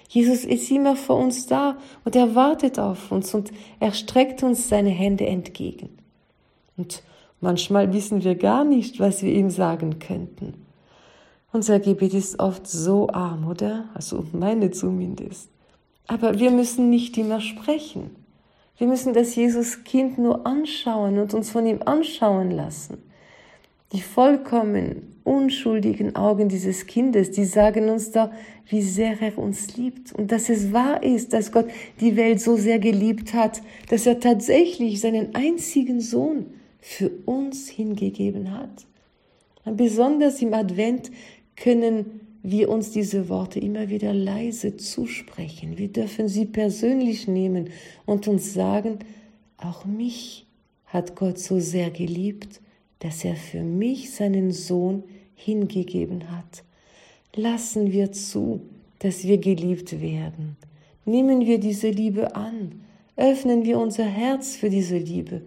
Jesus 0.09 0.45
ist 0.45 0.71
immer 0.71 0.97
vor 0.97 1.17
uns 1.17 1.47
da 1.47 1.77
und 2.05 2.17
er 2.17 2.35
wartet 2.35 2.79
auf 2.79 3.13
uns 3.13 3.35
und 3.35 3.51
er 3.79 3.93
streckt 3.93 4.43
uns 4.43 4.69
seine 4.69 4.91
Hände 4.91 5.27
entgegen. 5.27 5.91
Und 6.77 7.03
manchmal 7.41 7.93
wissen 7.93 8.25
wir 8.25 8.37
gar 8.37 8.65
nicht, 8.65 9.01
was 9.01 9.23
wir 9.23 9.33
ihm 9.33 9.51
sagen 9.51 9.99
könnten. 9.99 10.55
Unser 11.53 11.81
Gebet 11.81 12.15
ist 12.15 12.39
oft 12.39 12.67
so 12.67 13.09
arm, 13.09 13.49
oder? 13.49 13.89
Also 13.95 14.25
meine 14.33 14.71
zumindest. 14.71 15.51
Aber 16.07 16.39
wir 16.39 16.51
müssen 16.51 16.89
nicht 16.89 17.19
immer 17.19 17.41
sprechen. 17.41 18.11
Wir 18.79 18.87
müssen 18.87 19.13
das 19.13 19.35
Jesus-Kind 19.35 20.19
nur 20.19 20.47
anschauen 20.47 21.19
und 21.19 21.35
uns 21.35 21.51
von 21.51 21.67
ihm 21.67 21.83
anschauen 21.85 22.53
lassen. 22.53 22.99
Die 23.93 24.01
vollkommen 24.01 25.17
unschuldigen 25.25 26.15
Augen 26.15 26.49
dieses 26.49 26.87
Kindes, 26.87 27.31
die 27.33 27.45
sagen 27.45 27.89
uns 27.89 28.13
da, 28.13 28.31
wie 28.67 28.83
sehr 28.83 29.21
er 29.21 29.37
uns 29.39 29.77
liebt 29.77 30.13
und 30.13 30.31
dass 30.31 30.49
es 30.49 30.73
wahr 30.73 31.03
ist, 31.03 31.33
dass 31.33 31.53
Gott 31.53 31.67
die 32.01 32.17
Welt 32.17 32.41
so 32.41 32.57
sehr 32.57 32.79
geliebt 32.79 33.35
hat, 33.35 33.63
dass 33.89 34.07
er 34.07 34.21
tatsächlich 34.21 35.01
seinen 35.01 35.35
einzigen 35.35 36.01
Sohn 36.01 36.47
für 36.81 37.11
uns 37.25 37.69
hingegeben 37.69 38.53
hat. 38.53 38.87
Und 39.65 39.77
besonders 39.77 40.41
im 40.41 40.55
Advent 40.55 41.11
können 41.57 42.28
wir 42.51 42.69
uns 42.69 42.91
diese 42.91 43.29
Worte 43.29 43.61
immer 43.61 43.89
wieder 43.89 44.13
leise 44.13 44.77
zusprechen. 44.77 45.79
Wir 45.79 45.89
dürfen 45.89 46.29
sie 46.29 46.47
persönlich 46.47 47.29
nehmen 47.29 47.71
und 48.07 48.29
uns 48.29 48.55
sagen, 48.55 48.99
auch 49.57 49.85
mich 49.85 50.47
hat 50.87 51.17
Gott 51.17 51.39
so 51.39 51.61
sehr 51.61 51.91
geliebt, 51.91 52.61
dass 53.01 53.25
er 53.25 53.37
für 53.37 53.63
mich 53.63 54.11
seinen 54.11 54.53
Sohn 54.53 55.05
hingegeben 55.35 56.31
hat. 56.31 56.65
Lassen 57.35 57.93
wir 57.93 58.13
zu, 58.13 58.61
dass 58.99 59.25
wir 59.25 59.39
geliebt 59.39 60.01
werden. 60.01 60.57
Nehmen 61.05 61.47
wir 61.47 61.59
diese 61.59 61.91
Liebe 61.91 62.35
an. 62.35 62.81
Öffnen 63.17 63.65
wir 63.65 63.79
unser 63.79 64.05
Herz 64.05 64.57
für 64.57 64.71
diese 64.71 64.99
Liebe. 64.99 65.43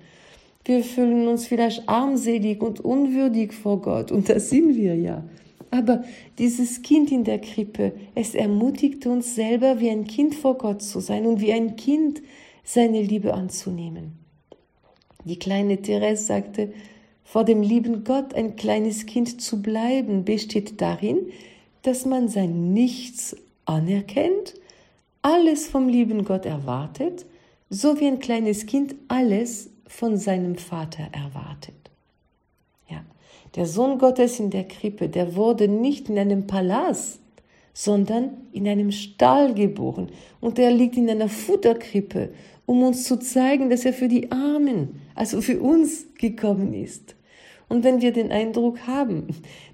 Wir 0.66 0.84
fühlen 0.84 1.28
uns 1.28 1.48
vielleicht 1.48 1.88
armselig 1.90 2.62
und 2.62 2.80
unwürdig 2.80 3.54
vor 3.54 3.82
Gott, 3.82 4.12
und 4.12 4.30
das 4.30 4.50
sind 4.50 4.76
wir 4.76 4.96
ja. 4.96 5.24
Aber 5.72 6.04
dieses 6.38 6.82
Kind 6.82 7.12
in 7.12 7.24
der 7.24 7.40
Krippe, 7.40 7.94
es 8.14 8.36
ermutigt 8.36 9.06
uns 9.06 9.36
selber, 9.36 9.80
wie 9.80 9.90
ein 9.90 10.06
Kind 10.06 10.36
vor 10.36 10.58
Gott 10.58 10.82
zu 10.82 11.00
sein 11.00 11.26
und 11.26 11.40
wie 11.40 11.54
ein 11.54 11.78
Kind 11.78 12.22
seine 12.64 13.02
Liebe 13.02 13.34
anzunehmen. 13.34 14.20
Die 15.24 15.40
kleine 15.40 15.82
Therese 15.82 16.26
sagte, 16.26 16.74
vor 17.24 17.46
dem 17.46 17.62
lieben 17.62 18.04
Gott 18.04 18.34
ein 18.34 18.58
kleines 18.58 19.06
Kind 19.06 19.42
zu 19.42 19.62
bleiben, 19.62 20.26
besteht 20.26 20.82
darin, 20.82 21.28
dass 21.84 22.06
man 22.06 22.28
sein 22.28 22.74
Nichts 22.74 23.38
anerkennt, 23.66 24.56
alles 25.22 25.68
vom 25.68 25.88
lieben 25.88 26.26
Gott 26.26 26.46
erwartet, 26.46 27.26
so 27.70 28.00
wie 28.00 28.08
ein 28.08 28.20
kleines 28.20 28.66
Kind 28.66 28.96
alles 29.08 29.70
von 29.88 30.18
seinem 30.18 30.56
Vater 30.56 31.08
erwartet. 31.14 31.81
Der 33.56 33.66
Sohn 33.66 33.98
Gottes 33.98 34.40
in 34.40 34.50
der 34.50 34.64
Krippe, 34.64 35.10
der 35.10 35.36
wurde 35.36 35.68
nicht 35.68 36.10
in 36.10 36.18
einem 36.18 36.48
Palast, 36.48 37.20
sondern 37.74 38.32
in 38.52 38.68
einem 38.68 38.92
Stall 38.92 39.54
geboren 39.54 40.08
und 40.40 40.60
er 40.60 40.72
liegt 40.72 40.98
in 40.98 41.10
einer 41.10 41.30
Futterkrippe, 41.30 42.30
um 42.66 42.84
uns 42.84 43.04
zu 43.04 43.18
zeigen, 43.20 43.70
dass 43.70 43.86
er 43.86 43.94
für 43.94 44.08
die 44.08 44.32
Armen, 44.32 45.02
also 45.16 45.42
für 45.42 45.60
uns 45.60 46.08
gekommen 46.18 46.74
ist. 46.74 47.16
Und 47.68 47.84
wenn 47.86 48.02
wir 48.02 48.12
den 48.12 48.32
Eindruck 48.32 48.86
haben, 48.88 49.28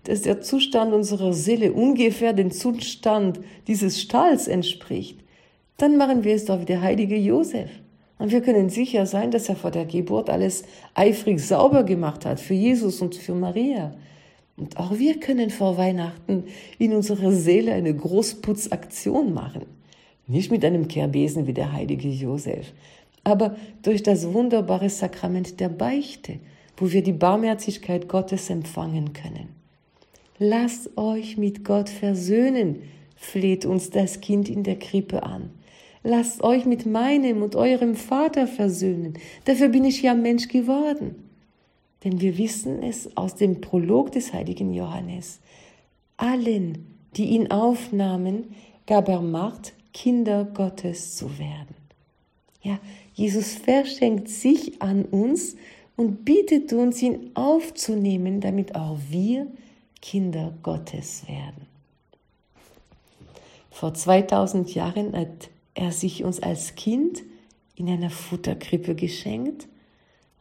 dass 0.03 0.21
der 0.21 0.41
Zustand 0.41 0.93
unserer 0.93 1.33
Seele 1.33 1.73
ungefähr 1.73 2.33
dem 2.33 2.51
Zustand 2.51 3.39
dieses 3.67 3.99
Stalls 3.99 4.47
entspricht, 4.47 5.19
dann 5.77 5.97
machen 5.97 6.23
wir 6.23 6.35
es 6.35 6.45
doch 6.45 6.61
wie 6.61 6.65
der 6.65 6.81
heilige 6.81 7.17
Josef. 7.17 7.69
Und 8.19 8.31
wir 8.31 8.41
können 8.41 8.69
sicher 8.69 9.05
sein, 9.05 9.31
dass 9.31 9.47
er 9.47 9.55
vor 9.55 9.71
der 9.71 9.85
Geburt 9.85 10.29
alles 10.29 10.63
eifrig 10.95 11.39
sauber 11.39 11.83
gemacht 11.83 12.25
hat 12.25 12.39
für 12.39 12.55
Jesus 12.55 13.01
und 13.01 13.15
für 13.15 13.35
Maria. 13.35 13.93
Und 14.57 14.77
auch 14.77 14.97
wir 14.97 15.19
können 15.19 15.51
vor 15.51 15.77
Weihnachten 15.77 16.45
in 16.79 16.93
unserer 16.93 17.31
Seele 17.31 17.73
eine 17.73 17.95
Großputzaktion 17.95 19.33
machen. 19.33 19.65
Nicht 20.25 20.51
mit 20.51 20.65
einem 20.65 20.87
Kehrbesen 20.87 21.45
wie 21.45 21.53
der 21.53 21.71
heilige 21.71 22.09
Josef, 22.09 22.73
aber 23.23 23.55
durch 23.83 24.03
das 24.03 24.33
wunderbare 24.33 24.89
Sakrament 24.89 25.59
der 25.59 25.69
Beichte, 25.69 26.39
wo 26.75 26.91
wir 26.91 27.03
die 27.03 27.13
Barmherzigkeit 27.13 28.07
Gottes 28.07 28.49
empfangen 28.49 29.13
können. 29.13 29.49
Lasst 30.39 30.97
euch 30.97 31.37
mit 31.37 31.63
Gott 31.63 31.89
versöhnen, 31.89 32.83
fleht 33.15 33.65
uns 33.65 33.89
das 33.89 34.21
Kind 34.21 34.49
in 34.49 34.63
der 34.63 34.77
Krippe 34.77 35.23
an. 35.23 35.49
Lasst 36.07 36.41
euch 36.41 36.65
mit 36.65 36.85
meinem 36.85 37.41
und 37.41 37.57
eurem 37.57 37.93
Vater 37.93 38.47
versöhnen. 38.47 39.15
Dafür 39.43 39.67
bin 39.67 39.83
ich 39.83 40.01
ja 40.03 40.13
Mensch 40.13 40.47
geworden. 40.47 41.15
Denn 42.05 42.21
wir 42.21 42.37
wissen 42.37 42.81
es 42.81 43.17
aus 43.17 43.35
dem 43.35 43.59
Prolog 43.59 44.13
des 44.13 44.31
heiligen 44.31 44.73
Johannes. 44.73 45.41
Allen, 46.15 46.95
die 47.17 47.25
ihn 47.25 47.51
aufnahmen, 47.51 48.55
gab 48.85 49.09
er 49.09 49.19
Macht, 49.19 49.73
Kinder 49.93 50.45
Gottes 50.45 51.17
zu 51.17 51.37
werden. 51.39 51.75
Ja, 52.61 52.79
Jesus 53.13 53.55
verschenkt 53.55 54.29
sich 54.29 54.81
an 54.81 55.03
uns 55.03 55.57
und 55.97 56.23
bietet 56.23 56.71
uns, 56.71 57.01
ihn 57.01 57.31
aufzunehmen, 57.33 58.39
damit 58.39 58.75
auch 58.75 58.97
wir 59.09 59.47
Kinder 60.01 60.53
Gottes 60.63 61.27
werden. 61.27 61.67
Vor 63.71 63.93
2000 63.93 64.73
Jahren 64.73 65.13
hat 65.13 65.49
er 65.77 65.91
sich 65.91 66.23
uns 66.23 66.41
als 66.41 66.75
Kind 66.75 67.23
in 67.75 67.87
einer 67.87 68.09
Futterkrippe 68.09 68.95
geschenkt 68.95 69.67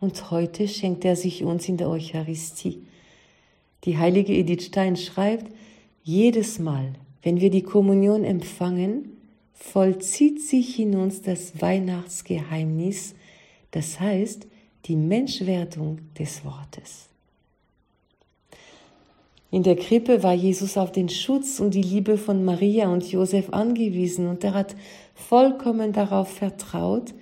und 0.00 0.30
heute 0.30 0.66
schenkt 0.66 1.04
er 1.04 1.16
sich 1.16 1.44
uns 1.44 1.68
in 1.68 1.76
der 1.76 1.90
Eucharistie. 1.90 2.82
Die 3.84 3.98
heilige 3.98 4.32
Edith 4.32 4.64
Stein 4.64 4.96
schreibt, 4.96 5.52
jedes 6.02 6.58
Mal, 6.58 6.94
wenn 7.22 7.40
wir 7.40 7.50
die 7.50 7.62
Kommunion 7.62 8.24
empfangen, 8.24 9.16
vollzieht 9.52 10.40
sich 10.40 10.78
in 10.78 10.94
uns 10.96 11.22
das 11.22 11.60
Weihnachtsgeheimnis, 11.60 13.14
das 13.72 14.00
heißt 14.00 14.46
die 14.86 14.96
Menschwerdung 14.96 15.98
des 16.18 16.44
Wortes. 16.44 17.08
In 19.50 19.62
der 19.62 19.76
Krippe 19.76 20.22
war 20.22 20.34
Jesus 20.34 20.76
auf 20.76 20.92
den 20.92 21.08
Schutz 21.08 21.60
und 21.60 21.74
die 21.74 21.82
Liebe 21.82 22.18
von 22.18 22.44
Maria 22.44 22.88
und 22.88 23.10
Josef 23.10 23.50
angewiesen 23.50 24.28
und 24.28 24.42
er 24.44 24.54
hat 24.54 24.74
vollkommen 25.16 25.92
darauf 25.92 26.28
vertraut, 26.28 27.14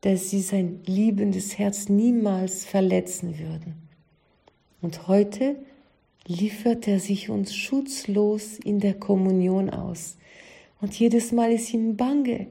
dass 0.00 0.30
sie 0.30 0.40
sein 0.40 0.80
liebendes 0.86 1.58
Herz 1.58 1.88
niemals 1.88 2.64
verletzen 2.64 3.38
würden. 3.38 3.74
Und 4.80 5.08
heute 5.08 5.56
liefert 6.26 6.88
er 6.88 7.00
sich 7.00 7.28
uns 7.28 7.54
schutzlos 7.54 8.58
in 8.64 8.80
der 8.80 8.94
Kommunion 8.94 9.68
aus. 9.68 10.16
Und 10.80 10.98
jedes 10.98 11.32
Mal 11.32 11.52
ist 11.52 11.74
ihm 11.74 11.96
bange. 11.96 12.46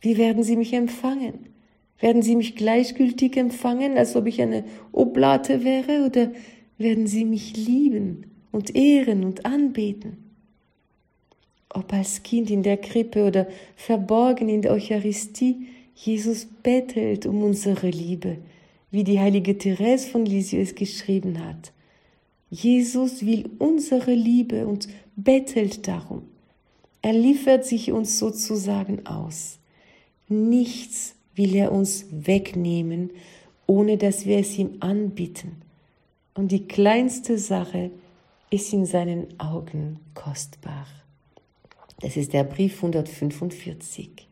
Wie 0.00 0.16
werden 0.16 0.44
sie 0.44 0.56
mich 0.56 0.72
empfangen? 0.74 1.48
Werden 1.98 2.22
sie 2.22 2.36
mich 2.36 2.54
gleichgültig 2.54 3.36
empfangen, 3.36 3.96
als 3.96 4.14
ob 4.14 4.26
ich 4.26 4.40
eine 4.40 4.64
Oblate 4.92 5.64
wäre, 5.64 6.04
oder 6.06 6.30
werden 6.78 7.06
sie 7.06 7.24
mich 7.24 7.56
lieben 7.56 8.26
und 8.52 8.76
ehren 8.76 9.24
und 9.24 9.46
anbeten. 9.46 10.31
Ob 11.74 11.92
als 11.92 12.22
Kind 12.22 12.50
in 12.50 12.62
der 12.62 12.76
Krippe 12.76 13.24
oder 13.24 13.46
verborgen 13.76 14.48
in 14.48 14.60
der 14.60 14.72
Eucharistie, 14.72 15.68
Jesus 15.94 16.46
bettelt 16.62 17.24
um 17.24 17.42
unsere 17.42 17.88
Liebe, 17.88 18.38
wie 18.90 19.04
die 19.04 19.18
heilige 19.18 19.56
Therese 19.56 20.08
von 20.08 20.26
Lisieux 20.26 20.68
es 20.70 20.74
geschrieben 20.74 21.42
hat. 21.42 21.72
Jesus 22.50 23.24
will 23.24 23.48
unsere 23.58 24.12
Liebe 24.12 24.66
und 24.66 24.88
bettelt 25.16 25.88
darum. 25.88 26.22
Er 27.00 27.14
liefert 27.14 27.64
sich 27.64 27.90
uns 27.90 28.18
sozusagen 28.18 29.06
aus. 29.06 29.58
Nichts 30.28 31.14
will 31.34 31.54
er 31.54 31.72
uns 31.72 32.06
wegnehmen, 32.10 33.10
ohne 33.66 33.96
dass 33.96 34.26
wir 34.26 34.38
es 34.38 34.58
ihm 34.58 34.76
anbieten. 34.80 35.62
Und 36.34 36.52
die 36.52 36.68
kleinste 36.68 37.38
Sache 37.38 37.90
ist 38.50 38.72
in 38.74 38.84
seinen 38.84 39.40
Augen 39.40 40.00
kostbar. 40.14 40.86
Das 42.02 42.16
ist 42.16 42.32
der 42.32 42.42
Brief 42.42 42.82
145. 42.82 44.28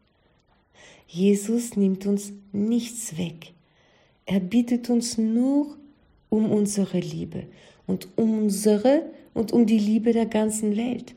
Jesus 1.07 1.77
nimmt 1.77 2.05
uns 2.05 2.33
nichts 2.53 3.17
weg. 3.17 3.53
Er 4.27 4.41
bittet 4.41 4.91
uns 4.91 5.19
nur 5.19 5.77
um 6.29 6.51
unsere 6.51 6.99
Liebe 6.99 7.45
und 7.87 8.09
um 8.17 8.39
unsere 8.39 9.05
und 9.35 9.53
um 9.53 9.67
die 9.67 9.79
Liebe 9.79 10.13
der 10.13 10.27
ganzen 10.27 10.77
Welt. 10.77 11.15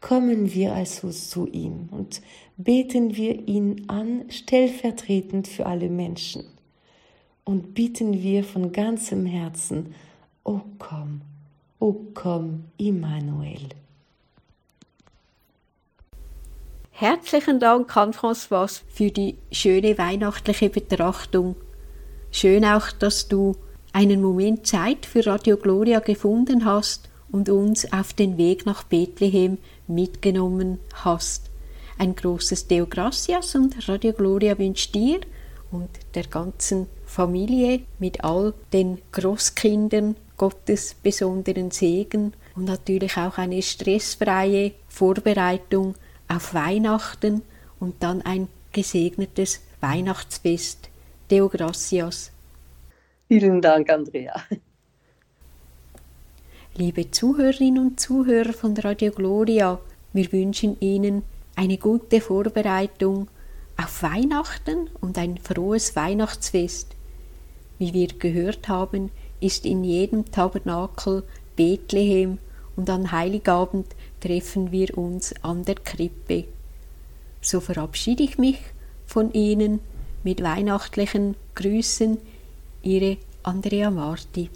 Kommen 0.00 0.54
wir 0.54 0.74
also 0.74 1.10
zu 1.10 1.48
ihm 1.48 1.88
und 1.90 2.22
beten 2.56 3.16
wir 3.16 3.48
ihn 3.48 3.84
an, 3.88 4.24
stellvertretend 4.30 5.48
für 5.48 5.66
alle 5.66 5.88
Menschen. 5.88 6.44
Und 7.44 7.74
bitten 7.74 8.22
wir 8.22 8.44
von 8.44 8.70
ganzem 8.70 9.26
Herzen, 9.26 9.94
O 10.44 10.52
oh, 10.52 10.60
komm, 10.78 11.22
O 11.80 11.94
komm, 12.14 12.64
Immanuel. 12.76 13.70
Herzlichen 17.00 17.60
Dank, 17.60 17.96
Anne-Françoise, 17.96 18.82
für 18.92 19.10
die 19.10 19.38
schöne 19.50 19.96
weihnachtliche 19.96 20.68
Betrachtung. 20.68 21.56
Schön 22.30 22.62
auch, 22.62 22.92
dass 22.92 23.26
du 23.26 23.56
einen 23.94 24.20
Moment 24.20 24.66
Zeit 24.66 25.06
für 25.06 25.24
Radio 25.24 25.56
Gloria 25.56 26.00
gefunden 26.00 26.66
hast 26.66 27.08
und 27.32 27.48
uns 27.48 27.90
auf 27.90 28.12
den 28.12 28.36
Weg 28.36 28.66
nach 28.66 28.82
Bethlehem 28.82 29.56
mitgenommen 29.86 30.78
hast. 30.92 31.48
Ein 31.96 32.16
großes 32.16 32.66
Deo 32.66 32.86
Gracias 32.86 33.54
und 33.54 33.88
Radio 33.88 34.12
Gloria 34.12 34.58
wünscht 34.58 34.94
dir 34.94 35.20
und 35.70 35.88
der 36.14 36.24
ganzen 36.24 36.86
Familie 37.06 37.80
mit 37.98 38.22
all 38.24 38.52
den 38.74 38.98
Großkindern 39.12 40.16
Gottes 40.36 40.96
besonderen 41.02 41.70
Segen 41.70 42.34
und 42.54 42.66
natürlich 42.66 43.16
auch 43.16 43.38
eine 43.38 43.62
stressfreie 43.62 44.72
Vorbereitung 44.88 45.94
auf 46.30 46.54
Weihnachten 46.54 47.42
und 47.80 48.02
dann 48.02 48.22
ein 48.22 48.48
gesegnetes 48.72 49.60
Weihnachtsfest. 49.80 50.88
Deo 51.30 51.48
gracias. 51.48 52.30
Vielen 53.28 53.60
Dank, 53.60 53.90
Andrea. 53.90 54.42
Liebe 56.74 57.10
Zuhörerinnen 57.10 57.84
und 57.84 58.00
Zuhörer 58.00 58.52
von 58.52 58.76
Radio 58.76 59.10
Gloria, 59.10 59.80
wir 60.12 60.32
wünschen 60.32 60.76
Ihnen 60.80 61.22
eine 61.56 61.78
gute 61.78 62.20
Vorbereitung 62.20 63.28
auf 63.76 64.02
Weihnachten 64.02 64.88
und 65.00 65.18
ein 65.18 65.38
frohes 65.38 65.96
Weihnachtsfest. 65.96 66.94
Wie 67.78 67.92
wir 67.92 68.08
gehört 68.08 68.68
haben, 68.68 69.10
ist 69.40 69.66
in 69.66 69.84
jedem 69.84 70.30
Tabernakel 70.30 71.24
Bethlehem 71.56 72.38
und 72.76 72.88
an 72.88 73.10
Heiligabend 73.10 73.86
treffen 74.20 74.70
wir 74.72 74.96
uns 74.96 75.34
an 75.42 75.64
der 75.64 75.76
Krippe. 75.76 76.44
So 77.40 77.60
verabschiede 77.60 78.22
ich 78.22 78.38
mich 78.38 78.58
von 79.06 79.32
Ihnen 79.32 79.80
mit 80.22 80.42
weihnachtlichen 80.42 81.36
Grüßen, 81.54 82.18
Ihre 82.82 83.16
Andrea 83.42 83.90
Marti. 83.90 84.50